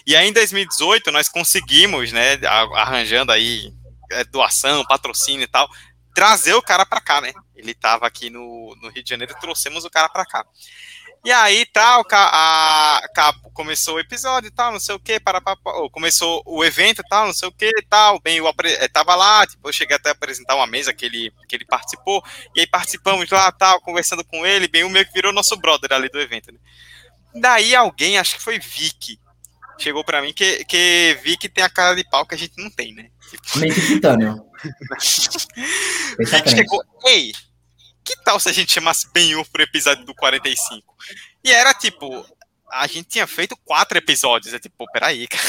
E 0.06 0.16
aí, 0.16 0.28
em 0.28 0.34
2018, 0.34 1.12
nós 1.12 1.28
conseguimos, 1.28 2.12
né, 2.12 2.40
arranjando 2.76 3.32
aí 3.32 3.74
doação, 4.32 4.86
patrocínio 4.86 5.44
e 5.44 5.48
tal, 5.48 5.70
trazer 6.14 6.54
o 6.54 6.62
cara 6.62 6.86
para 6.86 7.02
cá, 7.02 7.22
né? 7.22 7.34
Ele 7.56 7.72
estava 7.72 8.08
aqui 8.08 8.30
no, 8.30 8.76
no 8.82 8.90
Rio 8.90 9.04
de 9.04 9.10
Janeiro 9.10 9.36
trouxemos 9.40 9.84
o 9.84 9.90
cara 9.90 10.10
para 10.10 10.26
cá. 10.26 10.46
E 11.26 11.32
aí, 11.32 11.66
tal, 11.66 12.06
a, 12.12 13.00
a, 13.04 13.34
começou 13.52 13.96
o 13.96 14.00
episódio 14.00 14.48
e 14.48 14.52
tal, 14.52 14.72
não 14.72 14.80
sei 14.80 14.94
o 14.94 15.00
que, 15.00 15.20
para, 15.20 15.42
para, 15.42 15.58
começou 15.92 16.44
o 16.46 16.64
evento 16.64 17.02
e 17.02 17.10
tal, 17.10 17.26
não 17.26 17.34
sei 17.34 17.48
o 17.50 17.52
que 17.52 17.72
tal. 17.90 18.20
Bem, 18.22 18.38
eu 18.38 18.48
eh, 18.64 18.88
tava 18.88 19.16
lá, 19.16 19.44
tipo, 19.48 19.68
eu 19.68 19.74
cheguei 19.74 19.96
até 19.96 20.10
a 20.10 20.12
apresentar 20.12 20.56
uma 20.56 20.68
mesa 20.68 20.94
que 20.94 21.04
ele, 21.04 21.34
que 21.50 21.56
ele 21.56 21.66
participou, 21.66 22.24
e 22.56 22.60
aí 22.60 22.68
participamos 22.68 23.28
lá, 23.32 23.52
tal, 23.52 23.82
conversando 23.82 24.24
com 24.24 24.46
ele, 24.46 24.68
bem, 24.68 24.84
o 24.84 24.90
meio 24.90 25.08
que 25.08 25.14
virou 25.14 25.34
nosso 25.34 25.58
brother 25.58 25.94
ali 25.94 26.10
do 26.10 26.22
evento, 26.22 26.52
né? 26.52 26.60
Daí 27.34 27.76
alguém, 27.76 28.20
acho 28.20 28.36
que 28.36 28.44
foi 28.44 28.60
Vicky, 28.60 29.20
chegou 29.80 30.04
para 30.04 30.22
mim 30.22 30.32
que, 30.32 30.64
que 30.66 31.20
Vicky 31.24 31.50
tem 31.50 31.64
a 31.64 31.70
cara 31.70 31.96
de 31.96 32.08
pau 32.08 32.24
que 32.28 32.36
a 32.36 32.38
gente 32.38 32.54
não 32.62 32.70
tem, 32.70 32.94
né? 32.94 33.10
Tipo... 33.38 33.60
Mente 33.60 33.82
titânio. 33.88 34.46
Vicky 36.18 36.50
chegou, 36.50 36.84
ei, 37.06 37.34
que 38.04 38.16
tal 38.24 38.40
se 38.40 38.50
a 38.50 38.54
gente 38.54 38.72
chamasse 38.72 39.12
Ben-Hur 39.12 39.46
pro 39.52 39.64
episódio 39.64 40.06
do 40.06 40.14
45? 40.14 40.96
E 41.44 41.52
era 41.52 41.74
tipo, 41.74 42.26
a 42.72 42.88
gente 42.88 43.08
tinha 43.08 43.26
feito 43.26 43.58
quatro 43.64 43.98
episódios. 43.98 44.54
É 44.54 44.60
tipo, 44.60 44.86
peraí, 44.92 45.28
cara. 45.30 45.44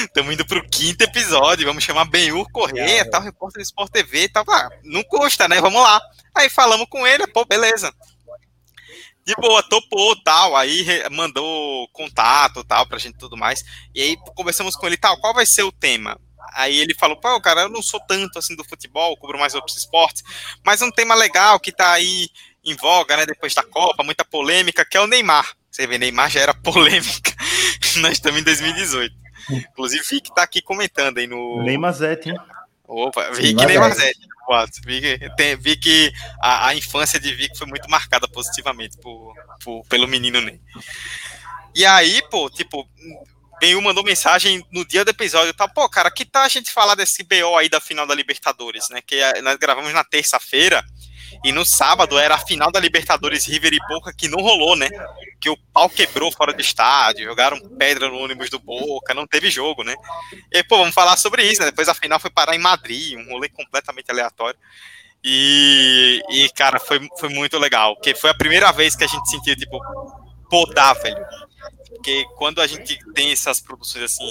Estamos 0.00 0.34
indo 0.34 0.46
pro 0.46 0.66
quinto 0.68 1.02
episódio. 1.04 1.66
Vamos 1.66 1.84
chamar 1.84 2.04
Ben-Hur 2.06 2.50
Correia, 2.50 3.00
é. 3.00 3.04
tal, 3.04 3.22
repórter 3.22 3.62
do 3.62 3.64
Sport 3.64 3.90
TV 3.92 4.24
e 4.24 4.28
tal. 4.28 4.44
Ah, 4.48 4.68
não 4.82 5.02
custa, 5.04 5.48
né? 5.48 5.60
Vamos 5.60 5.80
lá. 5.80 6.00
Aí 6.34 6.50
falamos 6.50 6.86
com 6.88 7.06
ele, 7.06 7.26
pô, 7.28 7.44
beleza. 7.44 7.92
De 9.24 9.34
boa, 9.36 9.62
topou 9.62 10.20
tal. 10.22 10.56
Aí 10.56 10.84
mandou 11.10 11.88
contato 11.88 12.64
tal 12.64 12.86
pra 12.86 12.98
gente 12.98 13.18
tudo 13.18 13.36
mais. 13.36 13.64
E 13.94 14.02
aí 14.02 14.16
conversamos 14.34 14.76
com 14.76 14.86
ele 14.86 14.96
tal. 14.96 15.18
Qual 15.18 15.32
vai 15.32 15.46
ser 15.46 15.62
o 15.62 15.72
tema? 15.72 16.20
Aí 16.52 16.78
ele 16.78 16.94
falou, 16.94 17.16
pô, 17.16 17.40
cara, 17.40 17.62
eu 17.62 17.68
não 17.68 17.82
sou 17.82 18.00
tanto 18.00 18.38
assim 18.38 18.54
do 18.54 18.64
futebol, 18.64 19.16
cubro 19.16 19.38
mais 19.38 19.54
outros 19.54 19.76
esportes, 19.76 20.22
mas 20.64 20.82
um 20.82 20.90
tema 20.90 21.14
legal 21.14 21.58
que 21.58 21.72
tá 21.72 21.92
aí 21.92 22.28
em 22.64 22.74
voga, 22.76 23.16
né, 23.16 23.26
depois 23.26 23.54
da 23.54 23.62
Copa, 23.62 24.02
muita 24.02 24.24
polêmica, 24.24 24.84
que 24.84 24.96
é 24.96 25.00
o 25.00 25.06
Neymar. 25.06 25.54
Você 25.70 25.86
vê, 25.86 25.98
Neymar 25.98 26.30
já 26.30 26.40
era 26.40 26.54
polêmica, 26.62 27.34
nós 27.96 28.12
estamos 28.12 28.40
em 28.40 28.44
2018. 28.44 29.14
Inclusive, 29.50 30.04
Vic 30.08 30.34
tá 30.34 30.42
aqui 30.42 30.62
comentando 30.62 31.18
aí 31.18 31.26
no... 31.26 31.62
Neymar 31.62 31.92
Zete, 31.92 32.30
hein? 32.30 32.38
Opa, 32.86 33.30
Vic 33.32 33.54
Neymar 33.54 33.94
Zete. 33.94 34.34
Vi 34.84 35.00
que, 35.00 35.56
vi 35.56 35.76
que 35.76 36.12
a, 36.40 36.68
a, 36.68 36.74
infância 36.74 37.18
de 37.18 37.34
Vic 37.34 37.56
foi 37.56 37.66
muito 37.66 37.88
marcada 37.88 38.28
positivamente 38.28 38.98
por, 38.98 39.34
por, 39.62 39.86
pelo 39.86 40.06
menino 40.06 40.40
Ney. 40.40 40.60
E 41.74 41.84
aí, 41.84 42.22
pô, 42.30 42.50
tipo, 42.50 42.86
Benhu 43.60 43.80
mandou 43.80 44.04
mensagem 44.04 44.64
no 44.70 44.84
dia 44.84 45.04
do 45.04 45.10
episódio, 45.10 45.54
tá, 45.54 45.68
pô, 45.68 45.88
cara, 45.88 46.10
que 46.10 46.24
tal 46.24 46.42
a 46.42 46.48
gente 46.48 46.70
falar 46.70 46.94
desse 46.94 47.22
BO 47.22 47.56
aí 47.56 47.68
da 47.68 47.80
final 47.80 48.06
da 48.06 48.14
Libertadores, 48.14 48.88
né? 48.90 49.00
Que 49.00 49.16
é, 49.16 49.40
nós 49.42 49.56
gravamos 49.56 49.92
na 49.92 50.04
terça-feira 50.04 50.84
e 51.44 51.52
no 51.52 51.64
sábado 51.64 52.18
era 52.18 52.34
a 52.34 52.38
final 52.38 52.70
da 52.70 52.80
Libertadores 52.80 53.46
River 53.46 53.72
e 53.72 53.78
Boca 53.88 54.12
que 54.16 54.28
não 54.28 54.42
rolou, 54.42 54.76
né? 54.76 54.88
Que 55.40 55.50
o 55.50 55.56
pau 55.72 55.88
quebrou 55.88 56.30
fora 56.32 56.52
do 56.52 56.60
estádio, 56.60 57.24
jogaram 57.24 57.60
pedra 57.78 58.08
no 58.08 58.18
ônibus 58.18 58.50
do 58.50 58.58
Boca, 58.58 59.14
não 59.14 59.26
teve 59.26 59.50
jogo, 59.50 59.82
né? 59.82 59.94
E 60.52 60.62
pô, 60.64 60.78
vamos 60.78 60.94
falar 60.94 61.16
sobre 61.16 61.44
isso, 61.44 61.60
né? 61.60 61.66
Depois 61.66 61.88
a 61.88 61.94
final 61.94 62.18
foi 62.18 62.30
parar 62.30 62.54
em 62.54 62.60
Madrid, 62.60 63.18
um 63.18 63.32
rolê 63.32 63.48
completamente 63.48 64.10
aleatório. 64.10 64.58
E, 65.22 66.22
e 66.30 66.50
cara, 66.50 66.78
foi, 66.78 67.08
foi 67.18 67.30
muito 67.30 67.58
legal, 67.58 67.94
porque 67.94 68.14
foi 68.14 68.30
a 68.30 68.34
primeira 68.34 68.70
vez 68.72 68.94
que 68.94 69.04
a 69.04 69.06
gente 69.06 69.28
sentiu, 69.30 69.56
tipo, 69.56 69.80
dá, 70.74 70.92
velho 70.92 71.24
porque 72.04 72.26
quando 72.36 72.60
a 72.60 72.66
gente 72.66 72.98
tem 73.14 73.32
essas 73.32 73.62
produções 73.62 74.04
assim, 74.04 74.30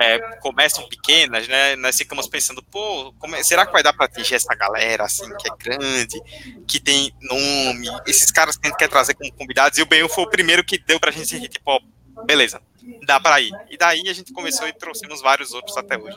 é, 0.00 0.18
começam 0.38 0.88
pequenas, 0.88 1.46
né, 1.46 1.76
nós 1.76 1.98
ficamos 1.98 2.26
pensando, 2.26 2.62
pô, 2.62 3.12
como, 3.18 3.36
é, 3.36 3.42
será 3.42 3.66
que 3.66 3.72
vai 3.72 3.82
dar 3.82 3.92
para 3.92 4.06
atingir 4.06 4.34
essa 4.34 4.54
galera, 4.54 5.04
assim, 5.04 5.28
que 5.36 5.46
é 5.46 5.54
grande, 5.54 6.18
que 6.66 6.80
tem 6.80 7.12
nome, 7.20 7.88
esses 8.06 8.32
caras 8.32 8.56
que 8.56 8.66
a 8.66 8.70
gente 8.70 8.78
quer 8.78 8.88
trazer 8.88 9.12
como 9.14 9.30
convidados, 9.34 9.78
e 9.78 9.82
o 9.82 9.86
Benhur 9.86 10.08
foi 10.08 10.24
o 10.24 10.30
primeiro 10.30 10.64
que 10.64 10.78
deu 10.78 10.98
pra 10.98 11.10
gente 11.10 11.28
sentir, 11.28 11.48
tipo, 11.50 11.70
ó, 11.70 11.78
beleza, 12.24 12.58
dá 13.06 13.20
para 13.20 13.38
ir. 13.38 13.52
E 13.68 13.76
daí 13.76 14.08
a 14.08 14.14
gente 14.14 14.32
começou 14.32 14.66
e 14.66 14.72
trouxemos 14.72 15.20
vários 15.20 15.52
outros 15.52 15.76
até 15.76 15.98
hoje. 15.98 16.16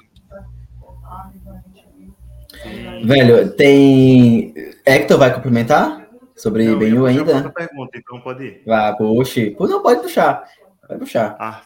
Velho, 3.04 3.52
tem. 3.52 4.54
Hector 4.86 5.18
vai 5.18 5.34
cumprimentar? 5.34 6.08
Sobre 6.38 6.66
não, 6.66 6.78
Benhu 6.78 7.06
ainda? 7.08 7.34
Outra 7.34 7.50
pergunta, 7.50 7.98
então 7.98 8.22
pode 8.22 8.44
ir. 8.44 8.62
Ah, 8.70 8.94
puxa. 8.96 9.42
Não, 9.60 9.82
pode 9.82 10.02
puxar. 10.02 10.48
Vai 10.88 10.98
puxar. 10.98 11.66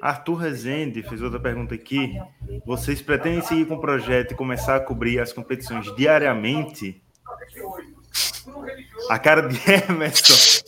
Arthur 0.00 0.34
Rezende 0.34 1.02
fez 1.02 1.22
outra 1.22 1.40
pergunta 1.40 1.74
aqui. 1.74 2.18
Vocês 2.66 3.00
pretendem 3.00 3.42
seguir 3.42 3.66
com 3.66 3.74
o 3.74 3.80
projeto 3.80 4.32
e 4.32 4.34
começar 4.34 4.76
a 4.76 4.80
cobrir 4.80 5.18
as 5.20 5.32
competições 5.32 5.94
diariamente? 5.96 7.02
A 9.08 9.18
cara 9.18 9.42
de 9.42 9.58
Emerson. 9.88 10.62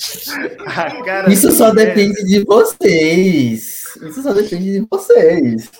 Cara 1.05 1.31
Isso 1.31 1.49
de 1.49 1.55
só 1.55 1.71
Emerson. 1.71 1.87
depende 1.87 2.25
de 2.25 2.45
vocês. 2.45 3.97
Isso 4.03 4.23
só 4.23 4.33
depende 4.33 4.81
de 4.81 4.87
vocês. 4.91 5.71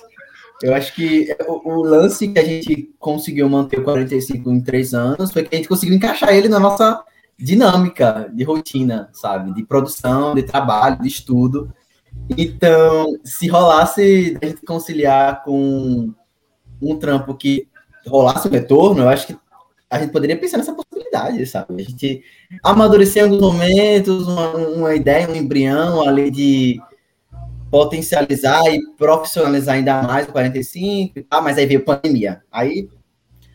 Eu 0.63 0.75
acho 0.75 0.95
que 0.95 1.37
o, 1.47 1.73
o, 1.73 1.83
lance 1.83 2.29
que 2.29 2.39
a 2.39 2.45
gente 2.45 2.93
conseguiu 2.99 3.49
manter 3.49 3.79
o 3.79 3.85
45 3.85 4.51
em 4.51 4.61
três 4.61 4.93
anos 4.93 5.33
foi 5.33 5.45
que 5.45 5.55
a 5.55 5.59
gente 5.59 5.69
conseguiu 5.69 5.95
encaixar 5.95 6.35
ele 6.35 6.49
na 6.49 6.59
nossa 6.59 7.05
dinâmica 7.39 8.29
de 8.35 8.43
rotina, 8.43 9.09
sabe? 9.13 9.55
De 9.55 9.65
produção, 9.65 10.35
de 10.35 10.43
trabalho, 10.43 11.01
de 11.01 11.07
estudo. 11.07 11.73
Então, 12.37 13.19
se 13.25 13.49
rolasse 13.49 14.37
a 14.41 14.47
gente 14.47 14.63
conciliar 14.65 15.43
com 15.45 16.13
um 16.81 16.97
trampo 16.97 17.35
que 17.35 17.67
rolasse 18.07 18.49
o 18.49 18.51
retorno, 18.51 19.03
eu 19.03 19.09
acho 19.09 19.27
que 19.27 19.37
a 19.91 19.99
gente 19.99 20.13
poderia 20.13 20.37
pensar 20.37 20.59
nessa 20.59 20.75
possibilidade, 20.75 21.47
sabe? 21.47 21.83
A 21.83 21.85
gente 21.85 22.23
amadurecer 22.63 23.23
em 23.23 23.27
alguns 23.27 23.41
momentos, 23.41 24.29
uma, 24.29 24.51
uma 24.57 24.95
ideia, 24.95 25.29
um 25.29 25.35
embrião 25.35 26.07
ali 26.07 26.31
de 26.31 26.81
potencializar 27.71 28.63
e 28.67 28.81
profissionalizar 28.97 29.77
ainda 29.77 30.03
mais 30.03 30.29
o 30.29 30.33
45 30.33 31.19
e 31.19 31.23
tal, 31.23 31.43
mas 31.43 31.59
aí 31.59 31.67
veio 31.67 31.85
pandemia. 31.85 32.43
Aí 32.51 32.89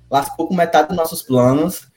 lascou 0.10 0.48
com 0.48 0.56
metade 0.56 0.90
dos 0.90 0.98
nossos 0.98 1.22
planos. 1.22 1.88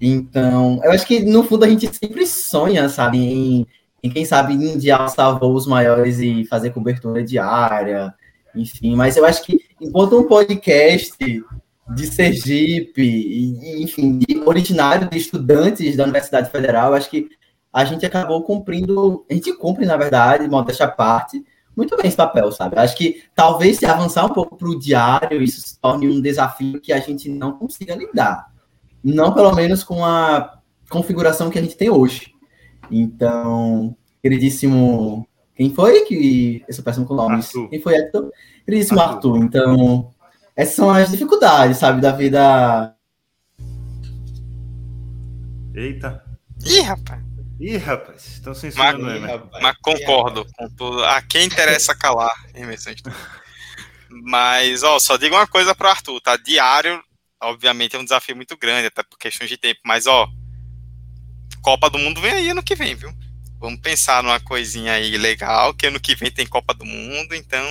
Então, 0.00 0.80
eu 0.84 0.92
acho 0.92 1.06
que 1.06 1.20
no 1.20 1.42
fundo 1.42 1.64
a 1.64 1.68
gente 1.68 1.88
sempre 1.94 2.26
sonha, 2.26 2.88
sabe, 2.88 3.18
em, 3.18 3.66
em 4.06 4.10
quem 4.10 4.24
sabe 4.24 4.54
em 4.54 4.78
dia 4.78 4.96
alçar 4.96 5.38
voos 5.38 5.66
maiores 5.66 6.20
e 6.20 6.44
fazer 6.44 6.70
cobertura 6.70 7.24
diária, 7.24 8.14
enfim, 8.54 8.94
mas 8.94 9.16
eu 9.16 9.24
acho 9.24 9.42
que 9.42 9.60
enquanto 9.80 10.18
um 10.18 10.28
podcast 10.28 11.44
de 11.94 12.06
Sergipe, 12.06 13.02
e, 13.02 13.82
enfim, 13.82 14.18
de 14.18 14.38
originário 14.38 15.10
de 15.10 15.18
estudantes 15.18 15.96
da 15.96 16.04
Universidade 16.04 16.50
Federal, 16.50 16.94
acho 16.94 17.10
que 17.10 17.28
a 17.72 17.84
gente 17.84 18.06
acabou 18.06 18.42
cumprindo, 18.42 19.26
a 19.30 19.34
gente 19.34 19.52
cumpre, 19.52 19.84
na 19.84 19.96
verdade, 19.96 20.48
modéstia 20.48 20.86
à 20.86 20.90
parte, 20.90 21.44
muito 21.76 21.96
bem 21.96 22.06
esse 22.06 22.16
papel, 22.16 22.50
sabe? 22.52 22.78
Acho 22.78 22.96
que 22.96 23.24
talvez 23.34 23.76
se 23.76 23.86
avançar 23.86 24.24
um 24.24 24.32
pouco 24.32 24.56
para 24.56 24.68
o 24.68 24.78
diário, 24.78 25.42
isso 25.42 25.60
se 25.60 25.78
torne 25.78 26.08
um 26.08 26.20
desafio 26.20 26.80
que 26.80 26.92
a 26.92 26.98
gente 27.00 27.28
não 27.28 27.52
consiga 27.52 27.94
lidar. 27.94 28.46
Não 29.04 29.34
pelo 29.34 29.54
menos 29.54 29.84
com 29.84 30.04
a 30.04 30.58
configuração 30.88 31.50
que 31.50 31.58
a 31.58 31.62
gente 31.62 31.76
tem 31.76 31.90
hoje. 31.90 32.35
Então, 32.90 33.96
queridíssimo. 34.22 35.26
Quem 35.54 35.72
foi 35.74 36.04
que. 36.04 36.64
Eu 36.66 36.74
sou 36.74 36.84
péssimo 36.84 37.06
com 37.06 37.14
nomes. 37.14 37.46
Arthur. 37.46 37.68
Quem 37.70 37.80
foi 37.80 37.94
Hector? 37.94 38.30
Queridíssimo 38.64 39.00
Arthur. 39.00 39.34
Arthur. 39.34 39.44
Então, 39.44 40.14
essas 40.54 40.74
são 40.74 40.90
as 40.90 41.10
dificuldades, 41.10 41.78
sabe, 41.78 42.00
da 42.00 42.12
vida. 42.12 42.94
Eita. 45.74 46.24
Ih, 46.64 46.80
rapaz. 46.80 47.26
Ih, 47.58 47.78
rapaz, 47.78 48.26
estão 48.26 48.54
censurando, 48.54 49.02
mas, 49.02 49.20
né? 49.22 49.42
Mas 49.62 49.76
concordo 49.78 50.46
com 50.52 50.68
tudo. 50.70 51.02
A 51.04 51.22
quem 51.22 51.46
interessa 51.46 51.94
calar, 51.94 52.34
Emerson. 52.54 52.90
mas, 54.10 54.82
ó, 54.82 54.98
só 54.98 55.16
digo 55.16 55.34
uma 55.34 55.46
coisa 55.46 55.74
pro 55.74 55.88
Arthur, 55.88 56.20
tá? 56.20 56.36
Diário, 56.36 57.02
obviamente, 57.42 57.96
é 57.96 57.98
um 57.98 58.04
desafio 58.04 58.36
muito 58.36 58.56
grande, 58.58 58.88
até 58.88 59.02
por 59.02 59.18
questão 59.18 59.46
de 59.46 59.56
tempo, 59.56 59.80
mas, 59.84 60.06
ó, 60.06 60.28
Copa 61.66 61.90
do 61.90 61.98
Mundo 61.98 62.20
vem 62.20 62.30
aí 62.30 62.50
ano 62.50 62.62
que 62.62 62.76
vem, 62.76 62.94
viu? 62.94 63.10
Vamos 63.58 63.80
pensar 63.80 64.22
numa 64.22 64.38
coisinha 64.38 64.92
aí 64.92 65.18
legal, 65.18 65.74
que 65.74 65.88
ano 65.88 65.98
que 65.98 66.14
vem 66.14 66.30
tem 66.30 66.46
Copa 66.46 66.72
do 66.72 66.84
Mundo, 66.84 67.34
então, 67.34 67.66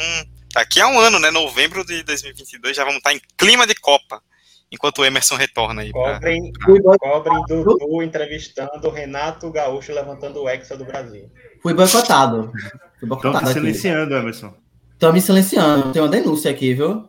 daqui 0.53 0.81
a 0.81 0.87
um 0.89 0.99
ano, 0.99 1.17
né? 1.17 1.31
Novembro 1.31 1.85
de 1.85 2.03
2022, 2.03 2.75
já 2.75 2.83
vamos 2.83 2.97
estar 2.97 3.13
em 3.13 3.21
clima 3.37 3.65
de 3.65 3.73
Copa 3.75 4.21
enquanto 4.69 4.99
o 4.99 5.05
Emerson 5.05 5.37
retorna 5.37 5.81
aí. 5.81 5.93
Cobrem, 5.93 6.51
pra... 6.51 6.97
cobrem 6.97 7.41
Dudu 7.47 8.03
entrevistando 8.03 8.89
Renato 8.89 9.49
Gaúcho 9.49 9.93
levantando 9.93 10.41
o 10.41 10.49
Hexa 10.49 10.75
do 10.75 10.83
Brasil. 10.83 11.31
Fui 11.61 11.73
boicotado. 11.73 12.51
Fui 12.99 13.07
boicotado 13.07 13.47
Estão 13.47 13.63
me 13.63 13.73
silenciando, 13.73 14.13
Emerson. 14.13 14.53
Estão 14.91 15.13
me 15.13 15.21
silenciando. 15.21 15.93
Tem 15.93 16.01
uma 16.01 16.09
denúncia 16.09 16.51
aqui, 16.51 16.73
viu? 16.73 17.07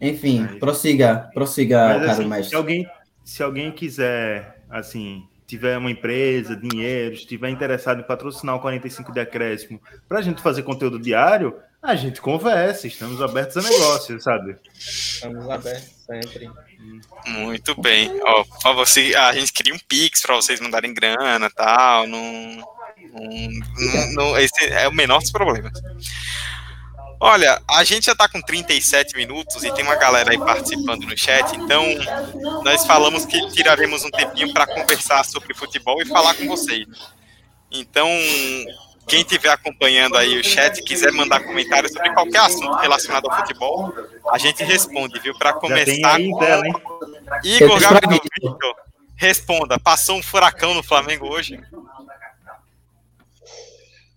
Enfim, 0.00 0.46
aí. 0.48 0.58
prossiga, 0.60 1.28
prossiga, 1.34 1.88
Mas, 1.88 1.98
caro 1.98 2.10
assim, 2.12 2.28
mestre. 2.28 2.50
Se 2.50 2.54
alguém, 2.54 2.86
se 3.24 3.42
alguém 3.42 3.72
quiser, 3.72 4.62
assim, 4.68 5.26
tiver 5.46 5.78
uma 5.78 5.90
empresa, 5.90 6.54
dinheiro, 6.54 7.14
estiver 7.14 7.48
interessado 7.48 8.00
em 8.00 8.04
patrocinar 8.04 8.56
o 8.56 8.60
45 8.60 9.12
de 9.12 9.20
acréscimo 9.20 9.80
para 10.08 10.18
a 10.18 10.22
gente 10.22 10.42
fazer 10.42 10.62
conteúdo 10.62 10.98
diário, 10.98 11.56
a 11.82 11.94
gente 11.94 12.20
conversa, 12.20 12.86
estamos 12.86 13.20
abertos 13.20 13.58
a 13.58 13.62
negócios, 13.62 14.22
sabe? 14.22 14.56
Estamos 14.74 15.48
abertos 15.50 15.90
sempre. 16.06 16.50
Muito 17.26 17.80
bem. 17.80 18.10
Ó, 18.22 18.44
favor, 18.62 18.86
se, 18.86 19.14
a 19.14 19.32
gente 19.32 19.52
cria 19.52 19.74
um 19.74 19.78
Pix 19.86 20.22
para 20.22 20.34
vocês 20.36 20.60
mandarem 20.60 20.94
grana 20.94 21.46
e 21.46 21.50
tal. 21.50 22.06
Não, 22.06 22.56
não, 23.12 24.12
não, 24.14 24.38
esse 24.38 24.64
é 24.64 24.88
o 24.88 24.94
menor 24.94 25.20
dos 25.20 25.30
problemas. 25.30 25.72
Olha, 27.26 27.58
a 27.66 27.82
gente 27.84 28.04
já 28.04 28.12
está 28.12 28.28
com 28.28 28.38
37 28.38 29.16
minutos 29.16 29.64
e 29.64 29.72
tem 29.72 29.82
uma 29.82 29.94
galera 29.94 30.30
aí 30.30 30.38
participando 30.38 31.04
no 31.04 31.16
chat, 31.16 31.56
então 31.56 31.82
nós 32.62 32.84
falamos 32.84 33.24
que 33.24 33.48
tiraremos 33.48 34.04
um 34.04 34.10
tempinho 34.10 34.52
para 34.52 34.66
conversar 34.66 35.24
sobre 35.24 35.54
futebol 35.54 36.02
e 36.02 36.04
falar 36.04 36.34
com 36.34 36.46
vocês. 36.46 36.86
Então, 37.72 38.06
quem 39.08 39.22
estiver 39.22 39.48
acompanhando 39.48 40.18
aí 40.18 40.38
o 40.38 40.44
chat 40.44 40.82
quiser 40.82 41.12
mandar 41.12 41.42
comentários 41.42 41.92
sobre 41.92 42.12
qualquer 42.12 42.40
assunto 42.40 42.76
relacionado 42.76 43.26
ao 43.30 43.38
futebol, 43.38 43.90
a 44.30 44.36
gente 44.36 44.62
responde, 44.62 45.18
viu? 45.18 45.34
Para 45.38 45.54
começar 45.54 46.18
com 46.18 46.38
dela? 46.38 46.64
Igor 47.42 47.80
Gabriel 47.80 48.20
Victor, 48.20 48.74
responda. 49.16 49.78
Passou 49.78 50.18
um 50.18 50.22
furacão 50.22 50.74
no 50.74 50.82
Flamengo 50.82 51.26
hoje? 51.26 51.58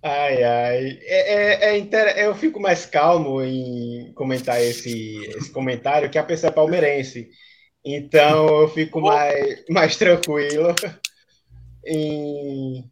Ai, 0.01 0.43
ai. 0.43 0.99
É, 1.03 1.65
é, 1.65 1.69
é 1.71 1.77
inter... 1.77 2.17
Eu 2.17 2.35
fico 2.35 2.59
mais 2.59 2.85
calmo 2.85 3.41
em 3.41 4.13
comentar 4.13 4.61
esse, 4.61 5.17
esse 5.37 5.51
comentário 5.51 6.09
que 6.09 6.17
a 6.17 6.23
pessoa 6.23 6.49
é 6.51 6.53
palmeirense. 6.53 7.29
Então 7.83 8.61
eu 8.61 8.69
fico 8.69 9.01
mais, 9.01 9.63
mais 9.69 9.95
tranquilo 9.97 10.75
em 11.85 12.83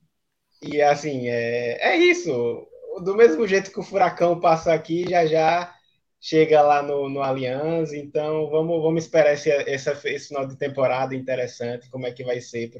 e 0.61 0.81
assim, 0.81 1.27
é, 1.29 1.77
é 1.93 1.97
isso. 1.97 2.31
Do 3.03 3.15
mesmo 3.15 3.47
jeito 3.47 3.71
que 3.71 3.79
o 3.79 3.83
furacão 3.83 4.39
passa 4.39 4.73
aqui, 4.73 5.05
já 5.09 5.25
já 5.25 5.75
chega 6.21 6.61
lá 6.61 6.81
no, 6.81 7.09
no 7.09 7.21
Allianz. 7.21 7.93
Então 7.93 8.49
vamos, 8.49 8.81
vamos 8.81 9.03
esperar 9.03 9.33
esse, 9.33 9.49
esse, 9.49 9.91
esse 10.09 10.27
final 10.29 10.47
de 10.47 10.57
temporada 10.57 11.15
interessante, 11.15 11.89
como 11.89 12.07
é 12.07 12.11
que 12.11 12.23
vai 12.23 12.41
ser 12.41 12.71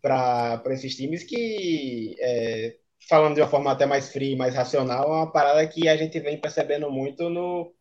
para 0.00 0.62
esses 0.70 0.94
times 0.96 1.24
que, 1.24 2.16
é, 2.20 2.76
falando 3.08 3.34
de 3.34 3.40
uma 3.40 3.48
forma 3.48 3.72
até 3.72 3.86
mais 3.86 4.12
fria, 4.12 4.36
mais 4.36 4.54
racional, 4.54 5.04
é 5.04 5.16
uma 5.16 5.32
parada 5.32 5.66
que 5.66 5.88
a 5.88 5.96
gente 5.96 6.20
vem 6.20 6.40
percebendo 6.40 6.90
muito 6.90 7.30
no, 7.30 7.72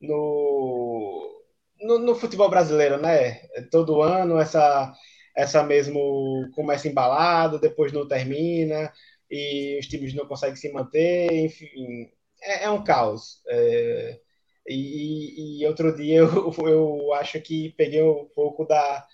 no, 0.00 1.42
no, 1.80 1.98
no 1.98 2.14
futebol 2.14 2.50
brasileiro, 2.50 2.98
né? 3.00 3.40
Todo 3.70 4.02
ano 4.02 4.38
essa 4.38 4.92
essa 5.36 5.62
mesmo 5.62 6.50
começa 6.54 6.88
embalado, 6.88 7.60
depois 7.60 7.92
não 7.92 8.06
termina, 8.06 8.92
e 9.30 9.78
os 9.80 9.86
times 9.86 10.14
não 10.14 10.26
conseguem 10.26 10.56
se 10.56 10.72
manter, 10.72 11.32
enfim, 11.32 12.10
é, 12.42 12.64
é 12.64 12.70
um 12.70 12.82
caos. 12.84 13.40
É, 13.48 14.20
e, 14.68 15.62
e, 15.62 15.66
outro 15.66 15.94
dia 15.96 16.18
eu, 16.20 16.54
eu 16.66 17.12
acho 17.14 17.40
que 17.40 17.70
peguei 17.76 18.02
um 18.02 18.26
pouco 18.34 18.64
da, 18.66 19.06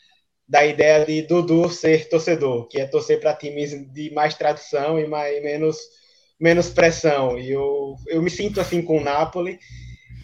da 0.48 0.64
ideia 0.64 1.04
de 1.04 1.22
Dudu 1.22 1.68
ser 1.68 2.08
torcedor, 2.08 2.68
que 2.68 2.80
é 2.80 2.86
torcer 2.86 3.20
para 3.20 3.34
times 3.34 3.72
de 3.92 4.10
mais 4.12 4.34
tradição 4.34 4.98
e 4.98 5.06
mais, 5.06 5.42
menos, 5.42 5.76
menos 6.38 6.70
pressão. 6.70 7.38
E 7.38 7.50
eu, 7.50 7.96
eu 8.06 8.22
me 8.22 8.30
sinto 8.30 8.60
assim 8.60 8.82
com 8.82 8.98
o 8.98 9.02
Napoli, 9.02 9.58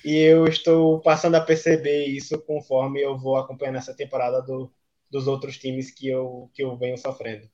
e 0.04 0.16
eu 0.16 0.46
estou 0.46 1.00
passando 1.00 1.36
a 1.36 1.40
perceber 1.40 2.06
isso 2.06 2.40
conforme 2.42 3.00
eu 3.00 3.16
vou 3.16 3.36
acompanhando 3.36 3.78
essa 3.78 3.94
temporada 3.94 4.42
do, 4.42 4.72
dos 5.10 5.26
outros 5.26 5.58
times 5.58 5.92
que 5.92 6.08
eu, 6.08 6.50
que 6.54 6.62
eu 6.62 6.76
venho 6.76 6.98
sofrendo. 6.98 7.48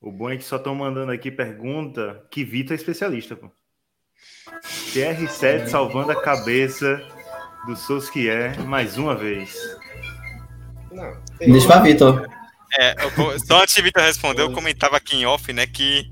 O 0.00 0.10
bom 0.10 0.30
é 0.30 0.36
que 0.36 0.44
só 0.44 0.56
estão 0.56 0.74
mandando 0.74 1.12
aqui 1.12 1.30
pergunta 1.30 2.26
que 2.30 2.42
Vitor 2.42 2.72
é 2.72 2.76
especialista. 2.76 3.36
Pô. 3.36 3.50
TR7 4.94 5.68
salvando 5.68 6.10
a 6.10 6.22
cabeça 6.22 7.06
do 7.66 7.76
Sosquier 7.76 8.58
mais 8.60 8.96
uma 8.96 9.14
vez. 9.14 9.54
Não, 10.90 11.16
Deixa 11.38 11.66
para 11.66 11.80
Vitor. 11.80 12.28
É, 12.78 12.94
eu, 13.04 13.38
só 13.40 13.62
antes 13.62 13.74
de 13.74 13.82
Vitor 13.82 14.02
responder, 14.02 14.42
eu 14.42 14.52
comentava 14.52 14.96
aqui 14.96 15.16
em 15.16 15.26
off, 15.26 15.52
né, 15.52 15.66
que 15.66 16.10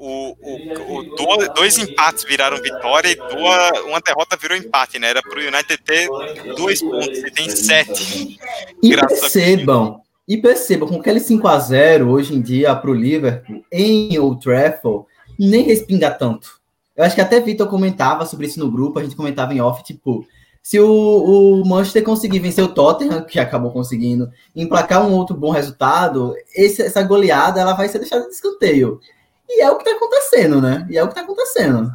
o, 0.00 0.34
o, 0.40 0.98
o 0.98 1.16
dois, 1.16 1.48
dois, 1.54 1.78
empates 1.78 2.24
viraram 2.24 2.56
vitória 2.56 3.10
e 3.10 3.16
duas, 3.16 3.80
uma 3.84 4.00
derrota 4.00 4.34
virou 4.34 4.56
empate, 4.56 4.98
né? 4.98 5.10
Era 5.10 5.20
para 5.20 5.38
o 5.38 5.42
United 5.42 5.76
ter 5.84 6.08
dois 6.56 6.80
pontos 6.80 7.18
e 7.18 7.30
tem 7.30 7.50
sete. 7.50 8.38
E 8.82 8.96
percebam, 8.96 10.00
e 10.26 10.38
percebam, 10.38 10.88
com 10.88 11.00
aquele 11.00 11.20
5 11.20 11.46
a 11.46 11.58
0 11.58 12.08
hoje 12.08 12.34
em 12.34 12.40
dia 12.40 12.74
para 12.74 12.90
o 12.90 12.94
Liverpool 12.94 13.62
em 13.70 14.18
Old 14.18 14.42
Trafford, 14.42 15.04
nem 15.38 15.64
respinga 15.64 16.10
tanto. 16.10 16.58
Eu 16.96 17.04
acho 17.04 17.14
que 17.14 17.20
até 17.20 17.38
Vitor 17.38 17.68
comentava 17.68 18.24
sobre 18.24 18.46
isso 18.46 18.58
no 18.58 18.70
grupo, 18.70 18.98
a 18.98 19.02
gente 19.02 19.16
comentava 19.16 19.52
em 19.52 19.60
off, 19.60 19.84
tipo, 19.84 20.26
Se 20.62 20.78
o, 20.78 20.88
o 20.88 21.66
Manchester 21.66 22.04
conseguir 22.04 22.38
vencer 22.38 22.62
o 22.62 22.72
Tottenham, 22.72 23.24
que 23.24 23.40
acabou 23.40 23.72
conseguindo, 23.72 24.30
emplacar 24.54 25.06
um 25.06 25.14
outro 25.14 25.36
bom 25.36 25.50
resultado, 25.50 26.34
esse, 26.54 26.82
essa 26.82 27.02
goleada 27.02 27.60
ela 27.60 27.72
vai 27.72 27.88
ser 27.88 27.98
deixada 27.98 28.26
de 28.26 28.34
escanteio. 28.34 29.00
E 29.48 29.62
é 29.62 29.70
o 29.70 29.76
que 29.76 29.88
está 29.88 29.96
acontecendo, 29.96 30.60
né? 30.60 30.86
E 30.90 30.96
é 30.96 31.02
o 31.02 31.06
que 31.06 31.12
está 31.12 31.22
acontecendo. 31.22 31.90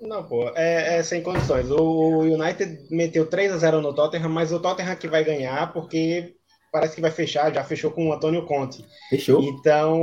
Não, 0.00 0.22
pô, 0.24 0.50
é, 0.54 0.98
é, 0.98 1.02
sem 1.02 1.22
condições. 1.22 1.70
O 1.70 2.20
United 2.20 2.86
meteu 2.90 3.26
3 3.26 3.52
a 3.52 3.58
0 3.58 3.80
no 3.80 3.94
Tottenham, 3.94 4.28
mas 4.28 4.52
o 4.52 4.60
Tottenham 4.60 4.96
que 4.96 5.08
vai 5.08 5.24
ganhar 5.24 5.72
porque 5.72 6.34
parece 6.70 6.94
que 6.94 7.02
vai 7.02 7.10
fechar, 7.10 7.52
já 7.52 7.62
fechou 7.62 7.90
com 7.90 8.08
o 8.08 8.12
Antônio 8.12 8.46
Conte. 8.46 8.84
Fechou. 9.10 9.42
Então, 9.42 10.00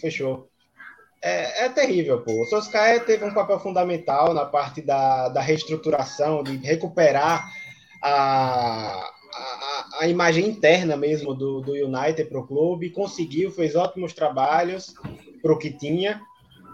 fechou. 0.00 0.48
É, 1.24 1.64
é 1.64 1.68
terrível, 1.70 2.20
pô. 2.20 2.42
O 2.42 2.44
Solskjaer 2.44 3.02
teve 3.06 3.24
um 3.24 3.32
papel 3.32 3.58
fundamental 3.58 4.34
na 4.34 4.44
parte 4.44 4.82
da, 4.82 5.30
da 5.30 5.40
reestruturação, 5.40 6.42
de 6.42 6.58
recuperar 6.58 7.50
a, 8.02 9.10
a, 9.32 9.86
a 10.00 10.06
imagem 10.06 10.46
interna 10.46 10.98
mesmo 10.98 11.32
do, 11.32 11.62
do 11.62 11.72
United 11.72 12.28
para 12.28 12.38
o 12.38 12.46
clube, 12.46 12.90
conseguiu, 12.90 13.50
fez 13.50 13.74
ótimos 13.74 14.12
trabalhos 14.12 14.92
para 15.40 15.50
o 15.50 15.56
que 15.58 15.70
tinha, 15.70 16.20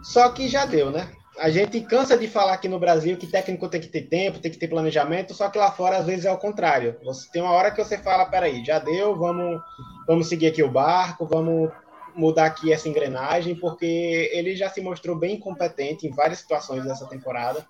só 0.02 0.28
que 0.30 0.48
já 0.48 0.66
deu, 0.66 0.90
né? 0.90 1.08
A 1.38 1.48
gente 1.48 1.80
cansa 1.82 2.18
de 2.18 2.26
falar 2.26 2.54
aqui 2.54 2.68
no 2.68 2.80
Brasil 2.80 3.16
que 3.16 3.28
técnico 3.28 3.68
tem 3.68 3.80
que 3.80 3.86
ter 3.86 4.02
tempo, 4.08 4.40
tem 4.40 4.50
que 4.50 4.58
ter 4.58 4.66
planejamento, 4.66 5.32
só 5.32 5.48
que 5.48 5.58
lá 5.58 5.70
fora 5.70 5.98
às 5.98 6.06
vezes 6.06 6.24
é 6.24 6.32
o 6.32 6.36
contrário. 6.36 6.96
Você 7.04 7.30
tem 7.30 7.40
uma 7.40 7.52
hora 7.52 7.70
que 7.70 7.82
você 7.82 7.96
fala, 7.96 8.26
peraí, 8.26 8.64
já 8.64 8.80
deu, 8.80 9.16
vamos, 9.16 9.62
vamos 10.08 10.28
seguir 10.28 10.48
aqui 10.48 10.62
o 10.62 10.70
barco, 10.70 11.24
vamos 11.24 11.70
mudar 12.14 12.46
aqui 12.46 12.72
essa 12.72 12.88
engrenagem, 12.88 13.54
porque 13.54 14.30
ele 14.32 14.56
já 14.56 14.68
se 14.68 14.80
mostrou 14.80 15.16
bem 15.16 15.38
competente 15.38 16.06
em 16.06 16.10
várias 16.10 16.38
situações 16.38 16.84
dessa 16.84 17.06
temporada, 17.06 17.66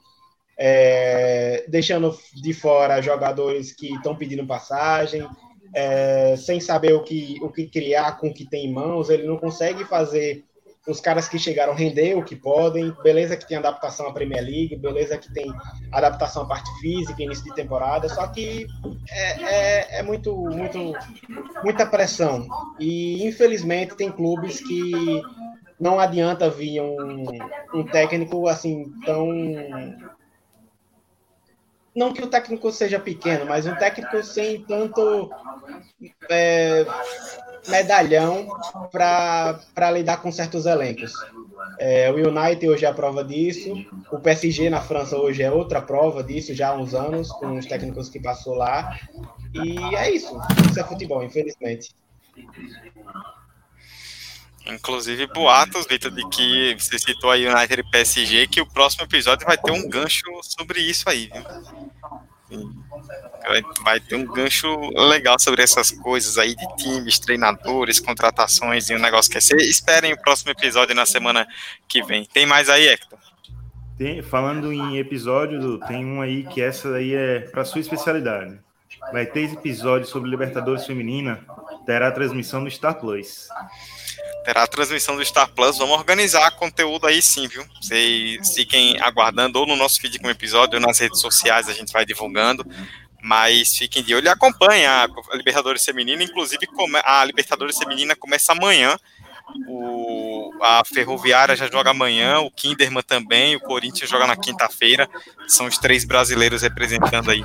é, 0.58 1.64
deixando 1.68 2.16
de 2.34 2.52
fora 2.52 3.00
jogadores 3.00 3.72
que 3.72 3.94
estão 3.94 4.14
pedindo 4.14 4.46
passagem, 4.46 5.26
é, 5.74 6.36
sem 6.36 6.60
saber 6.60 6.92
o 6.94 7.02
que, 7.02 7.38
o 7.42 7.50
que 7.50 7.66
criar 7.66 8.18
com 8.18 8.28
o 8.28 8.34
que 8.34 8.48
tem 8.48 8.66
em 8.66 8.72
mãos, 8.72 9.08
ele 9.08 9.26
não 9.26 9.36
consegue 9.36 9.84
fazer 9.84 10.44
os 10.90 11.00
caras 11.00 11.28
que 11.28 11.38
chegaram 11.38 11.74
render 11.74 12.16
o 12.16 12.24
que 12.24 12.34
podem, 12.34 12.92
beleza 13.02 13.36
que 13.36 13.46
tem 13.46 13.56
adaptação 13.56 14.08
à 14.08 14.12
Premier 14.12 14.42
League, 14.42 14.76
beleza 14.76 15.16
que 15.16 15.32
tem 15.32 15.52
adaptação 15.92 16.42
à 16.42 16.46
parte 16.46 16.70
física, 16.80 17.22
início 17.22 17.44
de 17.44 17.54
temporada, 17.54 18.08
só 18.08 18.26
que 18.26 18.66
é, 19.08 19.42
é, 19.42 19.98
é 19.98 20.02
muito, 20.02 20.34
muito, 20.34 20.92
muita 21.62 21.86
pressão. 21.86 22.46
E 22.78 23.26
infelizmente 23.26 23.94
tem 23.94 24.10
clubes 24.10 24.60
que 24.60 25.22
não 25.78 25.98
adianta 25.98 26.50
vir 26.50 26.80
um, 26.82 27.24
um 27.72 27.84
técnico 27.84 28.46
assim 28.46 28.92
tão 29.06 29.28
não 31.94 32.12
que 32.12 32.22
o 32.22 32.28
técnico 32.28 32.70
seja 32.70 33.00
pequeno, 33.00 33.46
mas 33.46 33.66
um 33.66 33.74
técnico 33.74 34.22
sem 34.22 34.62
tanto 34.62 35.30
é, 36.30 36.86
medalhão 37.68 38.48
para 38.90 39.90
lidar 39.92 40.18
com 40.18 40.30
certos 40.30 40.66
elencos. 40.66 41.12
É, 41.78 42.10
o 42.10 42.14
United 42.14 42.68
hoje 42.68 42.84
é 42.84 42.88
a 42.88 42.94
prova 42.94 43.24
disso, 43.24 43.72
o 44.10 44.18
PSG 44.18 44.68
na 44.70 44.80
França 44.80 45.16
hoje 45.16 45.42
é 45.42 45.50
outra 45.50 45.80
prova 45.80 46.22
disso, 46.22 46.54
já 46.54 46.68
há 46.68 46.74
uns 46.74 46.94
anos, 46.94 47.30
com 47.32 47.58
os 47.58 47.66
técnicos 47.66 48.08
que 48.08 48.20
passou 48.20 48.54
lá. 48.54 48.98
E 49.54 49.94
é 49.94 50.10
isso, 50.10 50.38
isso 50.68 50.78
é 50.78 50.84
futebol, 50.84 51.22
infelizmente. 51.22 51.94
Inclusive 54.66 55.26
boatos, 55.28 55.86
Vitor, 55.86 56.10
de 56.10 56.28
que 56.28 56.76
você 56.78 56.98
citou 56.98 57.30
aí 57.30 57.48
United 57.48 57.80
e 57.80 57.90
PSG, 57.90 58.46
que 58.46 58.60
o 58.60 58.66
próximo 58.66 59.04
episódio 59.04 59.46
vai 59.46 59.56
ter 59.56 59.72
um 59.72 59.88
gancho 59.88 60.24
sobre 60.42 60.80
isso 60.80 61.08
aí, 61.08 61.30
viu? 62.48 62.79
Vai 63.82 64.00
ter 64.00 64.16
um 64.16 64.24
gancho 64.24 64.78
legal 64.90 65.38
sobre 65.38 65.62
essas 65.62 65.90
coisas 65.90 66.38
aí 66.38 66.54
de 66.54 66.76
times, 66.76 67.18
treinadores, 67.18 67.98
contratações 67.98 68.90
e 68.90 68.94
um 68.94 68.98
negócio 68.98 69.30
que 69.30 69.38
é. 69.38 69.40
Esperem 69.62 70.12
o 70.12 70.20
próximo 70.20 70.50
episódio 70.50 70.94
na 70.94 71.06
semana 71.06 71.46
que 71.88 72.02
vem. 72.02 72.24
Tem 72.24 72.46
mais 72.46 72.68
aí, 72.68 72.88
Hector? 72.88 73.18
Tem, 73.96 74.22
falando 74.22 74.72
em 74.72 74.98
episódio, 74.98 75.78
tem 75.80 76.04
um 76.04 76.22
aí 76.22 76.44
que 76.44 76.60
essa 76.60 76.94
aí 76.94 77.14
é 77.14 77.40
para 77.40 77.64
sua 77.64 77.80
especialidade. 77.80 78.58
Vai 79.12 79.26
ter 79.26 79.52
episódio 79.52 80.06
sobre 80.06 80.30
Libertadores 80.30 80.86
Feminina, 80.86 81.44
terá 81.86 82.10
transmissão 82.10 82.60
no 82.60 82.70
Star 82.70 82.94
Plus 82.94 83.48
terá 84.44 84.62
a 84.62 84.66
transmissão 84.66 85.16
do 85.16 85.24
Star 85.24 85.48
Plus. 85.50 85.78
Vamos 85.78 85.96
organizar 85.96 86.50
conteúdo 86.52 87.06
aí 87.06 87.20
sim, 87.22 87.46
viu? 87.48 87.64
Vocês 87.80 88.54
fiquem 88.54 89.00
aguardando 89.00 89.58
ou 89.58 89.66
no 89.66 89.76
nosso 89.76 90.00
feed 90.00 90.18
com 90.18 90.30
episódio 90.30 90.78
ou 90.78 90.80
nas 90.80 90.98
redes 90.98 91.20
sociais 91.20 91.68
a 91.68 91.72
gente 91.72 91.92
vai 91.92 92.04
divulgando. 92.04 92.64
Mas 93.22 93.76
fiquem 93.76 94.02
de 94.02 94.14
olho 94.14 94.26
e 94.26 94.28
acompanhem 94.28 94.86
a 94.86 95.06
Libertadores 95.34 95.84
Feminina. 95.84 96.22
Inclusive, 96.22 96.66
a 97.04 97.24
Libertadores 97.24 97.76
Feminina 97.76 98.16
começa 98.16 98.52
amanhã. 98.52 98.98
O, 99.66 100.52
a 100.62 100.82
Ferroviária 100.84 101.56
já 101.56 101.68
joga 101.68 101.90
amanhã, 101.90 102.38
o 102.38 102.50
Kinderman 102.50 103.02
também, 103.02 103.56
o 103.56 103.60
Corinthians 103.60 104.08
joga 104.08 104.26
na 104.26 104.36
quinta-feira. 104.36 105.08
São 105.46 105.66
os 105.66 105.76
três 105.76 106.04
brasileiros 106.04 106.62
representando 106.62 107.30
aí 107.30 107.42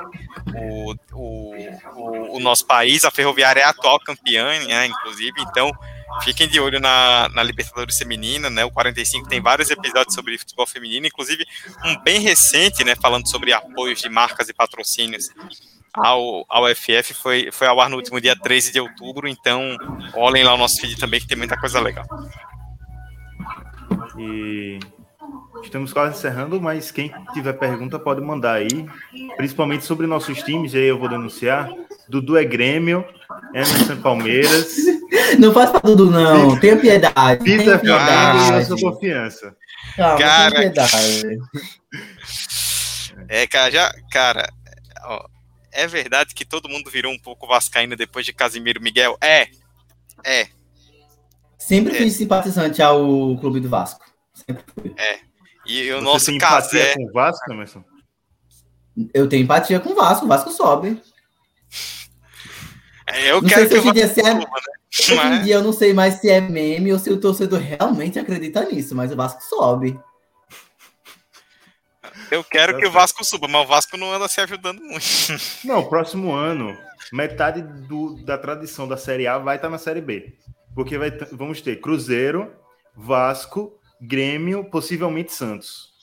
o, 0.55 0.93
o, 1.11 1.55
o, 1.95 2.37
o 2.37 2.39
nosso 2.39 2.65
país. 2.65 3.03
A 3.03 3.11
Ferroviária 3.11 3.59
é 3.59 3.63
a 3.63 3.69
atual 3.69 3.99
campeã, 3.99 4.57
né, 4.65 4.85
inclusive. 4.85 5.41
Então, 5.41 5.71
Fiquem 6.23 6.47
de 6.47 6.59
olho 6.59 6.79
na, 6.79 7.29
na 7.29 7.43
Libertadores 7.43 7.97
Feminina, 7.97 8.49
né? 8.49 8.63
O 8.63 8.71
45 8.71 9.27
tem 9.27 9.41
vários 9.41 9.69
episódios 9.69 10.13
sobre 10.13 10.37
futebol 10.37 10.65
feminino, 10.65 11.07
inclusive 11.07 11.45
um 11.83 12.01
bem 12.01 12.19
recente, 12.19 12.83
né? 12.83 12.95
Falando 12.95 13.27
sobre 13.29 13.53
apoios 13.53 14.01
de 14.01 14.09
marcas 14.09 14.47
e 14.49 14.53
patrocínios 14.53 15.29
ao, 15.93 16.45
ao 16.49 16.67
FF, 16.75 17.13
foi, 17.13 17.49
foi 17.51 17.67
ao 17.67 17.79
ar 17.79 17.89
no 17.89 17.95
último 17.95 18.19
dia 18.19 18.35
13 18.35 18.71
de 18.71 18.79
outubro, 18.79 19.27
então 19.27 19.77
olhem 20.13 20.43
lá 20.43 20.53
o 20.53 20.57
nosso 20.57 20.79
feed 20.79 20.97
também, 20.97 21.19
que 21.19 21.27
tem 21.27 21.37
muita 21.37 21.57
coisa 21.57 21.79
legal. 21.79 22.05
E 24.17 24.79
estamos 25.63 25.91
quase 25.91 26.17
encerrando, 26.17 26.61
mas 26.61 26.91
quem 26.91 27.13
tiver 27.33 27.53
pergunta 27.53 27.99
pode 27.99 28.21
mandar 28.21 28.55
aí, 28.55 28.85
principalmente 29.37 29.85
sobre 29.85 30.07
nossos 30.07 30.41
times, 30.43 30.73
aí 30.75 30.85
eu 30.85 30.99
vou 30.99 31.09
denunciar. 31.09 31.69
Dudu 32.07 32.37
é 32.37 32.43
Grêmio, 32.43 33.03
Emerson 33.53 33.97
Palmeiras. 33.97 34.75
Não 35.39 35.53
faça 35.53 35.79
tudo, 35.79 36.11
não. 36.11 36.59
Tenha 36.59 36.77
piedade. 36.77 37.43
Tenha 37.43 37.79
piedade. 37.79 38.53
a 38.53 38.65
sua 38.65 38.77
confiança. 38.77 39.55
Calma, 39.95 40.19
cara, 40.19 40.55
piedade. 40.55 41.23
É, 43.27 43.47
cara, 43.47 43.71
já, 43.71 43.91
cara, 44.11 44.47
ó, 45.03 45.25
é 45.71 45.87
verdade 45.87 46.35
que 46.35 46.45
todo 46.45 46.69
mundo 46.69 46.91
virou 46.91 47.11
um 47.11 47.17
pouco 47.17 47.47
vascaíno 47.47 47.95
depois 47.95 48.25
de 48.25 48.33
Casimiro 48.33 48.81
Miguel? 48.81 49.17
É, 49.19 49.47
é. 50.23 50.47
Sempre 51.57 51.95
é. 51.95 51.97
fui 51.97 52.11
simpatizante 52.11 52.81
ao 52.81 53.35
clube 53.37 53.59
do 53.59 53.69
Vasco. 53.69 54.04
Sempre 54.47 54.63
fui. 54.73 54.93
É. 54.97 55.19
E 55.65 55.91
o 55.91 55.97
Você 55.97 56.03
nosso 56.03 56.25
tem 56.27 56.37
Casé... 56.37 56.93
com 56.93 57.05
o 57.05 57.11
Vasco, 57.11 57.51
Emerson? 57.51 57.83
Eu 59.13 59.27
tenho 59.27 59.43
empatia 59.43 59.79
com 59.79 59.89
o 59.89 59.95
Vasco, 59.95 60.25
o 60.25 60.29
Vasco 60.29 60.51
sobe. 60.51 61.01
É, 63.07 63.29
eu 63.29 63.39
não 63.39 63.47
quero 63.47 63.69
que 63.69 63.77
o 63.77 63.83
Vasco 63.83 64.09
suba, 64.09 64.33
né? 64.33 64.75
Hoje 65.29 65.39
em 65.39 65.43
dia 65.43 65.55
eu 65.55 65.63
não 65.63 65.71
sei 65.71 65.93
mais 65.93 66.15
se 66.15 66.27
é 66.27 66.41
meme 66.41 66.91
ou 66.91 66.97
se 66.97 67.11
o 67.11 67.19
torcedor 67.19 67.59
realmente 67.59 68.17
acredita 68.17 68.65
nisso, 68.65 68.95
mas 68.95 69.11
o 69.11 69.15
Vasco 69.15 69.43
sobe. 69.43 69.99
Eu 72.31 72.43
quero 72.43 72.77
que 72.77 72.85
o 72.87 72.91
Vasco 72.91 73.23
suba, 73.23 73.47
mas 73.47 73.63
o 73.63 73.67
Vasco 73.67 73.95
não 73.95 74.11
anda 74.11 74.27
se 74.27 74.41
ajudando 74.41 74.81
muito. 74.81 75.05
Não, 75.63 75.87
próximo 75.87 76.33
ano, 76.33 76.75
metade 77.13 77.61
do, 77.61 78.15
da 78.23 78.37
tradição 78.37 78.87
da 78.87 78.97
Série 78.97 79.27
A 79.27 79.37
vai 79.37 79.57
estar 79.57 79.69
na 79.69 79.77
Série 79.77 80.01
B. 80.01 80.33
Porque 80.73 80.97
vai, 80.97 81.11
vamos 81.31 81.61
ter 81.61 81.79
Cruzeiro, 81.79 82.51
Vasco, 82.95 83.79
Grêmio, 84.01 84.65
possivelmente 84.65 85.33
Santos. 85.33 85.93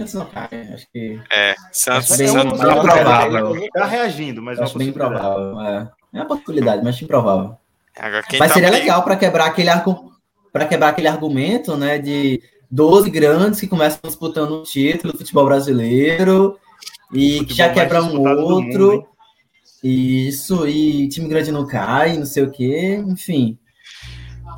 Acho 0.00 0.86
que... 0.92 1.20
É, 1.32 1.54
Santos, 1.72 2.16
bem, 2.16 2.28
Santos 2.28 2.60
bem 2.60 2.80
provável. 2.80 3.68
Tá 3.72 3.86
reagindo, 3.86 4.42
mas 4.42 4.58
acho 4.58 4.76
bem 4.76 4.92
provável. 4.92 5.60
É. 5.60 5.90
é 6.12 6.16
uma 6.18 6.26
possibilidade, 6.26 6.82
mas 6.82 7.00
improvável. 7.00 7.56
Agora, 7.96 8.24
mas 8.38 8.48
tá 8.48 8.54
seria 8.54 8.70
bem... 8.70 8.80
legal 8.80 9.02
para 9.02 9.16
quebrar 9.16 9.46
aquele 9.46 9.70
para 10.52 10.66
quebrar 10.66 10.88
aquele 10.88 11.08
argumento, 11.08 11.76
né, 11.76 11.98
de 11.98 12.42
12 12.70 13.10
grandes 13.10 13.60
que 13.60 13.66
começam 13.66 14.00
disputando 14.02 14.50
o 14.50 14.60
um 14.60 14.62
título 14.62 15.12
do 15.12 15.18
futebol 15.18 15.44
brasileiro 15.44 16.58
e 17.12 17.44
que 17.44 17.54
já 17.54 17.72
quebra 17.72 18.02
um 18.02 18.20
outro. 18.20 19.06
Isso, 19.82 20.66
e 20.66 21.08
time 21.08 21.28
grande 21.28 21.52
não 21.52 21.66
cai, 21.66 22.16
não 22.16 22.24
sei 22.24 22.42
o 22.42 22.50
quê, 22.50 23.02
enfim. 23.06 23.58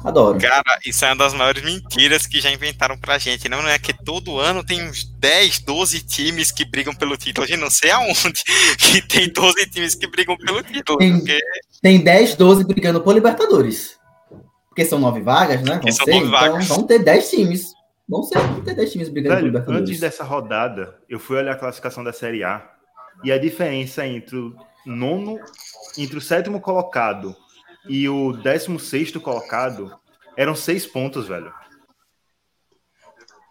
Adoro. 0.07 0.39
Cara, 0.39 0.79
isso 0.87 1.05
é 1.05 1.09
uma 1.09 1.17
das 1.17 1.35
maiores 1.35 1.65
mentiras 1.65 2.29
que 2.29 2.41
já 2.41 2.49
inventaram 2.53 2.97
pra 2.97 3.19
gente. 3.19 3.49
Não, 3.49 3.61
não 3.61 3.69
é 3.69 3.77
que 3.77 3.93
todo 3.93 4.39
ano 4.39 4.63
tem 4.63 4.89
uns 4.89 5.03
10, 5.03 5.59
12 5.65 6.01
times 6.07 6.53
que 6.53 6.65
brigam 6.65 6.95
pelo 6.95 7.17
título. 7.17 7.45
A 7.45 7.49
gente 7.49 7.59
não 7.59 7.71
sei 7.71 7.91
aonde 7.91 8.45
que 8.79 9.03
tem 9.03 9.29
12 9.29 9.67
times 9.69 9.97
que 9.97 10.07
brigam 10.07 10.37
pelo 10.37 10.63
título. 10.63 10.97
Tem, 10.99 11.19
porque... 11.19 11.41
tem 11.83 12.05
10, 12.05 12.37
12 12.37 12.65
brigando 12.65 13.01
por 13.01 13.15
Libertadores. 13.15 13.97
Porque 14.69 14.85
são 14.85 15.01
nove 15.01 15.21
vagas, 15.23 15.61
né? 15.63 15.81
Vão, 15.83 15.91
ser, 15.91 16.03
então 16.15 16.31
vagas. 16.31 16.69
vão 16.69 16.85
ter 16.85 17.01
10 17.01 17.31
times. 17.31 17.73
Não 18.09 18.23
sei 18.23 18.41
não 18.41 18.63
ter 18.63 18.77
10 18.77 18.93
times 18.93 19.09
brigando 19.09 19.35
Velho, 19.35 19.47
por 19.47 19.47
Libertadores. 19.49 19.89
antes 19.89 20.01
dessa 20.01 20.23
rodada, 20.23 20.95
eu 21.09 21.19
fui 21.19 21.37
olhar 21.37 21.53
a 21.53 21.59
classificação 21.59 22.05
da 22.05 22.13
Série 22.13 22.45
A 22.45 22.65
e 23.25 23.33
a 23.33 23.39
diferença 23.39 24.07
entre 24.07 24.37
o 24.37 24.55
nono, 24.87 25.41
entre 25.99 26.17
o 26.17 26.21
sétimo 26.21 26.61
colocado 26.61 27.35
e 27.89 28.09
o 28.09 28.32
décimo 28.32 28.78
sexto 28.78 29.20
colocado 29.20 29.97
eram 30.37 30.55
seis 30.55 30.87
pontos, 30.87 31.26
velho. 31.28 31.53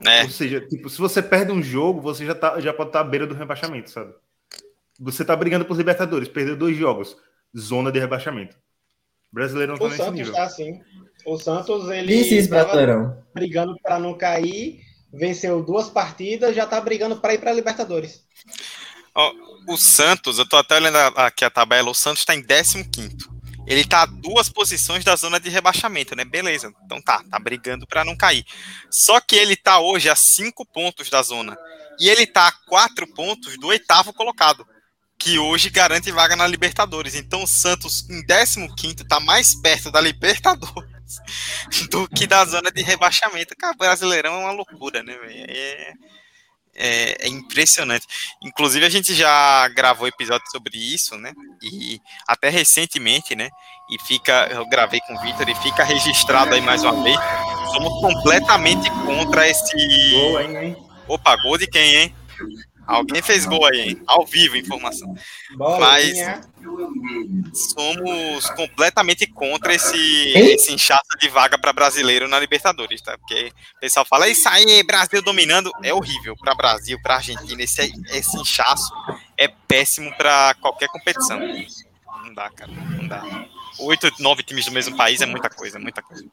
É, 0.06 0.24
Ou 0.24 0.30
seja, 0.30 0.60
tipo, 0.62 0.90
se 0.90 0.98
você 0.98 1.22
perde 1.22 1.52
um 1.52 1.64
jogo, 1.64 2.02
você 2.02 2.26
já, 2.26 2.36
tá, 2.36 2.60
já 2.60 2.74
pode 2.74 2.90
estar 2.90 3.00
à 3.00 3.04
beira 3.04 3.26
do 3.26 3.34
rebaixamento, 3.34 3.90
sabe? 3.90 4.14
Você 5.00 5.24
tá 5.26 5.36
brigando 5.36 5.66
por 5.66 5.78
Libertadores, 5.78 6.28
perdeu 6.28 6.56
dois 6.56 6.76
jogos, 6.78 7.16
zona 7.58 7.92
de 7.92 8.00
rebaixamento. 8.00 8.56
O 9.32 9.36
brasileiro 9.36 9.72
não 9.74 9.80
tá 9.80 9.86
O 9.86 9.88
nesse 9.88 9.98
Santos 9.98 10.14
nível. 10.16 10.32
está 10.34 10.44
assim. 10.44 10.82
O 11.26 11.38
Santos, 11.40 11.90
ele 11.90 12.48
Brasileirão. 12.48 13.24
brigando 13.34 13.76
para 13.82 13.98
não 13.98 14.18
cair, 14.18 14.82
venceu 15.12 15.64
duas 15.64 15.90
partidas, 15.90 16.56
já 16.56 16.66
tá 16.66 16.80
brigando 16.80 17.18
para 17.20 17.34
ir 17.34 17.40
para 17.40 17.52
Libertadores. 17.54 18.26
ó, 19.14 19.32
o 19.68 19.78
Santos, 19.78 20.38
eu 20.38 20.48
tô 20.48 20.56
até 20.58 20.76
olhando 20.76 20.98
a- 20.98 21.26
aqui 21.26 21.44
a 21.44 21.50
tabela, 21.50 21.90
o 21.90 21.96
Santos 21.96 22.24
tá 22.26 22.36
em 22.36 22.44
15º. 22.44 23.34
Ele 23.68 23.84
tá 23.84 24.04
a 24.04 24.06
duas 24.06 24.50
posições 24.50 25.04
da 25.04 25.16
zona 25.16 25.40
de 25.40 25.50
rebaixamento, 25.50 26.16
né? 26.16 26.24
Beleza. 26.24 26.72
Então 26.86 27.02
tá, 27.02 27.24
tá 27.30 27.40
brigando 27.40 27.88
pra 27.88 28.06
não 28.06 28.16
cair. 28.16 28.46
Só 28.90 29.20
que 29.20 29.36
ele 29.36 29.56
tá 29.56 29.80
hoje 29.80 30.10
a 30.10 30.16
cinco 30.16 30.66
pontos 30.66 31.10
da 31.10 31.22
zona. 31.22 31.58
E 32.00 32.10
ele 32.10 32.28
tá 32.28 32.48
a 32.48 32.52
quatro 32.52 33.08
pontos 33.08 33.58
do 33.58 33.68
oitavo 33.68 34.14
colocado. 34.14 34.68
Que 35.18 35.40
hoje 35.40 35.70
garante 35.70 36.12
vaga 36.12 36.36
na 36.36 36.46
Libertadores. 36.46 37.16
Então 37.16 37.44
o 37.44 37.48
Santos, 37.48 38.08
em 38.10 38.24
15º, 38.26 39.08
tá 39.08 39.20
mais 39.20 39.56
perto 39.56 39.90
da 39.90 40.02
Libertadores 40.02 41.20
do 41.90 42.08
que 42.10 42.28
da 42.28 42.46
zona 42.46 42.72
de 42.72 42.82
rebaixamento. 42.82 43.56
Cara, 43.58 43.76
Brasileirão 43.76 44.34
é 44.34 44.40
uma 44.40 44.52
loucura, 44.52 45.02
né, 45.02 45.18
velho? 45.18 45.46
É, 45.50 45.94
é- 46.76 47.26
é 47.26 47.28
impressionante. 47.28 48.06
Inclusive, 48.42 48.86
a 48.86 48.90
gente 48.90 49.14
já 49.14 49.68
gravou 49.70 50.08
episódio 50.08 50.46
sobre 50.52 50.78
isso, 50.78 51.18
né? 51.18 51.34
E 51.62 52.02
até 52.28 52.50
recentemente, 52.50 53.36
né? 53.36 53.50
E 53.90 54.00
fica, 54.06 54.48
eu 54.52 54.68
gravei 54.68 55.00
com 55.02 55.14
o 55.16 55.22
Vitor 55.22 55.48
e 55.50 55.56
fica 55.56 55.84
registrado 55.84 56.54
aí 56.54 56.62
mais 56.62 56.84
uma 56.84 57.04
vez. 57.04 57.18
Somos 57.72 57.94
completamente 58.02 58.90
contra 59.06 59.48
esse. 59.48 59.72
Gol, 60.12 60.42
hein, 60.42 60.58
hein? 60.58 60.78
Opa, 61.08 61.36
gol 61.44 61.58
de 61.58 61.68
quem, 61.68 61.96
hein? 61.96 62.16
Alguém 62.88 63.22
fez 63.22 63.46
gol 63.46 63.66
aí, 63.66 63.90
hein? 63.90 64.02
Ao 64.08 64.26
vivo, 64.26 64.56
informação. 64.58 65.14
Mas- 65.80 66.18
Somos 67.54 68.50
completamente 68.52 69.26
contra 69.28 69.74
esse, 69.74 69.98
esse 70.36 70.74
inchaço 70.74 71.04
de 71.20 71.28
vaga 71.30 71.58
para 71.58 71.74
brasileiro 71.74 72.28
na 72.28 72.40
Libertadores, 72.40 73.02
tá? 73.02 73.18
Porque 73.18 73.52
o 73.78 73.80
pessoal 73.80 74.06
fala, 74.06 74.28
isso 74.28 74.48
aí, 74.50 74.84
Brasil 74.84 75.22
dominando. 75.22 75.72
É 75.84 75.94
horrível 75.94 76.36
para 76.38 76.56
Brasil, 76.56 77.00
para 77.02 77.16
Argentina. 77.16 77.62
Esse, 77.62 77.92
esse 78.10 78.38
inchaço 78.40 78.92
é 79.38 79.48
péssimo 79.48 80.14
para 80.18 80.54
qualquer 80.56 80.88
competição. 80.90 81.40
Não 81.40 82.34
dá, 82.34 82.50
cara. 82.50 82.72
Não 82.72 83.08
dá. 83.08 83.24
Oito, 83.80 84.10
nove 84.20 84.42
times 84.44 84.66
do 84.66 84.72
mesmo 84.72 84.96
país 84.96 85.22
é 85.22 85.26
muita 85.26 85.50
coisa, 85.50 85.78
muita 85.78 86.02
coisa. 86.02 86.26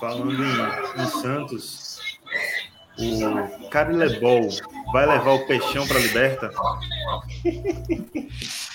Falando 0.00 0.32
em, 0.44 1.02
em 1.02 1.08
Santos, 1.22 2.00
o 2.98 3.68
Carilebol 3.70 4.48
vai 4.92 5.06
levar 5.06 5.32
o 5.32 5.46
peixão 5.46 5.86
para 5.86 5.98
Liberta? 5.98 6.50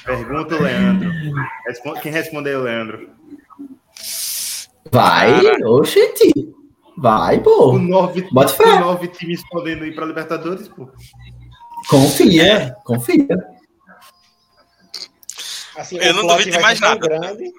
Pergunta 0.05 0.55
o 0.55 0.61
Leandro. 0.61 1.11
Responde- 1.67 2.01
quem 2.01 2.11
respondeu, 2.11 2.63
Leandro? 2.63 3.09
Vai, 4.91 5.41
oxente. 5.63 6.31
Vai, 6.97 7.39
pô. 7.41 7.77
nove, 7.77 8.27
Bota 8.31 8.53
fé. 8.53 8.79
nove 8.79 9.07
times 9.07 9.41
podendo 9.49 9.85
ir 9.85 9.95
para 9.95 10.05
Libertadores, 10.05 10.67
pô. 10.67 10.87
Confia, 11.89 12.75
confia. 12.85 13.27
Assim, 15.75 15.97
Eu 15.97 16.13
não 16.13 16.27
duvido 16.27 16.51
de 16.51 16.59
mais 16.59 16.79
nada. 16.79 16.99
grande. 16.99 17.51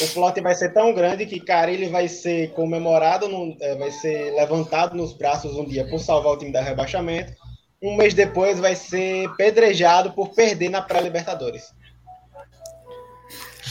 O 0.00 0.08
plot 0.14 0.40
vai 0.40 0.54
ser 0.54 0.72
tão 0.72 0.92
grande 0.94 1.26
que 1.26 1.38
Carilli 1.40 1.88
vai 1.88 2.08
ser 2.08 2.50
comemorado, 2.52 3.28
num- 3.28 3.56
é, 3.60 3.76
vai 3.76 3.90
ser 3.90 4.32
levantado 4.34 4.96
nos 4.96 5.12
braços 5.12 5.54
um 5.56 5.64
dia 5.66 5.86
por 5.88 5.98
salvar 6.00 6.32
o 6.32 6.38
time 6.38 6.52
da 6.52 6.62
rebaixamento. 6.62 7.32
Um 7.80 7.96
mês 7.96 8.14
depois 8.14 8.58
vai 8.58 8.74
ser 8.74 9.28
pedrejado 9.36 10.12
por 10.12 10.30
perder 10.30 10.70
na 10.70 10.80
pré-Libertadores. 10.82 11.72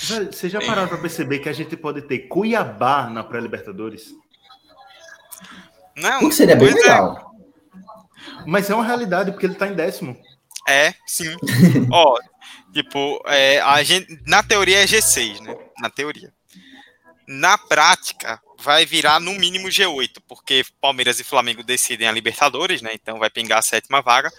Velho, 0.03 0.31
Vocês 0.33 0.51
já 0.51 0.59
pararam 0.59 0.87
para 0.87 0.97
perceber 0.97 1.39
que 1.39 1.49
a 1.49 1.53
gente 1.53 1.75
pode 1.77 2.01
ter 2.03 2.19
Cuiabá 2.27 3.09
na 3.09 3.23
pré-Libertadores? 3.23 4.13
Não, 5.95 6.19
O 6.25 6.29
que 6.29 6.35
seria 6.35 6.55
bem 6.55 6.69
é. 6.69 6.73
legal. 6.73 7.31
Mas 8.45 8.69
é 8.69 8.75
uma 8.75 8.85
realidade, 8.85 9.31
porque 9.31 9.45
ele 9.45 9.55
tá 9.55 9.67
em 9.67 9.73
décimo. 9.75 10.17
É, 10.67 10.93
sim. 11.05 11.35
Ó, 11.91 12.17
tipo, 12.73 13.21
é, 13.27 13.59
a 13.61 13.81
gente, 13.83 14.19
na 14.25 14.41
teoria 14.43 14.83
é 14.83 14.85
G6, 14.85 15.41
né? 15.41 15.55
Na 15.81 15.89
teoria. 15.89 16.31
Na 17.27 17.57
prática, 17.57 18.41
vai 18.59 18.85
virar 18.85 19.19
no 19.19 19.33
mínimo 19.33 19.67
G8, 19.67 20.21
porque 20.27 20.63
Palmeiras 20.79 21.19
e 21.19 21.23
Flamengo 21.23 21.63
decidem 21.63 22.07
a 22.07 22.11
Libertadores, 22.11 22.81
né? 22.81 22.91
Então 22.93 23.17
vai 23.17 23.29
pingar 23.29 23.59
a 23.59 23.63
sétima 23.63 24.01
vaga. 24.01 24.31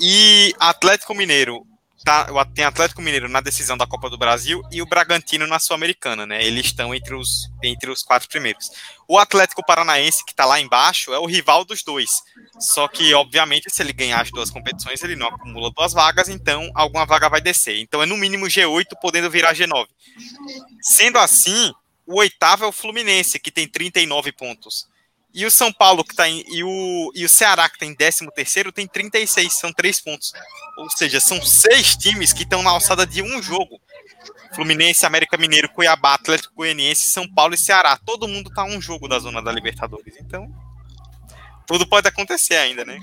E 0.00 0.54
Atlético 0.58 1.14
Mineiro 1.14 1.66
tá, 2.04 2.26
tem 2.54 2.64
Atlético 2.64 3.02
Mineiro 3.02 3.28
na 3.28 3.40
decisão 3.40 3.76
da 3.76 3.86
Copa 3.86 4.10
do 4.10 4.18
Brasil 4.18 4.62
e 4.70 4.82
o 4.82 4.86
Bragantino 4.86 5.46
na 5.46 5.58
Sul-Americana, 5.58 6.26
né? 6.26 6.44
Eles 6.44 6.66
estão 6.66 6.94
entre 6.94 7.14
os, 7.14 7.50
entre 7.62 7.90
os 7.90 8.02
quatro 8.02 8.28
primeiros. 8.28 8.70
O 9.08 9.18
Atlético 9.18 9.64
Paranaense, 9.64 10.24
que 10.24 10.32
está 10.32 10.44
lá 10.44 10.60
embaixo, 10.60 11.12
é 11.12 11.18
o 11.18 11.26
rival 11.26 11.64
dos 11.64 11.82
dois. 11.82 12.10
Só 12.58 12.88
que, 12.88 13.12
obviamente, 13.14 13.70
se 13.70 13.82
ele 13.82 13.92
ganhar 13.92 14.20
as 14.20 14.30
duas 14.30 14.50
competições, 14.50 15.02
ele 15.02 15.16
não 15.16 15.28
acumula 15.28 15.70
duas 15.70 15.92
vagas, 15.92 16.28
então 16.28 16.70
alguma 16.74 17.06
vaga 17.06 17.28
vai 17.28 17.40
descer. 17.40 17.78
Então 17.78 18.02
é 18.02 18.06
no 18.06 18.16
mínimo 18.16 18.46
G8, 18.46 18.86
podendo 19.00 19.30
virar 19.30 19.54
G9. 19.54 19.86
Sendo 20.80 21.18
assim, 21.18 21.72
o 22.06 22.18
oitavo 22.18 22.64
é 22.64 22.66
o 22.66 22.72
Fluminense, 22.72 23.38
que 23.38 23.50
tem 23.50 23.68
39 23.68 24.32
pontos. 24.32 24.91
E 25.34 25.46
o 25.46 25.50
São 25.50 25.72
Paulo, 25.72 26.04
que 26.04 26.14
tá 26.14 26.28
em. 26.28 26.44
E 26.48 26.62
o, 26.62 27.10
e 27.14 27.24
o 27.24 27.28
Ceará, 27.28 27.68
que 27.68 27.78
tem 27.78 27.94
13 27.94 28.30
terceiro, 28.34 28.70
tem 28.70 28.86
36, 28.86 29.52
são 29.52 29.72
três 29.72 30.00
pontos. 30.00 30.32
Ou 30.76 30.90
seja, 30.90 31.20
são 31.20 31.40
seis 31.40 31.96
times 31.96 32.32
que 32.32 32.42
estão 32.42 32.62
na 32.62 32.70
alçada 32.70 33.06
de 33.06 33.22
um 33.22 33.42
jogo. 33.42 33.80
Fluminense, 34.54 35.06
América 35.06 35.36
Mineiro, 35.38 35.68
Cuiabá, 35.70 36.14
Atlético 36.14 36.54
Goianiense, 36.54 37.08
São 37.08 37.26
Paulo 37.26 37.54
e 37.54 37.58
Ceará. 37.58 37.98
Todo 38.04 38.28
mundo 38.28 38.50
tá 38.50 38.64
um 38.64 38.80
jogo 38.80 39.08
da 39.08 39.18
zona 39.18 39.40
da 39.42 39.50
Libertadores. 39.50 40.14
Então, 40.20 40.46
tudo 41.66 41.86
pode 41.86 42.06
acontecer 42.06 42.56
ainda, 42.56 42.84
né? 42.84 43.00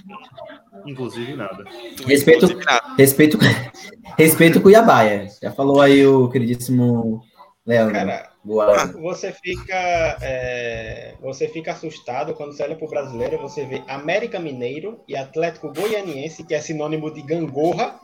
Inclusive 0.85 1.35
nada. 1.35 1.63
Respeito- 2.05 2.45
inclusive 2.45 2.65
nada. 2.65 2.95
Respeito, 2.97 3.37
respeito 4.17 4.59
o 4.59 4.61
Cuiabá, 4.61 5.03
é. 5.03 5.27
Já 5.41 5.51
falou 5.51 5.81
aí 5.81 6.05
o 6.05 6.29
queridíssimo 6.29 7.23
Leandro. 7.65 7.93
Cara, 7.93 8.28
Boa. 8.43 8.85
você 8.93 9.33
fica, 9.33 10.17
é, 10.21 11.13
você 11.21 11.47
fica 11.47 11.73
assustado 11.73 12.33
quando 12.33 12.53
você 12.53 12.63
olha 12.63 12.75
para 12.75 12.85
o 12.85 12.89
brasileiro, 12.89 13.37
você 13.37 13.65
vê 13.65 13.83
América 13.87 14.39
Mineiro 14.39 15.01
e 15.07 15.15
Atlético 15.15 15.73
Goianiense, 15.73 16.45
que 16.45 16.53
é 16.53 16.61
sinônimo 16.61 17.11
de 17.11 17.21
gangorra, 17.21 17.99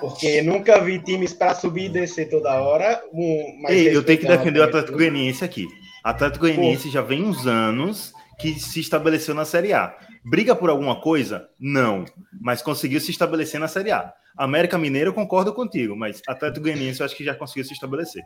porque 0.00 0.42
nunca 0.42 0.80
vi 0.80 0.98
times 0.98 1.32
para 1.32 1.54
subir 1.54 1.84
e 1.84 1.88
descer 1.88 2.28
toda 2.28 2.60
hora. 2.60 3.02
Um, 3.12 3.64
Ei, 3.68 3.94
eu 3.94 4.02
tenho 4.02 4.18
que 4.18 4.26
defender 4.26 4.58
o 4.58 4.64
Atlético 4.64 4.98
Goianiense 4.98 5.44
aqui. 5.44 5.66
Atlético 6.02 6.46
Goianiense 6.46 6.90
já 6.90 7.00
vem 7.00 7.22
uns 7.22 7.46
anos 7.46 8.12
que 8.38 8.58
se 8.58 8.80
estabeleceu 8.80 9.34
na 9.34 9.44
Série 9.44 9.72
A. 9.72 9.96
Briga 10.24 10.56
por 10.56 10.68
alguma 10.68 11.00
coisa? 11.00 11.48
Não. 11.58 12.04
Mas 12.40 12.60
conseguiu 12.60 13.00
se 13.00 13.12
estabelecer 13.12 13.60
na 13.60 13.68
Série 13.68 13.92
A. 13.92 14.12
América 14.36 14.76
Mineiro, 14.76 15.10
eu 15.10 15.14
concordo 15.14 15.52
contigo, 15.54 15.94
mas 15.94 16.20
Atlético 16.26 16.64
Goianiense 16.64 17.00
eu 17.00 17.06
acho 17.06 17.16
que 17.16 17.24
já 17.24 17.34
conseguiu 17.34 17.64
se 17.64 17.72
estabelecer. 17.72 18.22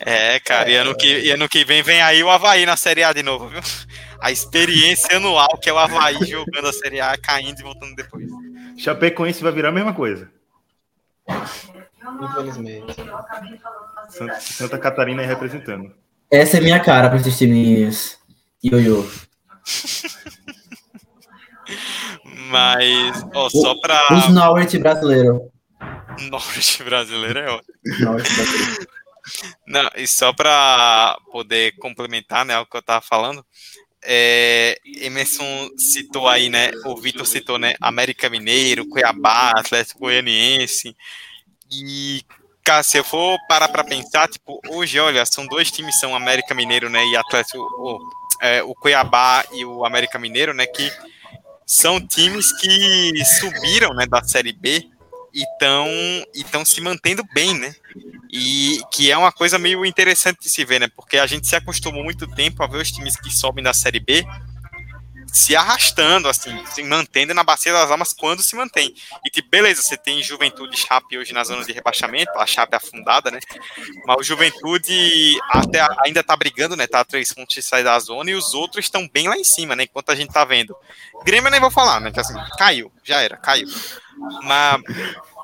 É, 0.00 0.38
cara, 0.40 0.70
e 0.70 0.76
ano, 0.76 0.94
que, 0.96 1.06
e 1.06 1.30
ano 1.30 1.48
que 1.48 1.64
vem 1.64 1.82
vem 1.82 2.00
aí 2.00 2.22
o 2.22 2.30
Havaí 2.30 2.64
na 2.64 2.76
Série 2.76 3.02
A 3.02 3.12
de 3.12 3.22
novo, 3.22 3.48
viu? 3.48 3.60
A 4.20 4.32
experiência 4.32 5.16
anual 5.16 5.58
que 5.60 5.68
é 5.68 5.72
o 5.72 5.78
Havaí 5.78 6.18
jogando 6.26 6.68
a 6.68 6.72
Série 6.72 7.00
A, 7.00 7.16
caindo 7.16 7.60
e 7.60 7.62
voltando 7.62 7.94
depois. 7.94 8.26
Chapecoense 8.76 9.42
vai 9.42 9.52
virar 9.52 9.68
a 9.68 9.72
mesma 9.72 9.92
coisa. 9.92 10.30
Infelizmente. 12.22 12.96
Santa, 14.08 14.40
Santa 14.40 14.78
Catarina 14.78 15.22
aí 15.22 15.28
representando. 15.28 15.94
Essa 16.30 16.58
é 16.58 16.60
minha 16.60 16.80
cara 16.80 17.08
para 17.08 17.18
esses 17.18 17.36
times 17.36 18.18
ioiô. 18.64 19.04
Mas, 22.50 23.24
ó, 23.34 23.48
só 23.50 23.78
pra. 23.80 24.00
Os 24.10 24.28
Norwich 24.30 24.78
brasileiro. 24.78 25.50
Norte 26.30 26.82
brasileiro 26.82 27.38
é 27.38 27.50
ótimo. 27.50 27.74
Norwich 28.00 28.34
brasileiro. 28.34 28.88
Não, 29.66 29.90
e 29.96 30.06
só 30.06 30.32
para 30.32 31.18
poder 31.30 31.76
complementar 31.78 32.44
né, 32.44 32.58
o 32.58 32.66
que 32.66 32.76
eu 32.76 32.82
tava 32.82 33.00
falando, 33.00 33.44
é, 34.02 34.78
Emerson 35.00 35.70
citou 35.76 36.28
aí, 36.28 36.48
né? 36.48 36.70
O 36.86 36.96
Vitor 36.96 37.26
citou, 37.26 37.58
né? 37.58 37.74
América 37.80 38.30
Mineiro, 38.30 38.88
Cuiabá, 38.88 39.52
Atlético 39.56 40.00
Goianiense. 40.00 40.96
E, 41.70 42.22
cara, 42.62 42.82
se 42.82 42.96
eu 42.96 43.04
for 43.04 43.38
parar 43.48 43.68
para 43.68 43.84
pensar, 43.84 44.28
tipo, 44.28 44.60
hoje, 44.68 44.98
olha, 44.98 45.26
são 45.26 45.46
dois 45.46 45.70
times, 45.70 45.98
são 45.98 46.14
América 46.14 46.54
Mineiro, 46.54 46.88
né? 46.88 47.04
E 47.06 47.16
Atlético. 47.16 47.58
oh, 47.58 47.98
é, 48.40 48.62
o 48.62 48.74
Cuiabá 48.74 49.44
e 49.52 49.64
o 49.64 49.84
América 49.84 50.18
Mineiro, 50.18 50.54
né? 50.54 50.66
Que 50.66 50.92
são 51.66 52.00
times 52.00 52.52
que 52.60 53.24
subiram 53.24 53.92
né, 53.94 54.06
da 54.06 54.22
Série 54.22 54.52
B 54.52 54.88
e 55.34 55.44
estão 56.34 56.64
se 56.64 56.80
mantendo 56.80 57.22
bem, 57.34 57.52
né? 57.58 57.74
E 58.30 58.80
que 58.92 59.10
é 59.10 59.16
uma 59.16 59.32
coisa 59.32 59.58
meio 59.58 59.84
interessante 59.84 60.40
de 60.40 60.50
se 60.50 60.64
ver, 60.64 60.80
né? 60.80 60.88
Porque 60.94 61.16
a 61.16 61.26
gente 61.26 61.46
se 61.46 61.56
acostumou 61.56 62.04
muito 62.04 62.26
tempo 62.26 62.62
a 62.62 62.66
ver 62.66 62.78
os 62.78 62.92
times 62.92 63.16
que 63.16 63.30
sobem 63.30 63.64
da 63.64 63.72
Série 63.72 64.00
B 64.00 64.24
se 65.32 65.54
arrastando, 65.54 66.28
assim, 66.28 66.64
se 66.66 66.82
mantendo 66.82 67.34
na 67.34 67.44
bacia 67.44 67.72
das 67.72 67.90
almas 67.90 68.12
quando 68.12 68.42
se 68.42 68.56
mantém. 68.56 68.94
E 69.24 69.30
tipo, 69.30 69.48
beleza, 69.48 69.82
você 69.82 69.96
tem 69.96 70.22
Juventude 70.22 70.74
e 70.74 70.78
Chape 70.78 71.18
hoje 71.18 71.32
na 71.32 71.44
zona 71.44 71.64
de 71.64 71.72
rebaixamento, 71.72 72.32
a 72.36 72.46
Chape 72.46 72.74
afundada, 72.74 73.30
né? 73.30 73.38
Mas 74.06 74.16
o 74.18 74.22
Juventude 74.22 75.38
até 75.50 75.86
ainda 76.04 76.22
tá 76.22 76.34
brigando, 76.36 76.76
né? 76.76 76.86
Tá 76.86 77.00
a 77.00 77.04
três 77.04 77.32
pontos 77.32 77.54
de 77.54 77.62
sair 77.62 77.84
da 77.84 77.98
zona 77.98 78.30
e 78.30 78.34
os 78.34 78.54
outros 78.54 78.86
estão 78.86 79.08
bem 79.08 79.28
lá 79.28 79.36
em 79.36 79.44
cima, 79.44 79.76
né? 79.76 79.84
Enquanto 79.84 80.10
a 80.10 80.14
gente 80.14 80.32
tá 80.32 80.44
vendo. 80.44 80.74
Grêmio 81.24 81.50
nem 81.50 81.60
vou 81.60 81.70
falar, 81.70 82.00
né? 82.00 82.10
Que 82.10 82.20
assim, 82.20 82.34
caiu, 82.56 82.90
já 83.04 83.20
era, 83.20 83.36
caiu. 83.36 83.68
Mas. 84.42 84.82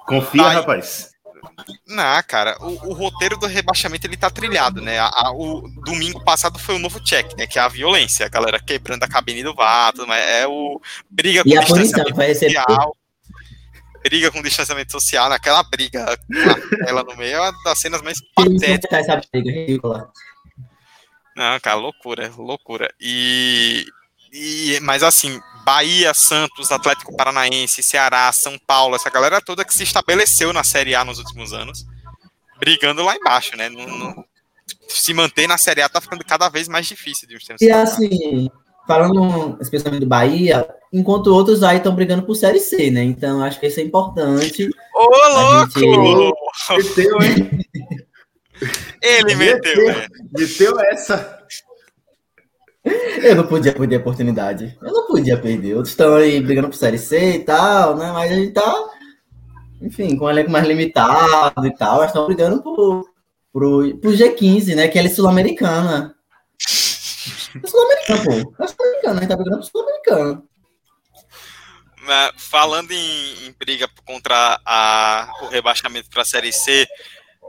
Confia, 0.07 0.43
tá, 0.43 0.51
rapaz. 0.51 1.14
Não, 1.87 2.23
cara, 2.27 2.57
o, 2.61 2.91
o, 2.91 2.93
roteiro 2.93 3.37
do 3.37 3.47
rebaixamento 3.47 4.07
ele 4.07 4.17
tá 4.17 4.31
trilhado, 4.31 4.81
né? 4.81 4.99
A, 4.99 5.07
a, 5.07 5.33
o 5.33 5.63
domingo 5.85 6.23
passado 6.25 6.59
foi 6.59 6.75
o 6.75 6.79
novo 6.79 7.01
check, 7.01 7.37
né? 7.37 7.47
Que 7.47 7.59
é 7.59 7.63
a 7.63 7.69
violência, 7.69 8.27
a 8.27 8.29
galera 8.29 8.61
quebrando 8.61 9.03
a 9.03 9.09
cabine 9.09 9.43
do 9.43 9.55
vato, 9.55 10.07
mas 10.07 10.23
é 10.25 10.47
o 10.47 10.81
briga 11.11 11.43
com 11.43 11.51
e 11.51 11.59
distanciamento 11.59 12.21
a 12.21 12.35
social. 12.35 12.97
Briga 14.03 14.31
com 14.31 14.43
distanciamento 14.43 14.93
social, 14.93 15.29
naquela 15.29 15.63
briga 15.63 16.17
com 16.17 16.89
ela 16.89 17.03
no 17.03 17.17
meio 17.17 17.37
é 17.37 17.41
uma 17.41 17.65
das 17.65 17.79
cenas 17.79 18.03
mais 18.03 18.19
patéticas. 18.35 19.09
Essa 19.09 19.21
briga 19.33 19.51
ridícula. 19.51 20.11
Não, 21.37 21.59
cara, 21.61 21.77
loucura, 21.77 22.31
loucura. 22.37 22.93
E, 23.01 23.85
e 24.33 24.79
mas 24.83 25.03
assim, 25.03 25.41
Bahia, 25.65 26.13
Santos, 26.13 26.71
Atlético 26.71 27.17
Paranaense, 27.17 27.83
Ceará, 27.83 28.31
São 28.33 28.59
Paulo, 28.67 28.95
essa 28.95 29.11
galera 29.11 29.41
toda 29.41 29.65
que 29.65 29.75
se 29.75 29.83
estabeleceu 29.83 30.53
na 30.53 30.63
Série 30.63 30.95
A 30.95 31.05
nos 31.05 31.19
últimos 31.19 31.53
anos, 31.53 31.87
brigando 32.59 33.03
lá 33.03 33.17
embaixo, 33.17 33.57
né? 33.57 33.69
Se 34.89 35.15
manter 35.15 35.49
na 35.49 35.59
Série 35.59 35.83
A 35.83 35.89
tá 35.89 36.01
ficando 36.01 36.25
cada 36.25 36.49
vez 36.49 36.69
mais 36.69 36.87
difícil 36.87 37.27
de 37.27 37.37
uns 37.37 37.45
tempos. 37.45 37.63
E 37.63 37.71
assim, 37.71 38.49
falando 38.87 39.57
especialmente 39.61 40.03
do 40.03 40.07
Bahia, 40.07 40.69
enquanto 40.93 41.29
outros 41.29 41.63
aí 41.63 41.79
estão 41.79 41.95
brigando 41.95 42.23
por 42.23 42.35
Série 42.35 42.61
C, 42.61 42.91
né? 42.91 43.03
Então 43.03 43.43
acho 43.43 43.59
que 43.59 43.67
isso 43.67 43.81
é 43.81 43.83
importante. 43.83 44.69
Ô, 44.95 45.03
louco! 45.29 45.81
Gente... 45.81 46.89
Meteu, 46.89 47.23
hein? 47.23 47.51
Ele 49.03 49.35
meteu, 49.37 49.77
meteu, 49.77 49.87
né? 49.87 50.07
meteu 50.39 50.81
essa. 50.81 51.44
Eu 52.85 53.37
não 53.37 53.47
podia 53.47 53.73
perder 53.73 53.97
a 53.97 53.99
oportunidade. 54.01 54.77
Eu 54.83 54.93
não 54.93 55.07
podia 55.07 55.39
perder. 55.39 55.75
Outros 55.75 55.93
estão 55.93 56.15
aí 56.17 56.41
brigando 56.41 56.69
por 56.69 56.77
Série 56.77 56.99
C 56.99 57.37
e 57.37 57.39
tal, 57.39 57.97
né? 57.97 58.13
Mas 58.13 58.31
a 58.31 58.35
gente 58.35 58.53
tá, 58.53 58.91
enfim, 59.81 60.17
com 60.17 60.27
um 60.27 60.31
elenco 60.31 60.51
mais 60.51 60.67
limitado 60.67 61.67
e 61.67 61.75
tal. 61.75 61.99
Eles 61.99 62.09
estão 62.09 62.27
brigando 62.27 62.63
por, 62.63 63.09
por, 63.51 63.95
por 63.97 64.13
G15, 64.13 64.75
né? 64.75 64.89
Que 64.89 64.99
é 64.99 65.09
Sul-Americana. 65.09 66.15
É 67.63 67.67
Sul-Americana, 67.67 68.25
pô. 68.25 68.63
É 68.63 68.67
Sul-Americana, 68.67 69.17
a 69.17 69.21
gente 69.21 69.29
tá 69.29 69.37
brigando 69.37 69.57
por 69.59 69.67
Sul-Americana. 69.67 70.43
Falando 72.37 72.91
em, 72.93 73.47
em, 73.47 73.53
briga 73.59 73.89
contra 74.05 74.61
a, 74.63 75.33
o 75.41 75.47
rebaixamento 75.47 76.11
para 76.11 76.21
a 76.21 76.27
Série 76.27 76.53
C, 76.53 76.87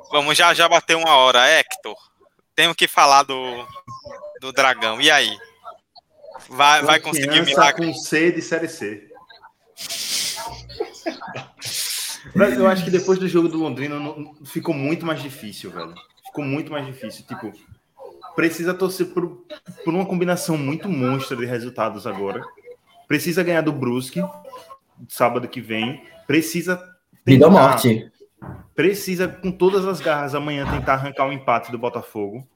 vamos 0.09 0.37
já 0.37 0.53
já 0.53 0.69
bater 0.69 0.95
uma 0.95 1.13
hora, 1.17 1.45
Hector. 1.45 1.97
Temos 2.55 2.77
que 2.77 2.87
falar 2.87 3.23
do, 3.23 3.35
do 4.45 4.53
Dragão. 4.53 5.01
E 5.01 5.09
aí? 5.09 5.37
Vai, 6.49 6.81
vai 6.83 6.99
conseguir 6.99 7.41
milagre? 7.43 7.87
com 7.87 7.93
C 7.93 8.31
de 8.31 8.41
Série 8.41 8.67
C. 8.67 9.07
Eu 12.35 12.67
acho 12.67 12.83
que 12.83 12.91
depois 12.91 13.19
do 13.19 13.27
jogo 13.27 13.47
do 13.47 13.59
Londrina 13.59 13.95
ficou 14.45 14.73
muito 14.73 15.05
mais 15.05 15.21
difícil, 15.21 15.71
velho. 15.71 15.93
Ficou 16.25 16.43
muito 16.43 16.71
mais 16.71 16.85
difícil. 16.85 17.23
Tipo, 17.25 17.53
precisa 18.35 18.73
torcer 18.73 19.07
por, 19.07 19.45
por 19.83 19.93
uma 19.93 20.05
combinação 20.05 20.57
muito 20.57 20.89
monstra 20.89 21.37
de 21.37 21.45
resultados 21.45 22.05
agora. 22.05 22.41
Precisa 23.07 23.43
ganhar 23.43 23.61
do 23.61 23.71
Brusque 23.71 24.21
sábado 25.07 25.47
que 25.47 25.61
vem. 25.61 26.03
Precisa 26.27 26.81
Vida 27.25 27.45
ou 27.45 27.51
morte. 27.51 28.11
Precisa, 28.75 29.27
com 29.27 29.51
todas 29.51 29.85
as 29.85 29.99
garras, 29.99 30.35
amanhã 30.35 30.69
tentar 30.69 30.93
arrancar 30.93 31.25
o 31.25 31.29
um 31.29 31.33
empate 31.33 31.71
do 31.71 31.77
Botafogo. 31.77 32.47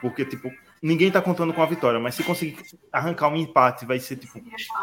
Porque, 0.00 0.24
tipo, 0.24 0.50
ninguém 0.82 1.10
tá 1.10 1.20
contando 1.20 1.52
com 1.52 1.62
a 1.62 1.66
vitória, 1.66 1.98
mas 1.98 2.14
se 2.14 2.22
conseguir 2.22 2.56
arrancar 2.92 3.28
um 3.28 3.36
empate, 3.36 3.86
vai 3.86 3.98
ser 3.98 4.16
tipo 4.16 4.38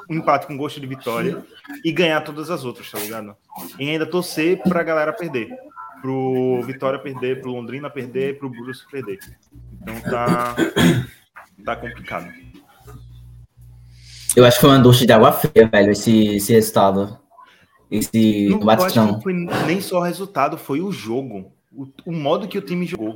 um 0.09 0.15
empate 0.15 0.47
com 0.47 0.57
gosto 0.57 0.79
de 0.79 0.87
vitória 0.87 1.43
e 1.83 1.91
ganhar 1.91 2.21
todas 2.21 2.49
as 2.49 2.63
outras, 2.65 2.89
tá 2.91 2.99
ligado? 2.99 3.35
E 3.79 3.89
ainda 3.89 4.05
torcer 4.05 4.61
pra 4.63 4.83
galera 4.83 5.13
perder. 5.13 5.49
Pro 6.01 6.61
Vitória 6.63 6.99
perder, 6.99 7.39
pro 7.39 7.51
Londrina 7.51 7.89
perder, 7.89 8.37
pro 8.37 8.49
Brusque 8.49 8.91
perder. 8.91 9.19
Então 9.81 10.01
tá, 10.01 10.53
tá 11.63 11.75
complicado. 11.77 12.29
Eu 14.35 14.45
acho 14.45 14.57
que 14.57 14.61
foi 14.61 14.69
uma 14.69 14.79
ducha 14.79 15.05
de 15.05 15.13
água 15.13 15.31
fria, 15.31 15.67
velho, 15.67 15.91
esse, 15.91 16.35
esse 16.35 16.51
resultado. 16.51 17.19
Esse 17.89 18.49
não. 18.95 19.13
Não 19.13 19.21
foi 19.21 19.33
nem 19.33 19.79
só 19.79 19.99
o 19.99 20.03
resultado, 20.03 20.57
foi 20.57 20.81
o 20.81 20.91
jogo. 20.91 21.53
O, 21.71 21.87
o 22.05 22.11
modo 22.11 22.47
que 22.47 22.57
o 22.57 22.61
time 22.61 22.85
jogou. 22.85 23.15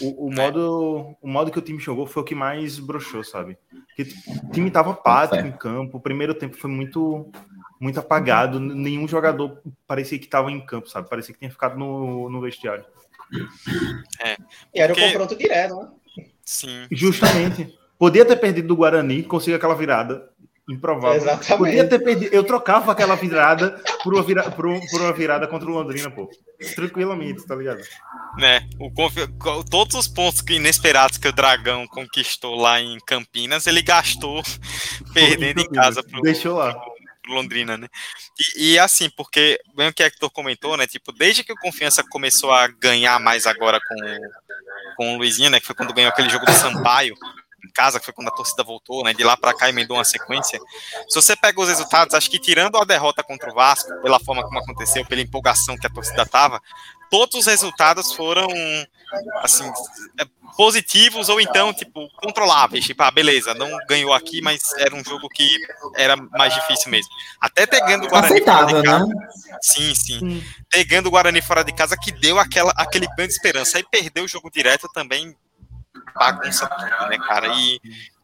O, 0.00 0.26
o, 0.26 0.32
modo, 0.32 1.16
o 1.20 1.28
modo 1.28 1.50
que 1.50 1.58
o 1.58 1.62
time 1.62 1.78
jogou 1.78 2.06
foi 2.06 2.22
o 2.22 2.26
que 2.26 2.34
mais 2.34 2.78
broxou, 2.78 3.22
sabe? 3.22 3.58
Porque 3.86 4.12
o 4.44 4.50
time 4.50 4.70
tava 4.70 4.92
apático 4.92 5.46
em 5.46 5.52
campo, 5.52 5.98
o 5.98 6.00
primeiro 6.00 6.34
tempo 6.34 6.56
foi 6.56 6.70
muito 6.70 7.30
muito 7.80 7.98
apagado, 7.98 8.60
nenhum 8.60 9.08
jogador 9.08 9.60
parecia 9.88 10.16
que 10.16 10.26
estava 10.26 10.52
em 10.52 10.64
campo, 10.64 10.88
sabe? 10.88 11.08
Parecia 11.08 11.34
que 11.34 11.40
tinha 11.40 11.50
ficado 11.50 11.76
no, 11.76 12.30
no 12.30 12.40
vestiário. 12.40 12.84
É. 14.20 14.36
E 14.72 14.80
era 14.80 14.92
porque... 14.92 15.04
o 15.04 15.12
confronto 15.12 15.36
direto, 15.36 15.76
né? 15.76 15.88
Sim. 16.44 16.86
Justamente. 16.92 17.76
Podia 17.98 18.24
ter 18.24 18.36
perdido 18.36 18.68
do 18.68 18.76
Guarani, 18.76 19.22
conseguiu 19.22 19.56
aquela 19.56 19.74
virada 19.74 20.30
improvável. 20.68 21.20
Exatamente. 21.20 21.58
Podia 21.58 21.88
ter 21.88 21.98
perdido. 21.98 22.34
Eu 22.34 22.44
trocava 22.44 22.92
aquela 22.92 23.16
virada 23.16 23.82
por 24.02 24.14
uma, 24.14 24.22
vira... 24.22 24.50
por, 24.50 24.66
um... 24.66 24.80
por 24.86 25.00
uma 25.00 25.12
virada 25.12 25.46
contra 25.46 25.68
o 25.68 25.72
Londrina, 25.72 26.10
pô. 26.10 26.30
Tranquilamente, 26.74 27.44
tá 27.46 27.54
ligado? 27.54 27.82
Né? 28.38 28.68
O 28.78 28.92
confi... 28.92 29.20
Todos 29.68 29.96
os 29.96 30.08
pontos 30.08 30.42
inesperados 30.48 31.18
que 31.18 31.28
o 31.28 31.32
Dragão 31.32 31.86
conquistou 31.86 32.54
lá 32.54 32.80
em 32.80 32.98
Campinas, 33.06 33.66
ele 33.66 33.82
gastou 33.82 34.42
perdendo 35.12 35.60
em 35.60 35.68
casa 35.68 36.02
pro, 36.02 36.20
Deixou 36.22 36.58
lá. 36.58 36.74
Pro 37.22 37.34
Londrina, 37.34 37.76
né? 37.76 37.88
E, 38.56 38.72
e, 38.72 38.78
assim, 38.78 39.10
porque, 39.10 39.60
bem 39.74 39.88
o 39.88 39.92
que 39.92 40.02
o 40.02 40.06
Hector 40.06 40.30
comentou, 40.30 40.76
né? 40.76 40.86
Tipo, 40.86 41.12
desde 41.12 41.42
que 41.42 41.52
o 41.52 41.56
Confiança 41.56 42.04
começou 42.08 42.52
a 42.52 42.68
ganhar 42.68 43.18
mais 43.18 43.46
agora 43.46 43.80
com, 43.80 43.96
com 44.96 45.14
o 45.14 45.18
Luizinho, 45.18 45.50
né? 45.50 45.60
Que 45.60 45.66
foi 45.66 45.74
quando 45.74 45.92
ganhou 45.92 46.10
aquele 46.10 46.30
jogo 46.30 46.46
do 46.46 46.52
Sampaio 46.52 47.14
casa, 47.72 47.98
que 47.98 48.04
foi 48.04 48.14
quando 48.14 48.28
a 48.28 48.32
torcida 48.32 48.62
voltou, 48.62 49.02
né? 49.02 49.12
De 49.12 49.24
lá 49.24 49.36
para 49.36 49.54
cá 49.54 49.68
emendou 49.68 49.96
uma 49.96 50.04
sequência. 50.04 50.60
Se 51.08 51.14
você 51.14 51.34
pega 51.34 51.60
os 51.60 51.68
resultados, 51.68 52.14
acho 52.14 52.30
que 52.30 52.38
tirando 52.38 52.76
a 52.76 52.84
derrota 52.84 53.22
contra 53.22 53.50
o 53.50 53.54
Vasco, 53.54 53.90
pela 54.02 54.20
forma 54.20 54.44
como 54.44 54.58
aconteceu, 54.58 55.04
pela 55.06 55.20
empolgação 55.20 55.76
que 55.76 55.86
a 55.86 55.90
torcida 55.90 56.24
tava, 56.26 56.60
todos 57.10 57.34
os 57.34 57.46
resultados 57.46 58.12
foram 58.12 58.48
assim 59.42 59.70
é, 60.18 60.24
positivos 60.56 61.28
ou 61.28 61.40
então 61.40 61.72
tipo 61.72 62.08
controláveis, 62.16 62.84
tipo, 62.84 63.02
ah, 63.02 63.10
beleza, 63.10 63.52
não 63.54 63.70
ganhou 63.86 64.12
aqui, 64.12 64.40
mas 64.40 64.60
era 64.78 64.94
um 64.94 65.04
jogo 65.04 65.28
que 65.28 65.46
era 65.96 66.16
mais 66.16 66.54
difícil 66.54 66.90
mesmo. 66.90 67.10
Até 67.40 67.66
pegando 67.66 68.06
o 68.06 68.08
Guarani 68.08 68.34
Aceitável, 68.34 68.68
fora 68.68 68.82
de 68.82 68.88
casa. 68.88 69.04
Né? 69.04 69.14
Sim, 69.60 69.94
sim. 69.94 70.24
Hum. 70.24 70.42
Pegando 70.70 71.06
o 71.06 71.10
Guarani 71.10 71.42
fora 71.42 71.62
de 71.62 71.72
casa 71.72 71.96
que 71.96 72.12
deu 72.12 72.38
aquela 72.38 72.72
aquele 72.76 73.06
banho 73.16 73.28
de 73.28 73.34
esperança. 73.34 73.76
Aí 73.76 73.84
perdeu 73.90 74.24
o 74.24 74.28
jogo 74.28 74.50
direto 74.50 74.88
também 74.94 75.36
bagunça 76.14 76.66
tudo, 76.66 77.08
né, 77.08 77.18
cara? 77.18 77.48
E, 77.48 77.80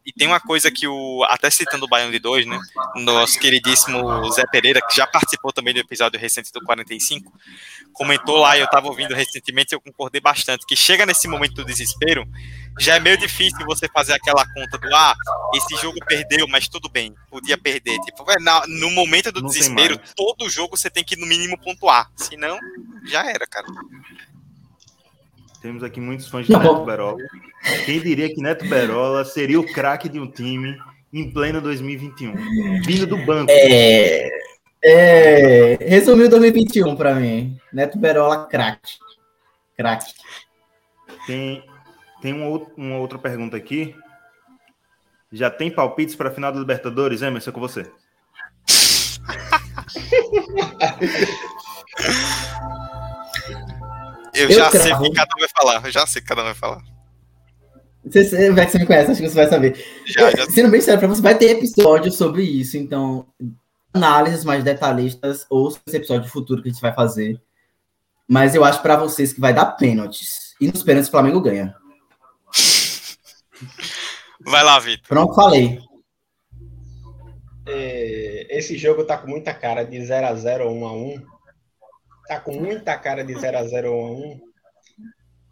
e 0.09 0.13
tem 0.13 0.27
uma 0.27 0.39
coisa 0.39 0.71
que 0.71 0.87
o. 0.87 1.23
Até 1.29 1.49
citando 1.51 1.85
o 1.85 1.87
Baião 1.87 2.09
de 2.09 2.17
2, 2.17 2.47
né? 2.47 2.59
Nosso 2.95 3.39
queridíssimo 3.39 4.31
Zé 4.31 4.43
Pereira, 4.47 4.81
que 4.81 4.95
já 4.95 5.05
participou 5.05 5.53
também 5.53 5.73
do 5.73 5.79
episódio 5.79 6.19
recente 6.19 6.51
do 6.51 6.61
45, 6.61 7.31
comentou 7.93 8.37
lá, 8.37 8.57
e 8.57 8.61
eu 8.61 8.67
tava 8.67 8.87
ouvindo 8.87 9.13
recentemente, 9.13 9.73
e 9.73 9.75
eu 9.75 9.81
concordei 9.81 10.19
bastante, 10.19 10.65
que 10.65 10.75
chega 10.75 11.05
nesse 11.05 11.27
momento 11.27 11.53
do 11.53 11.65
desespero, 11.65 12.27
já 12.79 12.95
é 12.95 12.99
meio 12.99 13.17
difícil 13.17 13.63
você 13.67 13.87
fazer 13.87 14.13
aquela 14.13 14.43
conta 14.53 14.77
do 14.77 14.95
ah, 14.95 15.15
esse 15.53 15.75
jogo 15.81 15.99
perdeu, 16.07 16.47
mas 16.47 16.67
tudo 16.67 16.89
bem, 16.89 17.13
podia 17.29 17.57
perder. 17.57 17.99
Tipo, 17.99 18.25
no 18.67 18.89
momento 18.91 19.31
do 19.31 19.41
Não 19.41 19.49
desespero, 19.49 19.99
todo 20.15 20.49
jogo 20.49 20.75
você 20.75 20.89
tem 20.89 21.03
que 21.03 21.15
no 21.15 21.27
mínimo 21.27 21.55
pontuar. 21.59 22.09
Senão, 22.15 22.57
já 23.05 23.29
era, 23.29 23.45
cara. 23.45 23.67
Temos 25.61 25.83
aqui 25.83 25.99
muitos 25.99 26.27
fãs 26.27 26.45
de 26.45 26.53
Não, 26.53 26.61
Neto 26.61 26.85
Berola. 26.85 27.17
Quem 27.85 27.99
diria 27.99 28.33
que 28.33 28.41
Neto 28.41 28.67
Berola 28.67 29.25
seria 29.25 29.59
o 29.59 29.73
craque 29.73 30.07
de 30.07 30.19
um 30.19 30.29
time 30.29 30.77
em 31.11 31.31
pleno 31.31 31.59
2021? 31.59 32.81
Vindo 32.83 33.05
do 33.05 33.17
banco. 33.17 33.51
É. 33.51 34.29
é 34.81 35.77
resumiu 35.81 36.29
2021 36.29 36.95
para 36.95 37.13
mim. 37.15 37.57
Neto 37.73 37.99
Berola, 37.99 38.47
craque. 38.47 38.97
Craque. 39.75 40.13
Tem, 41.27 41.63
Tem 42.21 42.33
uma, 42.33 42.65
uma 42.77 42.97
outra 42.97 43.19
pergunta 43.19 43.57
aqui. 43.57 43.93
Já 45.31 45.49
tem 45.49 45.69
palpites 45.69 46.15
para 46.15 46.29
a 46.29 46.33
final 46.33 46.51
da 46.51 46.59
Libertadores, 46.59 47.21
Emerson, 47.21 47.51
com 47.51 47.59
você? 47.59 47.91
Eu, 54.39 54.49
eu 54.49 54.55
já 54.55 54.69
cravo. 54.69 54.85
sei 54.85 54.93
o 54.93 55.01
que 55.01 55.11
cada 55.11 55.31
um 55.35 55.39
vai 55.39 55.49
falar. 55.49 55.85
Eu 55.85 55.91
já 55.91 56.07
sei 56.07 56.19
o 56.19 56.23
que 56.23 56.29
cada 56.29 56.41
um 56.41 56.45
vai 56.45 56.53
falar. 56.53 56.81
Você, 58.05 58.23
você, 58.23 58.51
você 58.51 58.79
me 58.79 58.85
conhece, 58.85 59.11
acho 59.11 59.21
que 59.21 59.29
você 59.29 59.35
vai 59.35 59.47
saber. 59.47 59.85
Já, 60.05 60.31
já 60.31 60.49
Sendo 60.49 60.69
bem 60.69 60.81
sério 60.81 60.99
pra 60.99 61.07
você, 61.07 61.21
vai 61.21 61.37
ter 61.37 61.57
episódio 61.57 62.11
sobre 62.11 62.43
isso, 62.43 62.77
então 62.77 63.27
análises 63.93 64.45
mais 64.45 64.63
detalhistas 64.63 65.45
ou 65.49 65.67
esse 65.67 65.97
episódio 65.97 66.29
futuro 66.29 66.61
que 66.61 66.69
a 66.69 66.71
gente 66.71 66.81
vai 66.81 66.93
fazer. 66.93 67.41
Mas 68.27 68.55
eu 68.55 68.63
acho 68.63 68.81
para 68.81 68.95
vocês 68.95 69.33
que 69.33 69.41
vai 69.41 69.53
dar 69.53 69.65
pênaltis. 69.65 70.55
E 70.61 70.67
nos 70.67 70.83
pênaltis 70.83 71.07
o 71.09 71.11
Flamengo 71.11 71.41
ganha. 71.41 71.75
Vai 74.41 74.63
lá, 74.63 74.79
Vitor. 74.79 75.07
Pronto, 75.07 75.35
falei. 75.35 75.79
É, 77.65 78.47
esse 78.57 78.77
jogo 78.77 79.03
tá 79.03 79.17
com 79.17 79.27
muita 79.27 79.53
cara 79.53 79.83
de 79.83 79.97
0x0 79.97 80.61
ou 80.65 80.75
1x1. 80.75 81.23
Tá 82.29 82.39
com 82.39 82.53
muita 82.53 82.95
cara 82.95 83.23
de 83.23 83.33
0x0 83.33 83.91
ou 83.91 84.15
1x1. 84.15 84.41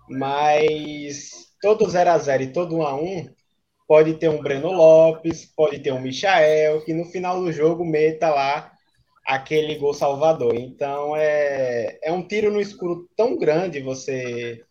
Mas 0.10 1.32
todo 1.60 1.88
0x0 1.88 2.42
e 2.42 2.54
todo 2.54 2.76
1x1 2.76 3.34
pode 3.88 4.14
ter 4.14 4.30
um 4.30 4.44
Breno 4.44 4.72
Lopes, 4.72 5.44
pode 5.44 5.80
ter 5.80 5.92
um 5.92 6.00
Michael, 6.00 6.86
que 6.86 6.94
no 6.94 7.06
final 7.06 7.42
do 7.42 7.52
jogo 7.52 7.84
meta 7.84 8.30
lá 8.30 8.72
aquele 9.26 9.74
gol 9.80 9.92
salvador. 9.92 10.54
Então 10.54 11.16
é, 11.16 11.98
é 12.04 12.12
um 12.12 12.22
tiro 12.22 12.52
no 12.52 12.62
escuro 12.62 13.10
tão 13.18 13.36
grande 13.36 13.82
você 13.82 14.64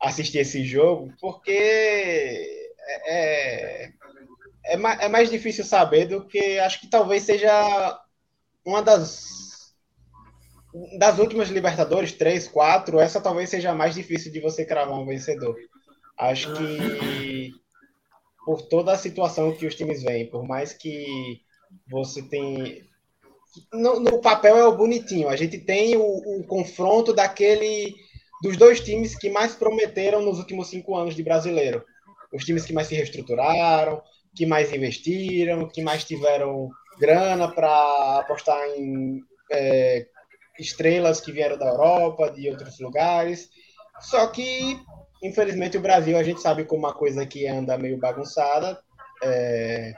assistir 0.00 0.38
esse 0.38 0.64
jogo, 0.64 1.12
porque 1.20 1.50
é, 1.50 3.12
é, 3.12 3.92
é, 4.66 4.74
é 4.76 5.08
mais 5.08 5.28
difícil 5.28 5.64
saber 5.64 6.06
do 6.06 6.24
que 6.28 6.60
acho 6.60 6.80
que 6.80 6.86
talvez 6.86 7.24
seja 7.24 8.00
uma 8.64 8.80
das 8.80 9.49
das 10.98 11.18
últimas 11.18 11.48
Libertadores, 11.48 12.12
três, 12.12 12.46
quatro, 12.46 13.00
essa 13.00 13.20
talvez 13.20 13.50
seja 13.50 13.74
mais 13.74 13.94
difícil 13.94 14.32
de 14.32 14.40
você 14.40 14.64
cravar 14.64 14.98
um 14.98 15.06
vencedor. 15.06 15.56
Acho 16.16 16.52
que 16.54 17.52
por 18.44 18.62
toda 18.62 18.92
a 18.92 18.98
situação 18.98 19.52
que 19.52 19.66
os 19.66 19.74
times 19.74 20.02
vêm, 20.02 20.28
por 20.28 20.46
mais 20.46 20.72
que 20.72 21.40
você 21.88 22.22
tem. 22.22 22.84
No, 23.72 23.98
no 23.98 24.20
papel 24.20 24.56
é 24.56 24.64
o 24.64 24.76
bonitinho. 24.76 25.28
A 25.28 25.36
gente 25.36 25.58
tem 25.58 25.96
o, 25.96 26.02
o, 26.02 26.44
confronto 26.44 27.12
daquele 27.12 27.94
dos 28.42 28.56
dois 28.56 28.80
times 28.80 29.16
que 29.16 29.28
mais 29.28 29.54
prometeram 29.54 30.22
nos 30.22 30.38
últimos 30.38 30.68
cinco 30.68 30.96
anos 30.96 31.14
de 31.14 31.22
brasileiro. 31.22 31.84
Os 32.32 32.44
times 32.44 32.64
que 32.64 32.72
mais 32.72 32.86
se 32.86 32.94
reestruturaram, 32.94 34.00
que 34.34 34.46
mais 34.46 34.72
investiram, 34.72 35.68
que 35.68 35.82
mais 35.82 36.04
tiveram 36.04 36.70
grana 36.98 37.50
para 37.52 38.20
apostar 38.20 38.60
em 38.76 39.20
é, 39.50 40.06
estrelas 40.60 41.20
que 41.20 41.32
vieram 41.32 41.58
da 41.58 41.66
Europa, 41.66 42.30
de 42.30 42.48
outros 42.48 42.78
lugares. 42.78 43.48
Só 44.00 44.26
que 44.28 44.78
Infelizmente, 45.22 45.76
o 45.76 45.80
Brasil, 45.80 46.16
a 46.16 46.22
gente 46.22 46.40
sabe 46.40 46.64
como 46.64 46.86
uma 46.86 46.94
coisa 46.94 47.26
que 47.26 47.46
anda 47.46 47.76
meio 47.76 47.98
bagunçada. 47.98 48.78
É, 49.22 49.92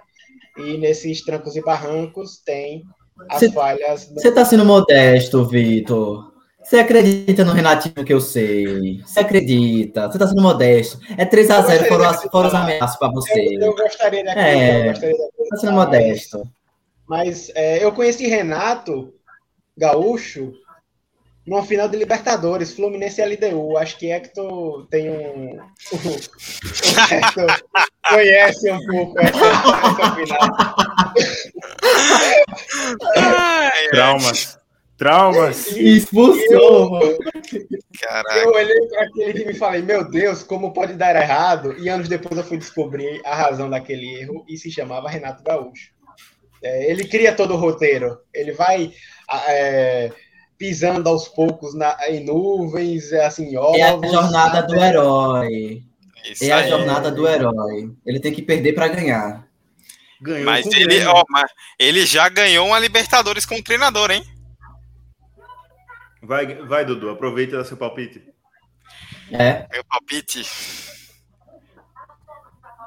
e 0.59 0.77
nesses 0.79 1.25
trancos 1.25 1.55
e 1.55 1.63
barrancos 1.63 2.43
tem 2.45 2.83
as 3.31 3.39
cê, 3.39 3.53
falhas. 3.53 4.11
Você 4.13 4.29
está 4.29 4.45
sendo 4.45 4.65
modesto, 4.65 5.45
Vitor. 5.45 6.33
Você 6.61 6.79
acredita 6.79 7.45
no 7.45 7.53
Renatinho 7.53 8.05
que 8.05 8.13
eu 8.13 8.21
sei? 8.21 9.01
Você 9.05 9.21
acredita? 9.21 10.09
Você 10.09 10.17
está 10.17 10.27
sendo 10.27 10.43
modesto. 10.43 10.99
É 11.17 11.25
3x0, 11.25 11.89
foram, 11.89 12.05
as, 12.05 12.23
foram 12.25 12.49
os 12.49 12.55
ameaças 12.55 12.99
para 12.99 13.13
você. 13.13 13.57
Eu, 13.57 13.61
eu, 13.61 13.77
gostaria 13.77 14.25
daquilo. 14.25 14.45
É, 14.45 14.95
Você 14.95 15.07
está 15.11 15.57
sendo 15.57 15.73
modesto. 15.73 16.43
Mas 17.09 17.51
é, 17.55 17.85
eu 17.85 17.93
conheci 17.93 18.27
Renato 18.27 19.13
Gaúcho 19.77 20.53
numa 21.47 21.65
final 21.65 21.89
de 21.89 21.97
Libertadores, 21.97 22.75
Fluminense 22.75 23.21
e 23.21 23.25
LDU. 23.25 23.77
Acho 23.77 23.99
que 23.99 24.11
Hector 24.11 24.87
tem 24.89 25.11
um. 25.11 25.59
o 25.59 25.67
Hector 27.11 27.63
conhece 28.09 28.71
um 28.71 28.87
pouco 28.87 29.21
essa, 29.21 29.39
essa 29.39 30.15
final. 30.15 30.57
Traumas. 33.91 34.59
Traumas. 34.97 35.67
Expulsou. 35.69 37.19
Caraca. 38.01 38.39
Eu 38.39 38.51
olhei 38.51 38.89
para 38.89 39.03
aquele 39.05 39.33
time 39.33 39.53
e 39.53 39.59
falei, 39.59 39.83
meu 39.83 40.09
Deus, 40.09 40.45
como 40.45 40.73
pode 40.73 40.95
dar 40.95 41.17
errado? 41.17 41.77
E 41.79 41.89
anos 41.89 42.09
depois 42.09 42.39
eu 42.39 42.45
fui 42.45 42.57
descobrir 42.57 43.21
a 43.25 43.35
razão 43.35 43.69
daquele 43.69 44.21
erro 44.21 44.45
e 44.49 44.57
se 44.57 44.71
chamava 44.71 45.09
Renato 45.09 45.43
Gaúcho. 45.43 45.91
É, 46.63 46.91
ele 46.91 47.07
cria 47.07 47.35
todo 47.35 47.55
o 47.55 47.59
roteiro. 47.59 48.19
Ele 48.33 48.53
vai. 48.53 48.93
É, 49.49 50.13
pisando 50.63 51.09
aos 51.09 51.27
poucos 51.27 51.75
na, 51.75 51.97
em 52.09 52.25
nuvens, 52.25 53.11
é 53.11 53.25
assim, 53.25 53.57
ovos, 53.57 53.81
É 53.81 53.83
a 53.83 54.07
jornada 54.07 54.63
do 54.63 54.77
herói. 54.77 55.83
Isso 56.25 56.45
é 56.45 56.53
a 56.53 56.69
jornada 56.69 57.11
do 57.11 57.27
herói. 57.27 57.91
Ele 58.07 58.21
tem 58.21 58.33
que 58.33 58.43
perder 58.43 58.73
para 58.73 58.87
ganhar. 58.87 59.45
Ganhou 60.21 60.45
mas 60.45 60.65
ele, 60.67 61.05
ó, 61.05 61.25
mas 61.29 61.51
ele 61.77 62.07
já 62.07 62.29
ganhou 62.29 62.69
uma 62.69 62.79
Libertadores 62.79 63.45
com 63.45 63.57
o 63.57 63.63
treinador, 63.63 64.13
hein? 64.13 64.25
Vai, 66.23 66.55
vai 66.63 66.85
Dudu, 66.85 67.11
aproveita 67.11 67.65
seu 67.65 67.77
palpite. 67.77 68.23
É. 69.33 69.67
Meu 69.73 69.83
palpite 69.85 70.45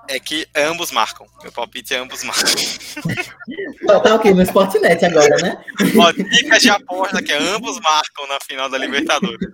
é 0.07 0.19
que 0.19 0.47
ambos 0.55 0.91
marcam. 0.91 1.27
Meu 1.41 1.51
palpite 1.51 1.93
é 1.93 1.97
ambos 1.97 2.23
marcam. 2.23 2.45
tá 4.03 4.15
ok, 4.15 4.33
no 4.33 4.41
Sportnet 4.41 5.03
agora, 5.05 5.35
né? 5.37 5.63
Ó, 5.97 6.11
dicas 6.11 6.61
de 6.61 6.69
aposta 6.69 7.21
que 7.21 7.31
é 7.31 7.37
ambos 7.37 7.79
marcam 7.79 8.27
na 8.27 8.39
final 8.41 8.69
da 8.69 8.77
Libertadores. 8.77 9.47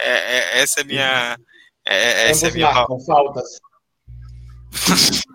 É, 0.00 0.10
é, 0.10 0.62
essa 0.62 0.80
é 0.80 0.84
minha. 0.84 1.38
É, 1.86 1.96
é 1.96 2.30
essa 2.30 2.46
ambos 2.46 2.54
é 2.54 2.58
minha 2.58 2.72
marcam, 2.72 3.00
faltas. 3.00 3.60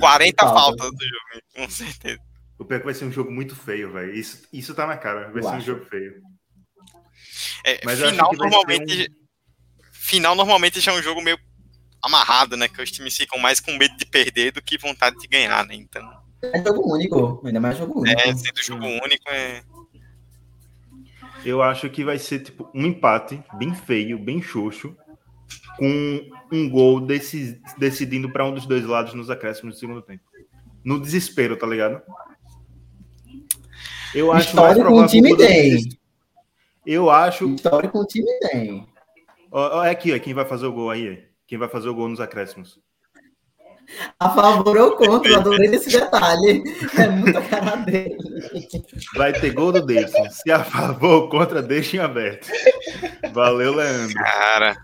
40 0.00 0.42
Falta. 0.42 0.60
faltas 0.60 0.90
do 0.90 1.04
jogo, 1.04 1.42
com 1.54 1.70
certeza. 1.70 2.20
O 2.58 2.64
pior 2.64 2.76
é 2.76 2.80
que 2.80 2.84
vai 2.86 2.94
ser 2.94 3.04
um 3.04 3.12
jogo 3.12 3.30
muito 3.30 3.54
feio, 3.54 3.92
velho. 3.92 4.14
Isso, 4.14 4.46
isso 4.52 4.74
tá 4.74 4.86
na 4.86 4.96
cara. 4.96 5.30
Vai 5.30 5.42
Eu 5.42 5.48
ser 5.48 5.56
um 5.56 5.60
jogo 5.60 5.84
feio. 5.86 6.20
É, 7.64 7.80
Mas 7.84 8.00
final 8.00 8.32
normalmente. 8.32 9.10
Um... 9.10 9.26
Final 9.92 10.36
normalmente 10.36 10.80
já 10.80 10.92
é 10.92 10.94
um 10.94 11.02
jogo 11.02 11.20
meio 11.20 11.36
amarrado, 12.06 12.56
né? 12.56 12.68
Que 12.68 12.82
os 12.82 12.90
times 12.90 13.16
ficam 13.16 13.38
mais 13.38 13.60
com 13.60 13.76
medo 13.76 13.96
de 13.96 14.06
perder 14.06 14.52
do 14.52 14.62
que 14.62 14.78
vontade 14.78 15.16
de 15.18 15.26
ganhar, 15.26 15.64
né? 15.66 15.74
Então. 15.74 16.02
É 16.42 16.62
jogo 16.62 16.94
único, 16.94 17.42
ainda 17.44 17.60
mais 17.60 17.78
jogo 17.78 18.00
único. 18.00 18.20
É, 18.20 18.34
sendo 18.34 18.62
jogo 18.62 18.86
único 18.86 19.28
é. 19.28 19.62
Eu 21.44 21.62
acho 21.62 21.88
que 21.90 22.04
vai 22.04 22.18
ser 22.18 22.40
tipo 22.40 22.68
um 22.74 22.86
empate 22.86 23.42
bem 23.56 23.74
feio, 23.74 24.18
bem 24.18 24.42
xoxo, 24.42 24.96
com 25.78 26.28
um 26.50 26.68
gol 26.68 27.00
desse, 27.00 27.60
decidindo 27.78 28.30
para 28.30 28.44
um 28.44 28.54
dos 28.54 28.66
dois 28.66 28.84
lados 28.84 29.14
nos 29.14 29.30
acréscimos 29.30 29.76
do 29.76 29.78
segundo 29.78 30.02
tempo. 30.02 30.24
No 30.84 31.00
desespero, 31.00 31.56
tá 31.56 31.66
ligado? 31.66 32.02
Eu 34.14 34.32
acho 34.32 34.48
História 34.48 34.84
com 34.84 35.00
o 35.00 35.06
time 35.06 35.36
tem. 35.36 35.98
Eu 36.84 37.10
acho. 37.10 37.48
História 37.54 37.88
com 37.88 37.98
o 37.98 38.06
time 38.06 38.30
tem. 38.40 38.86
Ó, 39.50 39.84
é 39.84 39.90
aqui, 39.90 40.14
ó, 40.14 40.18
quem 40.18 40.34
vai 40.34 40.44
fazer 40.44 40.66
o 40.66 40.72
gol 40.72 40.90
aí. 40.90 41.25
Quem 41.46 41.58
vai 41.58 41.68
fazer 41.68 41.88
o 41.88 41.94
gol 41.94 42.08
nos 42.08 42.20
acréscimos? 42.20 42.80
A 44.18 44.30
favor 44.30 44.76
ou 44.76 44.96
contra, 44.96 45.36
adorei 45.36 45.74
esse 45.74 45.90
detalhe. 45.90 46.64
É 46.98 47.08
muita 47.08 47.40
cara 47.42 47.76
dele. 47.76 48.16
Vai 49.14 49.32
ter 49.32 49.52
gol 49.52 49.70
do 49.70 49.84
Davidson. 49.84 50.28
Se 50.30 50.50
a 50.50 50.64
favor 50.64 51.22
ou 51.22 51.28
contra, 51.28 51.62
deixem 51.62 52.00
aberto. 52.00 52.48
Valeu, 53.32 53.74
Leandro. 53.74 54.14
Cara. 54.14 54.76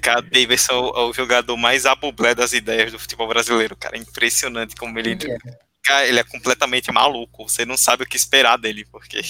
Cara, 0.00 0.22
Davidson 0.22 0.92
é 0.96 1.00
o 1.00 1.12
jogador 1.12 1.56
mais 1.56 1.86
abublé 1.86 2.34
das 2.34 2.52
ideias 2.52 2.92
do 2.92 2.98
futebol 2.98 3.28
brasileiro, 3.28 3.76
cara. 3.76 3.98
Impressionante 3.98 4.74
como 4.74 4.98
ele. 4.98 5.12
É. 5.12 5.38
Cara, 5.82 6.06
ele 6.06 6.20
é 6.20 6.24
completamente 6.24 6.90
maluco. 6.90 7.48
Você 7.48 7.64
não 7.64 7.76
sabe 7.76 8.04
o 8.04 8.06
que 8.06 8.16
esperar 8.16 8.56
dele, 8.56 8.86
porque. 8.90 9.20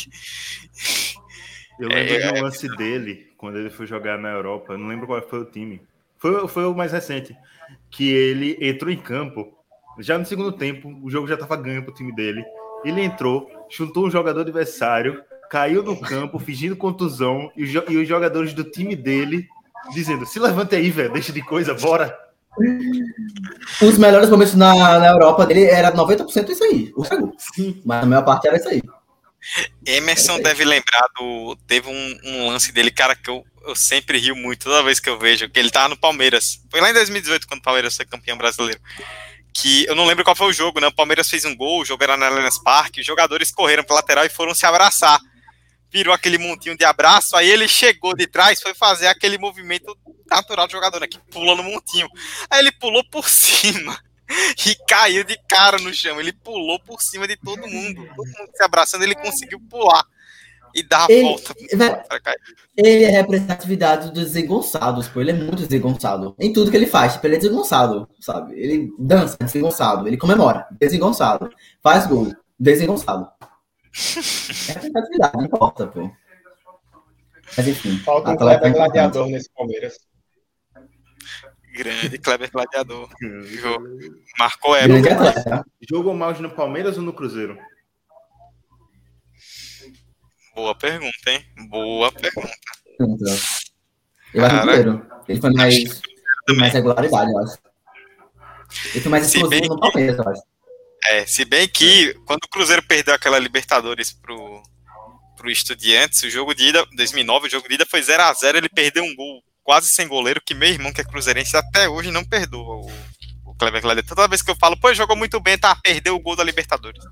Eu 1.80 1.89
lembro 1.89 2.14
é, 2.14 2.33
de 2.33 2.39
um 2.39 2.43
lance 2.43 2.68
dele, 2.76 3.32
quando 3.43 3.59
ele 3.59 3.70
foi 3.70 3.88
jogar 3.88 4.16
na 4.18 4.28
Europa, 4.28 4.78
não 4.78 4.86
lembro 4.86 5.05
qual 5.05 5.20
foi 5.20 5.40
o 5.40 5.45
time. 5.45 5.82
Foi, 6.16 6.47
foi 6.47 6.64
o 6.64 6.72
mais 6.72 6.93
recente, 6.93 7.36
que 7.90 8.09
ele 8.09 8.57
entrou 8.61 8.88
em 8.88 8.97
campo, 8.97 9.53
já 9.99 10.16
no 10.16 10.24
segundo 10.24 10.53
tempo, 10.53 10.97
o 11.03 11.11
jogo 11.11 11.26
já 11.26 11.34
estava 11.34 11.57
ganho 11.57 11.82
para 11.82 11.90
o 11.90 11.95
time 11.95 12.14
dele. 12.14 12.45
Ele 12.84 13.03
entrou, 13.03 13.51
chutou 13.68 14.07
um 14.07 14.11
jogador 14.12 14.43
adversário, 14.43 15.24
caiu 15.51 15.82
no 15.82 16.01
campo, 16.01 16.38
fingindo 16.38 16.76
contusão, 16.76 17.51
e, 17.57 17.64
e 17.64 17.97
os 17.97 18.07
jogadores 18.07 18.55
do 18.55 18.62
time 18.62 18.95
dele 18.95 19.49
dizendo: 19.93 20.24
se 20.24 20.38
levante 20.38 20.76
aí, 20.76 20.88
velho, 20.88 21.12
deixa 21.12 21.32
de 21.32 21.43
coisa, 21.43 21.74
bora. 21.74 22.16
Os 23.82 23.99
melhores 23.99 24.30
momentos 24.30 24.55
na, 24.55 25.01
na 25.01 25.09
Europa 25.09 25.45
dele 25.47 25.64
era 25.64 25.90
90% 25.90 26.49
isso 26.49 26.62
aí, 26.62 26.93
o 26.95 27.05
segundo. 27.05 27.34
Sim. 27.38 27.82
Mas 27.84 28.05
a 28.05 28.07
maior 28.07 28.24
parte 28.24 28.47
era 28.47 28.57
isso 28.57 28.68
aí. 28.68 28.80
Emerson 29.84 30.40
deve 30.40 30.64
lembrar 30.64 31.07
do. 31.16 31.57
Teve 31.66 31.88
um, 31.88 32.20
um, 32.24 32.49
lance 32.49 32.72
dele, 32.72 32.90
cara, 32.90 33.14
que 33.16 33.28
eu, 33.28 33.45
eu 33.66 33.74
sempre 33.74 34.18
rio 34.18 34.36
muito 34.36 34.64
toda 34.64 34.82
vez 34.82 35.01
que 35.01 35.09
eu 35.09 35.18
vejo, 35.18 35.49
que 35.49 35.59
ele 35.59 35.70
tava 35.70 35.88
no 35.88 35.97
Palmeiras. 35.97 36.61
Foi 36.70 36.80
lá 36.80 36.90
em 36.90 36.95
2018, 36.95 37.47
quando 37.47 37.61
o 37.61 37.64
Palmeiras 37.64 37.97
foi 37.97 38.07
campeão 38.07 38.36
brasileiro. 38.36 38.80
Que 39.55 39.84
eu 39.86 39.95
não 39.95 40.07
lembro 40.07 40.24
qual 40.24 40.36
foi 40.36 40.47
o 40.47 40.53
jogo, 40.53 40.80
né? 40.80 40.86
O 40.86 40.95
Palmeiras 40.95 41.28
fez 41.28 41.45
um 41.45 41.55
gol, 41.55 41.80
o 41.80 41.84
jogo 41.84 42.03
era 42.03 42.16
na 42.16 42.26
Allianz 42.26 42.59
Parque, 42.62 43.01
os 43.01 43.07
jogadores 43.07 43.51
correram 43.51 43.84
pra 43.84 43.97
lateral 43.97 44.24
e 44.24 44.30
foram 44.30 44.55
se 44.55 44.64
abraçar. 44.64 45.20
Virou 45.90 46.14
aquele 46.14 46.38
montinho 46.38 46.76
de 46.76 46.84
abraço, 46.84 47.36
aí 47.36 47.51
ele 47.51 47.68
chegou 47.68 48.14
de 48.14 48.26
trás, 48.26 48.62
foi 48.62 48.72
fazer 48.72 49.09
aquele 49.09 49.36
movimento 49.36 49.95
natural 50.30 50.66
do 50.66 50.72
jogador, 50.72 51.01
né? 51.01 51.07
Que 51.07 51.18
pula 51.30 51.55
no 51.55 51.62
montinho. 51.62 52.09
Aí 52.49 52.61
ele 52.61 52.72
pulou 52.72 53.05
por 53.05 53.28
cima 53.30 53.99
e 54.66 54.74
caiu 54.89 55.24
de 55.24 55.39
cara 55.49 55.78
no 55.78 55.93
chão. 55.93 56.20
Ele 56.20 56.33
pulou 56.33 56.78
por 56.80 57.01
cima 57.03 57.26
de 57.26 57.37
todo 57.37 57.66
mundo. 57.66 58.07
Todo 58.16 58.26
mundo 58.26 58.51
se 58.55 58.62
abraçando, 58.62 59.03
ele 59.05 59.14
conseguiu 59.14 59.61
pular 59.68 60.05
e 60.74 60.83
dar 60.83 61.07
a 61.07 61.12
Ele- 61.12 61.22
volta 61.28 61.55
pra 62.09 62.20
cair. 62.20 62.39
Ele 62.76 63.05
é 63.05 63.11
representatividade 63.11 64.11
dos 64.12 64.24
desengonçados, 64.24 65.09
pô. 65.09 65.20
Ele 65.20 65.30
é 65.30 65.35
muito 65.35 65.66
desengonçado. 65.66 66.35
Em 66.39 66.53
tudo 66.53 66.70
que 66.70 66.76
ele 66.76 66.87
faz, 66.87 67.14
tipo, 67.14 67.26
ele 67.26 67.37
é 67.37 67.39
desengonçado, 67.39 68.09
sabe? 68.20 68.59
Ele 68.59 68.91
dança, 68.99 69.37
desengonçado. 69.41 70.09
Ele 70.09 70.16
comemora, 70.16 70.66
desengonçado. 70.80 71.51
Faz 71.83 72.07
gol, 72.07 72.35
desengonçado. 72.59 73.28
É 73.28 73.93
representatividade, 74.72 75.37
não 75.37 75.45
importa, 75.45 75.87
pô. 75.87 76.11
Mas 77.57 77.68
enfim. 77.68 77.99
Falta 77.99 78.30
um 78.30 78.51
é 78.51 78.70
gladiador 78.70 79.26
nesse 79.26 79.51
Palmeiras. 79.51 79.99
Grande 81.73 82.18
Kleber 82.18 82.51
Gladiador. 82.51 83.09
Jogou- 83.45 83.89
Marcou 84.39 84.77
época. 84.77 85.64
Jogou 85.89 86.14
mais 86.14 86.39
no 86.39 86.51
Palmeiras 86.51 86.97
ou 86.99 87.03
no 87.03 87.12
Cruzeiro? 87.12 87.59
Boa 90.55 90.75
pergunta, 90.75 91.31
hein? 91.31 91.45
Boa 91.68 92.12
pergunta. 92.12 92.51
Ele 92.99 94.41
vai 94.41 94.51
no 94.51 94.57
Cara, 94.59 94.62
Cruzeiro. 94.66 95.07
Ele 95.29 95.41
foi 95.41 95.51
mais, 95.53 96.01
foi 96.47 96.57
mais 96.57 96.73
regularidade, 96.75 97.31
eu 97.31 97.39
acho. 97.39 97.59
Ele 98.93 99.01
foi 99.01 99.11
mais 99.11 99.33
bem 99.49 99.61
no 99.68 99.81
Palmeiras, 99.81 100.18
eu 100.18 100.29
acho. 100.29 100.43
É, 101.07 101.27
se 101.27 101.45
bem 101.45 101.66
que 101.68 102.14
quando 102.27 102.45
o 102.45 102.49
Cruzeiro 102.49 102.83
perdeu 102.87 103.14
aquela 103.14 103.39
Libertadores 103.39 104.12
pro, 104.12 104.62
pro 105.37 105.51
Estudiantes, 105.51 106.23
o 106.23 106.31
jogo 106.31 106.55
de 106.55 106.68
ida, 106.68 106.87
2009, 106.97 107.47
o 107.49 107.51
jogo 107.51 107.66
de 107.68 107.75
ida 107.75 107.87
foi 107.87 108.03
0 108.03 108.23
a 108.23 108.33
0 108.33 108.59
ele 108.59 108.68
perdeu 108.68 109.03
um 109.03 109.14
gol 109.16 109.43
quase 109.63 109.89
sem 109.89 110.09
goleiro, 110.09 110.41
que 110.45 110.55
meu 110.55 110.69
irmão, 110.69 110.93
que 110.93 111.01
é 111.01 111.05
cruzeirense, 111.05 111.57
até 111.57 111.89
hoje 111.89 112.11
não 112.11 112.25
perdoa 112.25 112.77
o, 112.77 112.91
o 113.47 113.55
Kleber. 113.55 113.83
Toda 114.07 114.29
vez 114.29 114.43
que 114.43 114.51
eu 114.51 114.57
falo, 114.57 114.77
pô, 114.77 114.93
jogou 114.93 115.17
muito 115.17 115.41
bem, 115.41 115.59
tá, 115.59 115.77
perdeu 115.83 116.15
o 116.15 116.21
gol 116.21 116.37
da 116.37 116.45
Libertadores. 116.45 117.03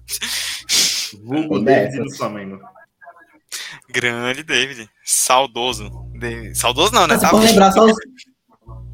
Vulgo 1.25 1.61
David 1.61 2.05
do 2.05 2.17
Flamengo. 2.17 2.59
Grande 3.89 4.43
David, 4.43 4.89
saudoso. 5.05 5.91
De- 6.15 6.55
Saudoso 6.55 6.95
não, 6.95 7.07
né? 7.07 7.19
Se 7.19 7.27
for 7.27 7.41
lembrar 7.41 7.73
só 7.73 7.85
os, 7.85 7.97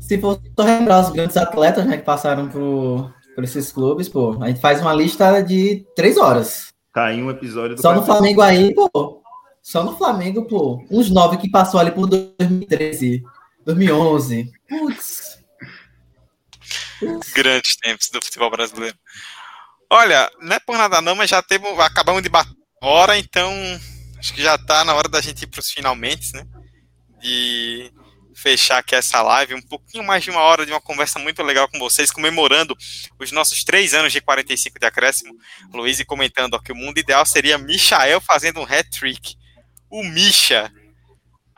se 0.00 0.18
for 0.18 0.40
só 0.58 0.64
lembrar 0.64 1.00
os 1.00 1.10
grandes 1.10 1.36
atletas 1.36 1.84
né, 1.86 1.98
que 1.98 2.04
passaram 2.04 2.48
por, 2.48 3.12
por 3.34 3.44
esses 3.44 3.70
clubes, 3.70 4.08
pô, 4.08 4.42
a 4.42 4.48
gente 4.48 4.60
faz 4.60 4.80
uma 4.80 4.94
lista 4.94 5.42
de 5.42 5.84
três 5.94 6.16
horas. 6.16 6.72
Tá 6.94 7.06
aí 7.06 7.22
um 7.22 7.30
episódio 7.30 7.76
do 7.76 7.82
Só 7.82 7.92
no 7.92 8.00
Café. 8.00 8.12
Flamengo 8.12 8.40
aí, 8.40 8.74
pô. 8.74 9.22
Só 9.62 9.84
no 9.84 9.96
Flamengo, 9.98 10.46
pô. 10.46 10.82
Uns 10.90 11.10
nove 11.10 11.36
que 11.36 11.50
passou 11.50 11.78
ali 11.78 11.90
por 11.90 12.06
2013, 12.06 13.22
2011. 13.66 14.52
Putz. 14.68 15.38
grandes 17.34 17.76
tempos 17.76 18.08
do 18.08 18.22
futebol 18.22 18.48
brasileiro. 18.48 18.96
Olha, 19.90 20.30
não 20.40 20.56
é 20.56 20.60
por 20.60 20.78
nada 20.78 21.02
não, 21.02 21.14
mas 21.14 21.28
já 21.30 21.42
teve, 21.42 21.66
acabamos 21.80 22.22
de 22.22 22.28
bater 22.28 22.54
hora, 22.80 23.18
então 23.18 23.52
acho 24.18 24.32
que 24.32 24.42
já 24.42 24.56
tá 24.56 24.84
na 24.84 24.94
hora 24.94 25.08
da 25.08 25.20
gente 25.20 25.42
ir 25.42 25.46
para 25.48 25.60
os 25.60 25.70
finalmente, 25.70 26.32
né? 26.32 26.46
De 27.20 27.92
fechar 28.36 28.78
aqui 28.78 28.94
essa 28.94 29.22
live, 29.22 29.54
um 29.54 29.62
pouquinho 29.62 30.04
mais 30.04 30.22
de 30.22 30.30
uma 30.30 30.40
hora 30.40 30.64
de 30.64 30.70
uma 30.70 30.80
conversa 30.80 31.18
muito 31.18 31.42
legal 31.42 31.68
com 31.68 31.78
vocês, 31.78 32.10
comemorando 32.10 32.76
os 33.18 33.32
nossos 33.32 33.64
três 33.64 33.94
anos 33.94 34.12
de 34.12 34.20
45 34.20 34.78
de 34.78 34.86
acréscimo. 34.86 35.34
Luiz 35.72 36.02
comentando 36.04 36.54
ó, 36.54 36.58
que 36.58 36.70
o 36.70 36.76
mundo 36.76 36.98
ideal 36.98 37.26
seria 37.26 37.58
Michael 37.58 38.20
fazendo 38.20 38.60
um 38.60 38.64
hat-trick. 38.64 39.34
O 39.90 40.04
Misha. 40.04 40.70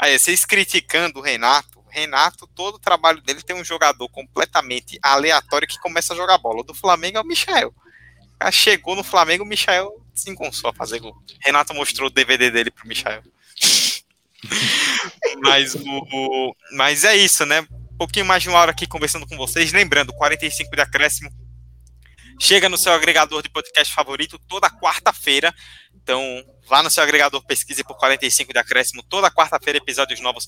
Aí, 0.00 0.16
vocês 0.16 0.44
criticando 0.44 1.18
o 1.18 1.22
Renato. 1.22 1.77
Renato, 1.98 2.46
todo 2.54 2.76
o 2.76 2.78
trabalho 2.78 3.20
dele 3.22 3.42
tem 3.42 3.56
um 3.56 3.64
jogador 3.64 4.08
completamente 4.08 4.98
aleatório 5.02 5.66
que 5.68 5.78
começa 5.80 6.12
a 6.12 6.16
jogar 6.16 6.38
bola. 6.38 6.60
O 6.60 6.64
do 6.64 6.74
Flamengo 6.74 7.18
é 7.18 7.20
o 7.20 7.24
cara 8.38 8.52
chegou 8.52 8.94
no 8.94 9.02
Flamengo, 9.02 9.42
o 9.42 9.46
Michael 9.46 9.90
se 10.14 10.30
enconçou 10.30 10.70
a 10.70 10.72
fazer 10.74 11.00
gol. 11.00 11.16
Renato 11.44 11.74
mostrou 11.74 12.08
o 12.08 12.12
DVD 12.12 12.50
dele 12.50 12.70
pro 12.70 12.86
Michael. 12.86 13.22
mas, 15.42 15.74
o- 15.74 16.54
mas 16.72 17.04
é 17.04 17.16
isso, 17.16 17.44
né? 17.44 17.60
Um 17.92 17.96
pouquinho 17.98 18.24
mais 18.26 18.42
de 18.42 18.48
uma 18.48 18.58
hora 18.58 18.70
aqui 18.70 18.86
conversando 18.86 19.26
com 19.26 19.36
vocês. 19.36 19.72
Lembrando, 19.72 20.12
45 20.12 20.74
de 20.76 20.80
acréscimo. 20.82 21.30
Chega 22.40 22.68
no 22.68 22.78
seu 22.78 22.92
agregador 22.92 23.42
de 23.42 23.50
podcast 23.50 23.92
favorito 23.92 24.38
toda 24.48 24.70
quarta-feira. 24.70 25.52
Então, 25.94 26.22
vá 26.66 26.82
no 26.82 26.90
seu 26.90 27.02
agregador, 27.02 27.44
pesquise 27.44 27.82
por 27.82 27.96
45 27.96 28.52
de 28.52 28.58
acréscimo. 28.58 29.02
Toda 29.02 29.30
quarta-feira, 29.30 29.78
episódios 29.78 30.20
novos 30.20 30.46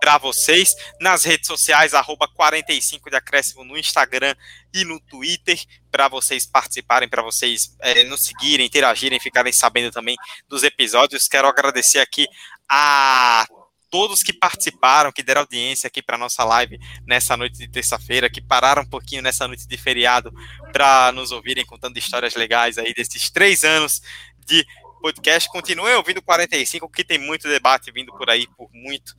para 0.00 0.18
vocês. 0.18 0.74
Nas 1.00 1.24
redes 1.24 1.48
sociais, 1.48 1.94
arroba 1.94 2.28
45 2.28 3.10
de 3.10 3.16
acréscimo 3.16 3.64
no 3.64 3.76
Instagram 3.76 4.34
e 4.72 4.84
no 4.84 5.00
Twitter, 5.00 5.60
para 5.90 6.08
vocês 6.08 6.46
participarem, 6.46 7.08
para 7.08 7.22
vocês 7.22 7.76
eh, 7.80 8.04
nos 8.04 8.22
seguirem, 8.22 8.66
interagirem, 8.66 9.20
ficarem 9.20 9.52
sabendo 9.52 9.90
também 9.90 10.16
dos 10.48 10.62
episódios. 10.62 11.28
Quero 11.28 11.48
agradecer 11.48 11.98
aqui 11.98 12.26
a 12.68 13.46
todos 13.92 14.22
que 14.22 14.32
participaram, 14.32 15.12
que 15.12 15.22
deram 15.22 15.42
audiência 15.42 15.86
aqui 15.86 16.02
para 16.02 16.16
nossa 16.16 16.42
live 16.42 16.80
nessa 17.06 17.36
noite 17.36 17.58
de 17.58 17.68
terça-feira, 17.68 18.30
que 18.30 18.40
pararam 18.40 18.82
um 18.82 18.88
pouquinho 18.88 19.20
nessa 19.20 19.46
noite 19.46 19.68
de 19.68 19.76
feriado 19.76 20.32
para 20.72 21.12
nos 21.12 21.30
ouvirem 21.30 21.62
contando 21.66 21.98
histórias 21.98 22.34
legais 22.34 22.78
aí 22.78 22.94
desses 22.94 23.28
três 23.28 23.64
anos 23.64 24.00
de 24.46 24.66
podcast. 25.02 25.46
Continuem 25.50 25.94
ouvindo 25.94 26.22
45, 26.22 26.88
que 26.88 27.04
tem 27.04 27.18
muito 27.18 27.46
debate 27.46 27.92
vindo 27.92 28.10
por 28.16 28.30
aí 28.30 28.46
por 28.56 28.70
muito 28.72 29.14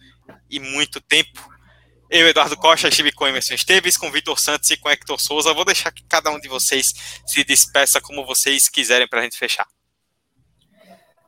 e 0.49 0.59
muito 0.59 0.99
tempo. 0.99 1.53
Eu, 2.09 2.27
Eduardo 2.27 2.57
Costa, 2.57 2.87
estive 2.87 3.11
com 3.11 3.27
Emerson 3.27 3.53
Esteves, 3.53 3.95
com 3.95 4.11
Vitor 4.11 4.39
Santos 4.39 4.71
e 4.71 4.77
com 4.77 4.89
Hector 4.89 5.21
Souza. 5.21 5.53
Vou 5.53 5.65
deixar 5.65 5.91
que 5.91 6.03
cada 6.05 6.31
um 6.31 6.39
de 6.39 6.47
vocês 6.47 6.93
se 7.27 7.43
despeça 7.43 8.01
como 8.01 8.25
vocês 8.25 8.67
quiserem 8.67 9.07
para 9.07 9.19
a 9.19 9.23
gente 9.23 9.37
fechar. 9.37 9.67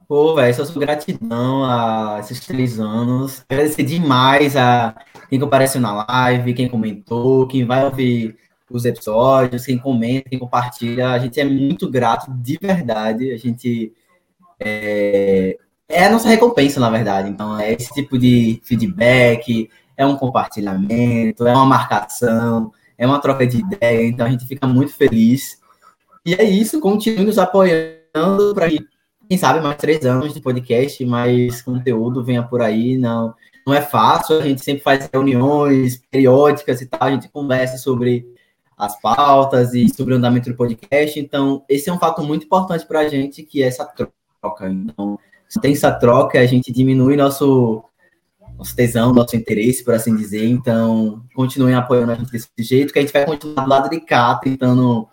Pô, 0.08 0.36
velho, 0.36 0.54
só 0.54 0.64
sou 0.66 0.80
gratidão 0.80 1.66
a 1.66 2.18
esses 2.20 2.40
três 2.40 2.80
anos. 2.80 3.44
Agradecer 3.50 3.84
demais 3.84 4.56
a 4.56 4.96
quem 5.30 5.40
compareceu 5.40 5.82
na 5.82 6.06
live, 6.08 6.54
quem 6.54 6.70
comentou, 6.70 7.48
quem 7.48 7.66
vai 7.66 7.84
ouvir 7.84 8.38
os 8.70 8.86
episódios, 8.86 9.66
quem 9.66 9.80
comenta, 9.80 10.30
quem 10.30 10.38
compartilha. 10.38 11.10
A 11.10 11.20
gente 11.20 11.40
é 11.40 11.44
muito 11.44 11.90
grato, 11.90 12.32
de 12.32 12.58
verdade. 12.62 13.32
A 13.32 13.38
gente 13.38 13.94
é, 14.60 15.58
é 15.90 16.06
a 16.06 16.10
nossa 16.12 16.30
recompensa, 16.30 16.80
na 16.80 16.90
verdade. 16.90 17.30
Então, 17.30 17.60
é 17.60 17.74
esse 17.74 17.92
tipo 17.94 18.18
de 18.18 18.62
feedback, 18.64 19.70
é 19.98 20.06
um 20.06 20.16
compartilhamento, 20.18 21.48
é 21.48 21.54
uma 21.54 21.66
marcação, 21.66 22.72
é 22.98 23.08
uma 23.08 23.20
troca 23.20 23.48
de 23.48 23.60
ideia. 23.60 24.08
Então, 24.08 24.26
a 24.28 24.30
gente 24.30 24.46
fica 24.46 24.68
muito 24.68 24.94
feliz. 24.94 25.60
E 26.26 26.36
é 26.36 26.44
isso, 26.44 26.80
continue 26.80 27.26
nos 27.26 27.40
apoiando 27.40 28.54
para 28.54 28.68
quem 29.28 29.38
sabe 29.38 29.62
mais 29.62 29.78
três 29.78 30.06
anos 30.06 30.34
de 30.34 30.42
podcast, 30.42 31.04
mais 31.06 31.62
conteúdo 31.62 32.24
venha 32.24 32.44
por 32.44 32.62
aí. 32.62 32.98
Não, 32.98 33.34
não 33.66 33.74
é 33.74 33.82
fácil, 33.82 34.40
a 34.40 34.42
gente 34.42 34.64
sempre 34.64 34.84
faz 34.84 35.10
reuniões 35.12 36.02
periódicas 36.12 36.82
e 36.82 36.86
tal, 36.86 37.04
a 37.04 37.12
gente 37.12 37.30
conversa 37.30 37.78
sobre 37.78 38.26
as 38.78 39.00
pautas 39.00 39.74
e 39.74 39.88
sobre 39.90 40.14
o 40.14 40.18
andamento 40.18 40.50
do 40.50 40.56
podcast. 40.56 41.20
Então, 41.20 41.64
esse 41.68 41.90
é 41.90 41.94
um 41.94 42.00
fato 42.00 42.22
muito 42.24 42.46
importante 42.46 42.86
para 42.86 43.00
a 43.00 43.08
gente, 43.08 43.42
que 43.44 43.64
é 43.64 43.68
essa 43.68 43.86
troca. 43.86 44.70
Então, 44.70 45.18
se 45.48 45.60
tem 45.60 45.74
essa 45.74 45.92
troca, 45.92 46.40
a 46.40 46.46
gente 46.46 46.72
diminui 46.72 47.16
nosso, 47.16 47.84
nosso 48.58 48.76
tesão, 48.76 49.14
nosso 49.14 49.36
interesse, 49.36 49.84
por 49.84 49.94
assim 49.94 50.16
dizer. 50.16 50.46
Então, 50.46 51.24
continuem 51.34 51.74
apoiando 51.74 52.12
a 52.12 52.16
gente 52.16 52.32
desse 52.32 52.50
jeito, 52.60 52.92
que 52.92 53.00
a 53.00 53.02
gente 53.02 53.14
vai 53.14 53.26
continuar 53.26 53.64
do 53.64 53.70
lado 53.70 53.90
de 53.90 54.00
cá, 54.02 54.36
tentando 54.36 55.08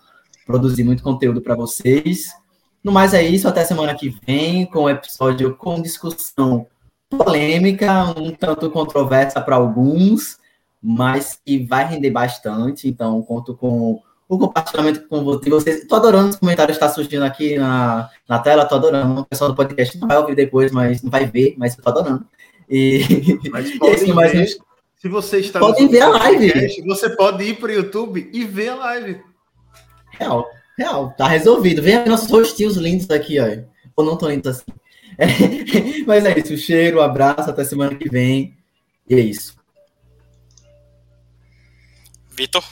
produzir 0.45 0.83
muito 0.85 1.03
conteúdo 1.03 1.41
para 1.41 1.55
vocês. 1.55 2.42
No 2.83 2.91
mais 2.93 3.15
é 3.15 3.23
isso, 3.23 3.47
até 3.47 3.65
semana 3.65 3.95
que 3.95 4.15
vem, 4.27 4.67
com 4.67 4.85
um 4.85 4.89
episódio 4.91 5.55
com 5.57 5.81
discussão 5.81 6.67
polêmica, 7.11 8.13
um 8.19 8.31
tanto 8.33 8.71
controversa 8.71 9.41
para 9.41 9.57
alguns, 9.57 10.39
mas 10.83 11.39
que 11.45 11.65
vai 11.65 11.85
render 11.87 12.11
bastante. 12.11 12.89
Então, 12.89 13.23
conto 13.23 13.55
com 13.55 14.03
o 14.29 14.39
compartilhamento 14.39 15.07
com 15.09 15.23
vocês. 15.23 15.67
Estou 15.83 15.99
adorando 15.99 16.31
os 16.31 16.37
comentários 16.37 16.79
que 16.79 16.85
estão 16.85 16.95
surgindo 17.03 17.25
aqui 17.25 17.57
na, 17.59 18.09
na 18.29 18.39
tela, 18.39 18.63
estou 18.65 18.79
adorando. 18.79 19.21
O 19.21 19.27
pessoal 19.27 19.51
do 19.51 19.57
podcast 19.57 19.97
não 19.99 20.09
vai 20.09 20.17
ouvir 20.17 20.35
depois, 20.35 20.73
mas 20.73 21.03
não 21.03 21.11
vai 21.11 21.27
ver, 21.27 21.55
mas 21.59 21.77
estou 21.77 21.91
adorando. 21.93 22.27
E, 22.69 23.03
Mas 23.53 23.77
podem 23.77 23.95
assim, 23.95 24.15
ver, 24.15 24.43
uns- 24.45 24.59
se 24.97 25.09
você 25.09 25.39
está 25.41 25.59
Podem 25.59 25.89
ver 25.89 26.01
a 26.01 26.09
live. 26.09 26.83
Você 26.87 27.11
pode 27.11 27.45
ir 27.45 27.57
para 27.59 27.69
o 27.71 27.75
YouTube 27.75 28.31
e 28.33 28.45
ver 28.45 28.71
a 28.71 28.75
live. 28.77 29.21
Real, 30.13 30.49
real, 30.79 31.15
tá 31.17 31.29
resolvido. 31.29 31.83
Vem 31.83 31.97
aí 31.97 32.09
nossos 32.09 32.31
rostinhos 32.31 32.77
lindos 32.77 33.11
aqui, 33.11 33.39
ó. 33.39 33.47
Ou 33.97 34.05
não 34.05 34.17
tão 34.17 34.31
lindos 34.31 34.57
assim. 34.57 34.73
É, 35.19 35.27
mas 36.07 36.25
é 36.25 36.39
isso, 36.39 36.57
cheiro, 36.57 36.99
um 36.99 37.03
abraço, 37.03 37.51
até 37.51 37.65
semana 37.65 37.97
que 37.97 38.09
vem. 38.09 38.57
E 39.09 39.15
é 39.15 39.21
isso. 39.21 39.57
Vitor? 42.31 42.65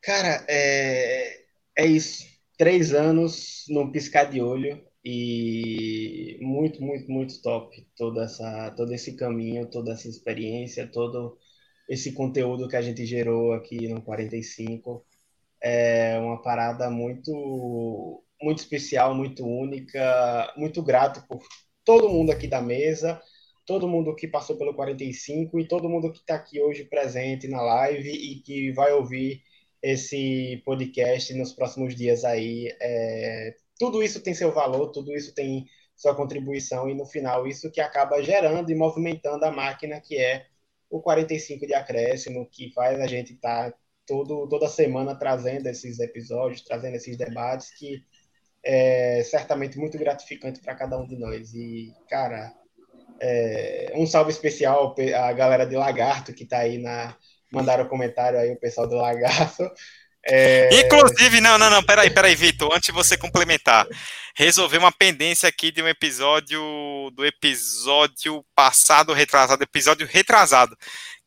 Cara, 0.00 0.44
é, 0.48 1.40
é 1.76 1.86
isso. 1.86 2.24
Três 2.56 2.92
anos 2.92 3.64
num 3.68 3.90
piscar 3.90 4.24
de 4.24 4.40
olho 4.40 4.80
e 5.04 6.38
muito, 6.40 6.82
muito, 6.82 7.10
muito 7.10 7.42
top 7.42 7.86
toda 7.96 8.24
essa, 8.24 8.70
todo 8.76 8.92
esse 8.92 9.16
caminho, 9.16 9.70
toda 9.70 9.92
essa 9.92 10.08
experiência, 10.08 10.86
todo 10.86 11.36
esse 11.88 12.12
conteúdo 12.12 12.68
que 12.68 12.76
a 12.76 12.82
gente 12.82 13.04
gerou 13.04 13.52
aqui 13.52 13.88
no 13.88 14.02
45. 14.02 15.04
É 15.62 16.18
uma 16.18 16.42
parada 16.42 16.90
muito, 16.90 18.22
muito 18.42 18.58
especial, 18.58 19.14
muito 19.14 19.46
única, 19.46 20.52
muito 20.56 20.82
grato 20.82 21.24
por 21.28 21.42
todo 21.84 22.08
mundo 22.08 22.32
aqui 22.32 22.48
da 22.48 22.60
mesa, 22.60 23.20
todo 23.66 23.88
mundo 23.88 24.14
que 24.14 24.26
passou 24.26 24.56
pelo 24.56 24.74
45 24.74 25.60
e 25.60 25.68
todo 25.68 25.88
mundo 25.88 26.12
que 26.12 26.18
está 26.18 26.34
aqui 26.36 26.60
hoje 26.60 26.84
presente 26.84 27.48
na 27.48 27.62
live 27.62 28.10
e 28.10 28.40
que 28.40 28.72
vai 28.72 28.92
ouvir 28.92 29.42
esse 29.82 30.62
podcast 30.64 31.34
nos 31.34 31.52
próximos 31.52 31.94
dias 31.94 32.24
aí. 32.24 32.68
É, 32.80 33.54
tudo 33.78 34.02
isso 34.02 34.22
tem 34.22 34.34
seu 34.34 34.52
valor, 34.52 34.90
tudo 34.92 35.14
isso 35.14 35.34
tem 35.34 35.66
sua 35.96 36.14
contribuição 36.14 36.88
e 36.88 36.94
no 36.94 37.06
final 37.06 37.46
isso 37.46 37.70
que 37.70 37.80
acaba 37.80 38.22
gerando 38.22 38.70
e 38.70 38.74
movimentando 38.74 39.44
a 39.44 39.50
máquina 39.50 40.00
que 40.00 40.18
é 40.18 40.46
o 40.90 41.00
45 41.00 41.66
de 41.66 41.74
acréscimo, 41.74 42.48
que 42.50 42.72
faz 42.72 43.00
a 43.00 43.06
gente 43.06 43.32
estar 43.34 43.70
tá 43.72 43.78
todo, 44.12 44.46
toda 44.46 44.68
semana 44.68 45.14
trazendo 45.14 45.66
esses 45.68 45.98
episódios, 45.98 46.60
trazendo 46.60 46.96
esses 46.96 47.16
debates 47.16 47.70
que 47.70 48.04
é 48.62 49.22
certamente 49.24 49.78
muito 49.78 49.96
gratificante 49.96 50.60
para 50.60 50.74
cada 50.74 50.98
um 50.98 51.06
de 51.06 51.16
nós. 51.18 51.54
E, 51.54 51.94
cara, 52.10 52.52
é, 53.18 53.92
um 53.94 54.06
salve 54.06 54.30
especial 54.30 54.94
à 55.16 55.32
galera 55.32 55.64
de 55.64 55.76
Lagarto 55.76 56.34
que 56.34 56.44
está 56.44 56.58
aí 56.58 56.76
na. 56.76 57.16
Mandaram 57.50 57.88
comentário 57.88 58.38
aí, 58.38 58.50
o 58.50 58.60
pessoal 58.60 58.86
do 58.86 58.96
Lagarto. 58.96 59.70
É... 60.24 60.68
Inclusive, 60.80 61.40
não, 61.40 61.58
não, 61.58 61.68
não, 61.68 61.82
peraí, 61.82 62.08
peraí, 62.08 62.34
Vitor, 62.34 62.72
antes 62.72 62.86
de 62.86 62.92
você 62.92 63.16
complementar, 63.16 63.86
resolver 64.36 64.78
uma 64.78 64.92
pendência 64.92 65.48
aqui 65.48 65.72
de 65.72 65.82
um 65.82 65.88
episódio, 65.88 66.60
do 67.12 67.26
episódio 67.26 68.44
passado, 68.54 69.12
retrasado, 69.12 69.62
episódio 69.64 70.06
retrasado, 70.06 70.76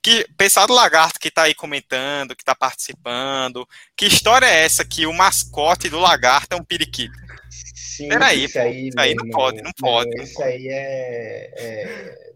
que 0.05 0.23
pessoal 0.37 0.67
do 0.67 0.73
Lagarto 0.75 1.19
que 1.19 1.31
tá 1.31 1.43
aí 1.43 1.55
comentando, 1.55 2.35
que 2.35 2.45
tá 2.45 2.53
participando, 2.53 3.67
que 3.97 4.05
história 4.05 4.45
é 4.45 4.63
essa 4.63 4.85
que 4.85 5.07
o 5.07 5.11
mascote 5.11 5.89
do 5.89 5.97
Lagarto 5.97 6.53
é 6.53 6.55
um 6.55 6.63
periquito? 6.63 7.17
Sim, 7.49 8.09
peraí, 8.09 8.43
isso 8.43 8.59
aí, 8.59 8.89
isso 8.89 8.99
aí 8.99 9.15
não 9.15 9.27
pode, 9.29 9.63
não 9.63 9.71
pode. 9.79 10.15
Não, 10.15 10.23
isso 10.23 10.43
aí 10.43 10.67
é, 10.67 11.51
é 11.57 12.35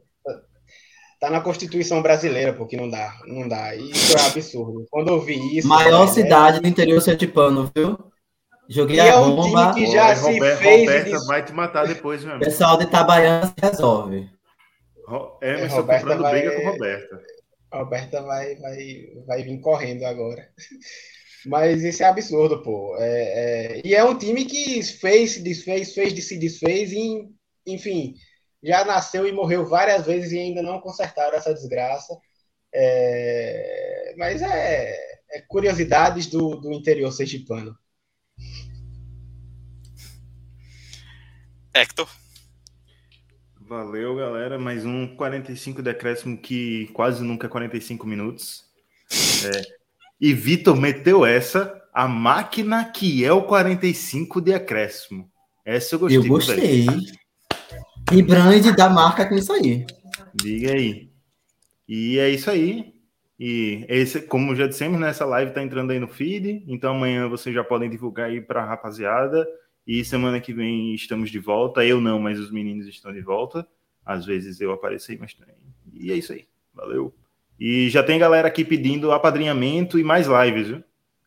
Tá 1.20 1.30
na 1.30 1.41
Constituição 1.41 2.01
brasileira, 2.01 2.53
porque 2.53 2.76
não 2.76 2.89
dá, 2.89 3.13
não 3.28 3.47
dá. 3.47 3.76
Isso 3.76 4.17
é 4.17 4.22
absurdo. 4.26 4.88
Quando 4.89 5.09
eu 5.09 5.20
vi 5.20 5.57
isso. 5.57 5.67
Maior 5.67 6.07
né, 6.07 6.13
cidade 6.13 6.61
do 6.61 6.67
interior 6.67 7.01
sergipano, 7.01 7.70
viu? 7.76 7.99
Joguei 8.70 8.95
e 8.95 8.99
a 9.01 9.07
é 9.07 9.17
um 9.17 9.36
bomba. 9.36 9.74
time 9.74 9.86
que 9.86 9.91
já 9.91 10.15
se 10.15 10.22
Roberto, 10.22 10.59
fez. 10.59 10.88
Roberta 10.88 11.26
vai 11.26 11.45
te 11.45 11.51
matar 11.51 11.86
depois, 11.86 12.24
meu 12.24 12.36
amigo. 12.36 12.45
Pessoal 12.49 12.78
de 12.78 12.86
Itabaiana 12.86 13.47
se 13.47 13.53
resolve. 13.61 14.30
Emerson 15.41 15.76
é, 15.76 15.80
Roberta 15.80 16.01
comprando 16.01 16.22
vai... 16.22 16.32
briga 16.32 16.55
com 16.55 16.70
Roberta. 16.70 17.22
Roberta 17.72 18.22
vai, 18.22 18.55
vai, 18.55 19.07
vai 19.26 19.43
vir 19.43 19.59
correndo 19.61 20.03
agora. 20.03 20.51
Mas 21.45 21.84
isso 21.84 22.03
é 22.03 22.07
absurdo, 22.07 22.61
pô. 22.61 22.97
É, 22.99 23.78
é... 23.78 23.82
E 23.86 23.95
é 23.95 24.03
um 24.03 24.17
time 24.17 24.45
que 24.45 24.84
fez, 24.84 25.32
se 25.32 25.41
desfez, 25.41 25.93
fez, 25.93 26.28
se 26.28 26.38
desfez, 26.38 26.91
e, 26.91 27.30
enfim, 27.65 28.15
já 28.61 28.84
nasceu 28.84 29.26
e 29.28 29.32
morreu 29.32 29.65
várias 29.65 30.05
vezes 30.05 30.32
e 30.32 30.39
ainda 30.39 30.61
não 30.61 30.82
consertaram 30.82 31.38
essa 31.38 31.53
desgraça. 31.53 32.17
É... 32.74 34.13
Mas 34.17 34.41
é, 34.41 34.95
é, 35.32 35.41
curiosidades 35.47 36.28
do, 36.28 36.55
do 36.55 36.74
interior 36.74 37.11
sergipano. 37.11 37.78
Hector. 41.74 42.09
Valeu, 43.70 44.15
galera. 44.15 44.57
Mais 44.57 44.84
um 44.84 45.05
45 45.15 45.84
decréscimo 45.84 46.36
que 46.36 46.88
quase 46.88 47.24
nunca 47.24 47.45
é 47.45 47.49
45 47.51 48.07
minutos. 48.07 48.65
É. 49.45 49.61
E 50.20 50.34
Vitor 50.34 50.76
meteu 50.76 51.24
essa, 51.24 51.80
a 51.93 52.07
máquina 52.07 52.84
que 52.84 53.24
é 53.24 53.32
o 53.32 53.43
45 53.43 54.41
de 54.41 54.55
acréscimo. 54.55 55.30
Essa 55.63 55.93
eu 55.93 55.99
gostei. 55.99 56.17
Eu 56.17 56.28
gostei. 56.28 56.88
E 58.11 58.24
brand 58.24 58.76
da 58.76 58.89
marca 58.89 59.30
com 59.30 59.36
isso 59.36 59.53
aí. 59.53 59.86
Diga 60.34 60.72
aí. 60.72 61.11
E 61.88 62.17
é 62.17 62.28
isso 62.28 62.49
aí. 62.49 62.95
E 63.39 63.86
esse, 63.88 64.22
como 64.22 64.55
já 64.55 64.65
dissemos, 64.65 64.99
né, 64.99 65.09
essa 65.09 65.26
live 65.26 65.53
tá 65.53 65.61
entrando 65.61 65.91
aí 65.91 65.99
no 65.99 66.07
feed, 66.07 66.63
então 66.67 66.95
amanhã 66.95 67.30
vocês 67.30 67.53
já 67.53 67.63
podem 67.63 67.88
divulgar 67.88 68.32
aí 68.32 68.41
para 68.41 68.63
a 68.63 68.65
rapaziada. 68.65 69.47
E 69.92 70.06
semana 70.06 70.40
que 70.40 70.54
vem 70.54 70.94
estamos 70.94 71.32
de 71.32 71.40
volta. 71.40 71.84
Eu 71.84 72.00
não, 72.00 72.20
mas 72.20 72.40
os 72.40 72.52
meninos 72.52 72.86
estão 72.86 73.12
de 73.12 73.22
volta. 73.22 73.68
Às 74.06 74.24
vezes 74.24 74.62
eu 74.62 74.72
apareço 74.72 75.10
aí, 75.10 75.18
mas 75.18 75.34
também. 75.34 75.56
E 75.92 76.12
é 76.12 76.16
isso 76.16 76.32
aí. 76.32 76.48
Valeu. 76.72 77.12
E 77.60 77.90
já 77.90 78.04
tem 78.04 78.20
galera 78.20 78.48
aqui 78.48 78.64
pedindo 78.64 79.12
apadrinhamento 79.12 79.98
e 79.98 80.04
mais 80.04 80.28
lives, 80.28 80.68
viu? 80.68 80.84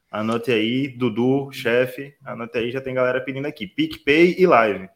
Anote 0.09 0.53
aí, 0.53 0.87
Dudu, 0.87 1.51
chefe, 1.51 2.15
anote 2.25 2.57
aí, 2.57 2.71
já 2.71 2.81
tem 2.81 2.95
galera 2.95 3.21
pedindo 3.21 3.49
aqui. 3.49 3.67
PicPay 3.67 4.37
e 4.39 4.47
live. 4.47 4.89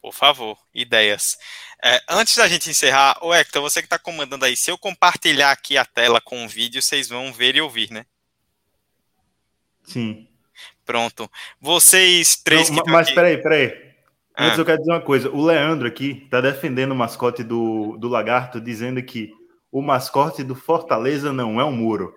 Por 0.00 0.14
favor, 0.14 0.56
ideias. 0.72 1.36
É, 1.84 2.00
antes 2.08 2.34
da 2.36 2.48
gente 2.48 2.70
encerrar, 2.70 3.18
o 3.22 3.34
Hector, 3.34 3.60
você 3.60 3.82
que 3.82 3.86
está 3.86 3.98
comandando 3.98 4.46
aí, 4.46 4.56
se 4.56 4.70
eu 4.70 4.78
compartilhar 4.78 5.50
aqui 5.50 5.76
a 5.76 5.84
tela 5.84 6.22
com 6.22 6.42
o 6.46 6.48
vídeo, 6.48 6.80
vocês 6.80 7.10
vão 7.10 7.34
ver 7.34 7.54
e 7.54 7.60
ouvir, 7.60 7.90
né? 7.90 8.06
Sim. 9.84 10.29
Pronto. 10.90 11.30
Vocês 11.60 12.34
três 12.42 12.68
Não, 12.68 12.82
que 12.82 12.90
Mas 12.90 13.06
aqui... 13.06 13.14
peraí, 13.14 13.38
peraí. 13.40 13.72
Ah. 14.36 14.46
Antes 14.46 14.58
eu 14.58 14.64
quero 14.64 14.78
dizer 14.78 14.90
uma 14.90 15.00
coisa. 15.00 15.30
O 15.30 15.40
Leandro 15.40 15.86
aqui 15.86 16.22
está 16.24 16.40
defendendo 16.40 16.90
o 16.90 16.96
mascote 16.96 17.44
do, 17.44 17.96
do 17.96 18.08
Lagarto, 18.08 18.60
dizendo 18.60 19.00
que 19.00 19.32
o 19.70 19.80
mascote 19.80 20.42
do 20.42 20.56
Fortaleza 20.56 21.32
não 21.32 21.60
é 21.60 21.64
um 21.64 21.70
muro. 21.70 22.12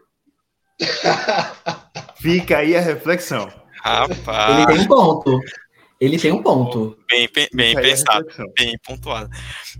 Fica 2.19 2.57
aí 2.57 2.75
a 2.75 2.81
reflexão. 2.81 3.47
Rapaz. 3.79 4.57
Ele 4.57 4.65
tem 4.65 4.79
um 4.79 4.87
ponto. 4.87 5.39
Ele 6.01 6.17
tem 6.17 6.31
um 6.31 6.41
ponto. 6.41 6.97
Bem, 7.07 7.29
bem, 7.31 7.47
bem 7.53 7.75
pensado, 7.75 8.25
bem 8.57 8.75
pontuado. 8.83 9.29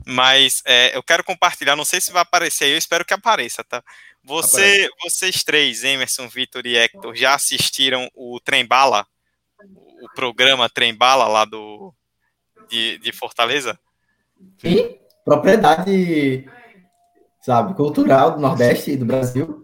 Mas 0.06 0.62
é, 0.68 0.96
eu 0.96 1.02
quero 1.02 1.24
compartilhar, 1.24 1.76
não 1.76 1.84
sei 1.84 2.00
se 2.00 2.12
vai 2.12 2.22
aparecer 2.22 2.66
aí, 2.66 2.72
eu 2.74 2.78
espero 2.78 3.04
que 3.04 3.14
apareça, 3.14 3.64
tá? 3.64 3.84
Você, 4.24 4.90
vocês 5.02 5.44
três, 5.44 5.84
Emerson, 5.84 6.28
Vitor 6.30 6.66
e 6.66 6.78
Hector, 6.78 7.14
já 7.14 7.36
assistiram 7.36 8.10
o 8.16 8.40
Trem 8.40 8.66
Bala? 8.66 9.06
O 10.02 10.10
programa 10.16 10.70
Trem 10.70 10.95
Bala 10.95 11.28
lá 11.28 11.44
do, 11.44 11.94
de, 12.70 12.98
de 13.00 13.12
Fortaleza? 13.12 13.78
Sim, 14.58 14.98
propriedade, 15.26 16.50
sabe, 17.41 17.74
cultural 17.74 18.32
do 18.32 18.40
Nordeste 18.40 18.91
e 18.91 18.98
do 18.98 19.06
Brasil. 19.06 19.62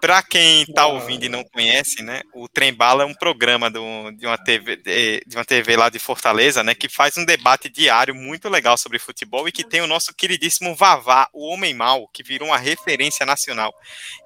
Para 0.00 0.22
quem 0.22 0.62
está 0.62 0.86
ouvindo 0.86 1.24
e 1.24 1.28
não 1.28 1.42
conhece, 1.42 2.02
né, 2.02 2.22
o 2.32 2.48
Trem 2.48 2.72
Bala 2.72 3.02
é 3.02 3.06
um 3.06 3.14
programa 3.14 3.68
do, 3.68 4.12
de, 4.12 4.26
uma 4.26 4.38
TV, 4.38 4.76
de, 4.76 5.22
de, 5.26 5.36
uma 5.36 5.44
TV 5.44 5.76
lá 5.76 5.88
de 5.88 5.98
Fortaleza, 5.98 6.62
né, 6.62 6.72
que 6.72 6.88
faz 6.88 7.16
um 7.16 7.24
debate 7.24 7.68
diário 7.68 8.14
muito 8.14 8.48
legal 8.48 8.78
sobre 8.78 9.00
futebol 9.00 9.48
e 9.48 9.52
que 9.52 9.64
tem 9.64 9.80
o 9.80 9.88
nosso 9.88 10.14
queridíssimo 10.14 10.74
Vavá, 10.74 11.28
o 11.32 11.48
Homem 11.52 11.74
Mal, 11.74 12.08
que 12.12 12.22
virou 12.22 12.48
uma 12.48 12.58
referência 12.58 13.26
nacional. 13.26 13.74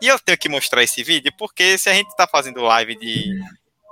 E 0.00 0.08
eu 0.08 0.18
tenho 0.18 0.36
que 0.36 0.48
mostrar 0.48 0.82
esse 0.82 1.02
vídeo 1.02 1.32
porque 1.38 1.78
se 1.78 1.88
a 1.88 1.94
gente 1.94 2.08
está 2.08 2.26
fazendo 2.26 2.60
live 2.60 2.94
de, 2.96 3.40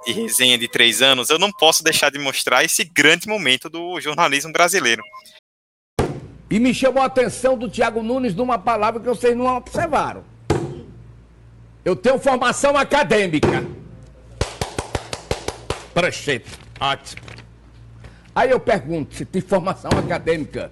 de 0.04 0.12
resenha 0.12 0.58
de 0.58 0.68
três 0.68 1.00
anos, 1.00 1.30
eu 1.30 1.38
não 1.38 1.50
posso 1.50 1.82
deixar 1.82 2.10
de 2.10 2.18
mostrar 2.18 2.62
esse 2.62 2.84
grande 2.84 3.26
momento 3.26 3.70
do 3.70 3.98
jornalismo 4.00 4.52
brasileiro. 4.52 5.02
E 6.50 6.58
me 6.58 6.74
chamou 6.74 7.02
a 7.02 7.06
atenção 7.06 7.56
do 7.56 7.70
Thiago 7.70 8.02
Nunes 8.02 8.34
numa 8.34 8.58
palavra 8.58 9.00
que 9.00 9.06
vocês 9.06 9.36
não 9.36 9.46
observaram. 9.46 10.24
Eu 11.84 11.96
tenho 11.96 12.18
formação 12.18 12.76
acadêmica. 12.76 13.64
Prechete. 15.94 16.50
Ótimo. 16.78 17.22
Aí 18.34 18.50
eu 18.50 18.60
pergunto 18.60 19.14
se 19.14 19.24
tem 19.24 19.40
formação 19.40 19.90
acadêmica. 19.90 20.70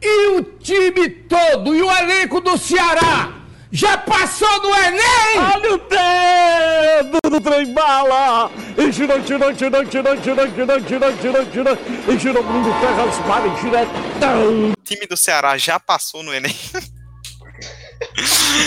E 0.00 0.28
o 0.38 0.42
time 0.42 1.08
todo, 1.08 1.74
e 1.74 1.82
o 1.82 1.90
elenco 1.90 2.40
do 2.40 2.58
Ceará, 2.58 3.32
já 3.70 3.96
passou 3.98 4.62
no 4.62 4.74
Enem? 4.74 5.38
Olha 5.54 5.74
o 5.74 5.78
dedo 5.78 7.30
do 7.30 7.40
trem 7.40 7.72
bala! 7.72 8.50
E 8.76 8.92
girou, 8.92 9.20
girou, 9.22 9.54
girou, 9.54 9.84
girou, 9.84 10.16
girou, 10.16 10.46
girou, 10.48 10.80
girou, 10.80 11.12
girou, 11.20 11.52
girou, 11.52 11.78
e 12.08 12.18
girou 12.18 12.42
mundo 12.42 12.68
terra, 12.80 13.04
os 13.04 13.18
mares, 13.26 13.60
diretão. 13.60 14.70
O 14.70 14.84
time 14.84 15.06
do 15.06 15.16
Ceará 15.16 15.56
já 15.56 15.80
passou 15.80 16.22
no 16.22 16.32
Enem. 16.32 16.54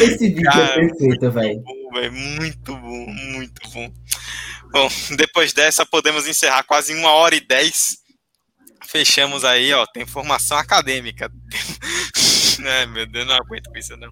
Esse 0.01 0.29
vídeo 0.29 0.49
é 0.49 0.51
Cara, 0.51 0.83
é 0.83 0.87
perfeito, 0.87 1.31
velho. 1.31 1.63
Muito 2.11 2.75
bom, 2.75 3.05
muito 3.07 3.69
bom. 3.71 3.93
Bom, 4.71 4.89
depois 5.17 5.51
dessa 5.53 5.85
podemos 5.85 6.27
encerrar 6.27 6.63
quase 6.63 6.93
uma 6.93 7.11
hora 7.11 7.35
e 7.35 7.41
dez. 7.41 7.97
fechamos 8.87 9.43
aí, 9.43 9.73
ó. 9.73 9.85
Tem 9.87 10.05
formação 10.05 10.57
acadêmica. 10.57 11.31
Ai, 12.65 12.85
meu 12.87 13.05
Deus, 13.07 13.25
não 13.27 13.35
aguento 13.35 13.69
com 13.69 13.77
isso, 13.77 13.95
não. 13.97 14.11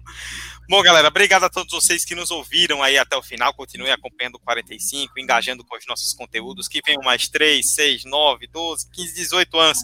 Bom, 0.68 0.82
galera, 0.82 1.08
obrigado 1.08 1.44
a 1.44 1.48
todos 1.48 1.72
vocês 1.72 2.04
que 2.04 2.14
nos 2.14 2.30
ouviram 2.30 2.82
aí 2.82 2.98
até 2.98 3.16
o 3.16 3.22
final. 3.22 3.54
Continuem 3.54 3.92
acompanhando 3.92 4.34
o 4.34 4.40
45, 4.40 5.18
engajando 5.18 5.64
com 5.64 5.76
os 5.76 5.86
nossos 5.86 6.12
conteúdos. 6.12 6.68
Que 6.68 6.82
venham 6.84 7.02
mais 7.02 7.28
3, 7.28 7.74
6, 7.74 8.04
9, 8.04 8.46
12, 8.48 8.90
15, 8.90 9.14
18 9.14 9.58
anos. 9.58 9.78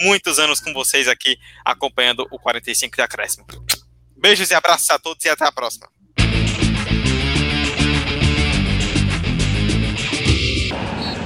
Muitos 0.00 0.38
anos 0.38 0.60
com 0.60 0.72
vocês 0.72 1.06
aqui 1.08 1.36
acompanhando 1.64 2.26
o 2.30 2.38
45 2.38 2.96
de 2.96 3.02
Acréscimo. 3.02 3.44
Beijos 4.22 4.52
e 4.52 4.54
abraços 4.54 4.88
a 4.88 5.00
todos 5.00 5.24
e 5.24 5.28
até 5.28 5.44
a 5.44 5.50
próxima. 5.50 5.88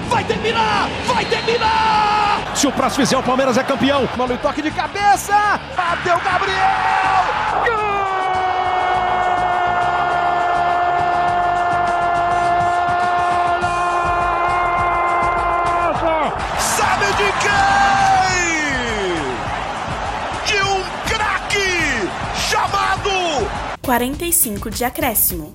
Vai 0.09 0.25
terminar! 0.25 0.89
Vai 1.07 1.27
terminar! 1.27 2.57
Se 2.57 2.67
o 2.67 2.73
próximo 2.73 3.05
fizer, 3.05 3.19
o 3.19 3.23
Palmeiras 3.23 3.59
é 3.59 3.65
campeão. 3.65 4.09
Mano, 4.17 4.39
toque 4.39 4.63
de 4.63 4.71
cabeça! 4.71 5.61
Bateu 5.77 6.19
Gabriel! 6.21 7.26
45 23.87 24.69
de 24.69 24.85
acréscimo. 24.85 25.55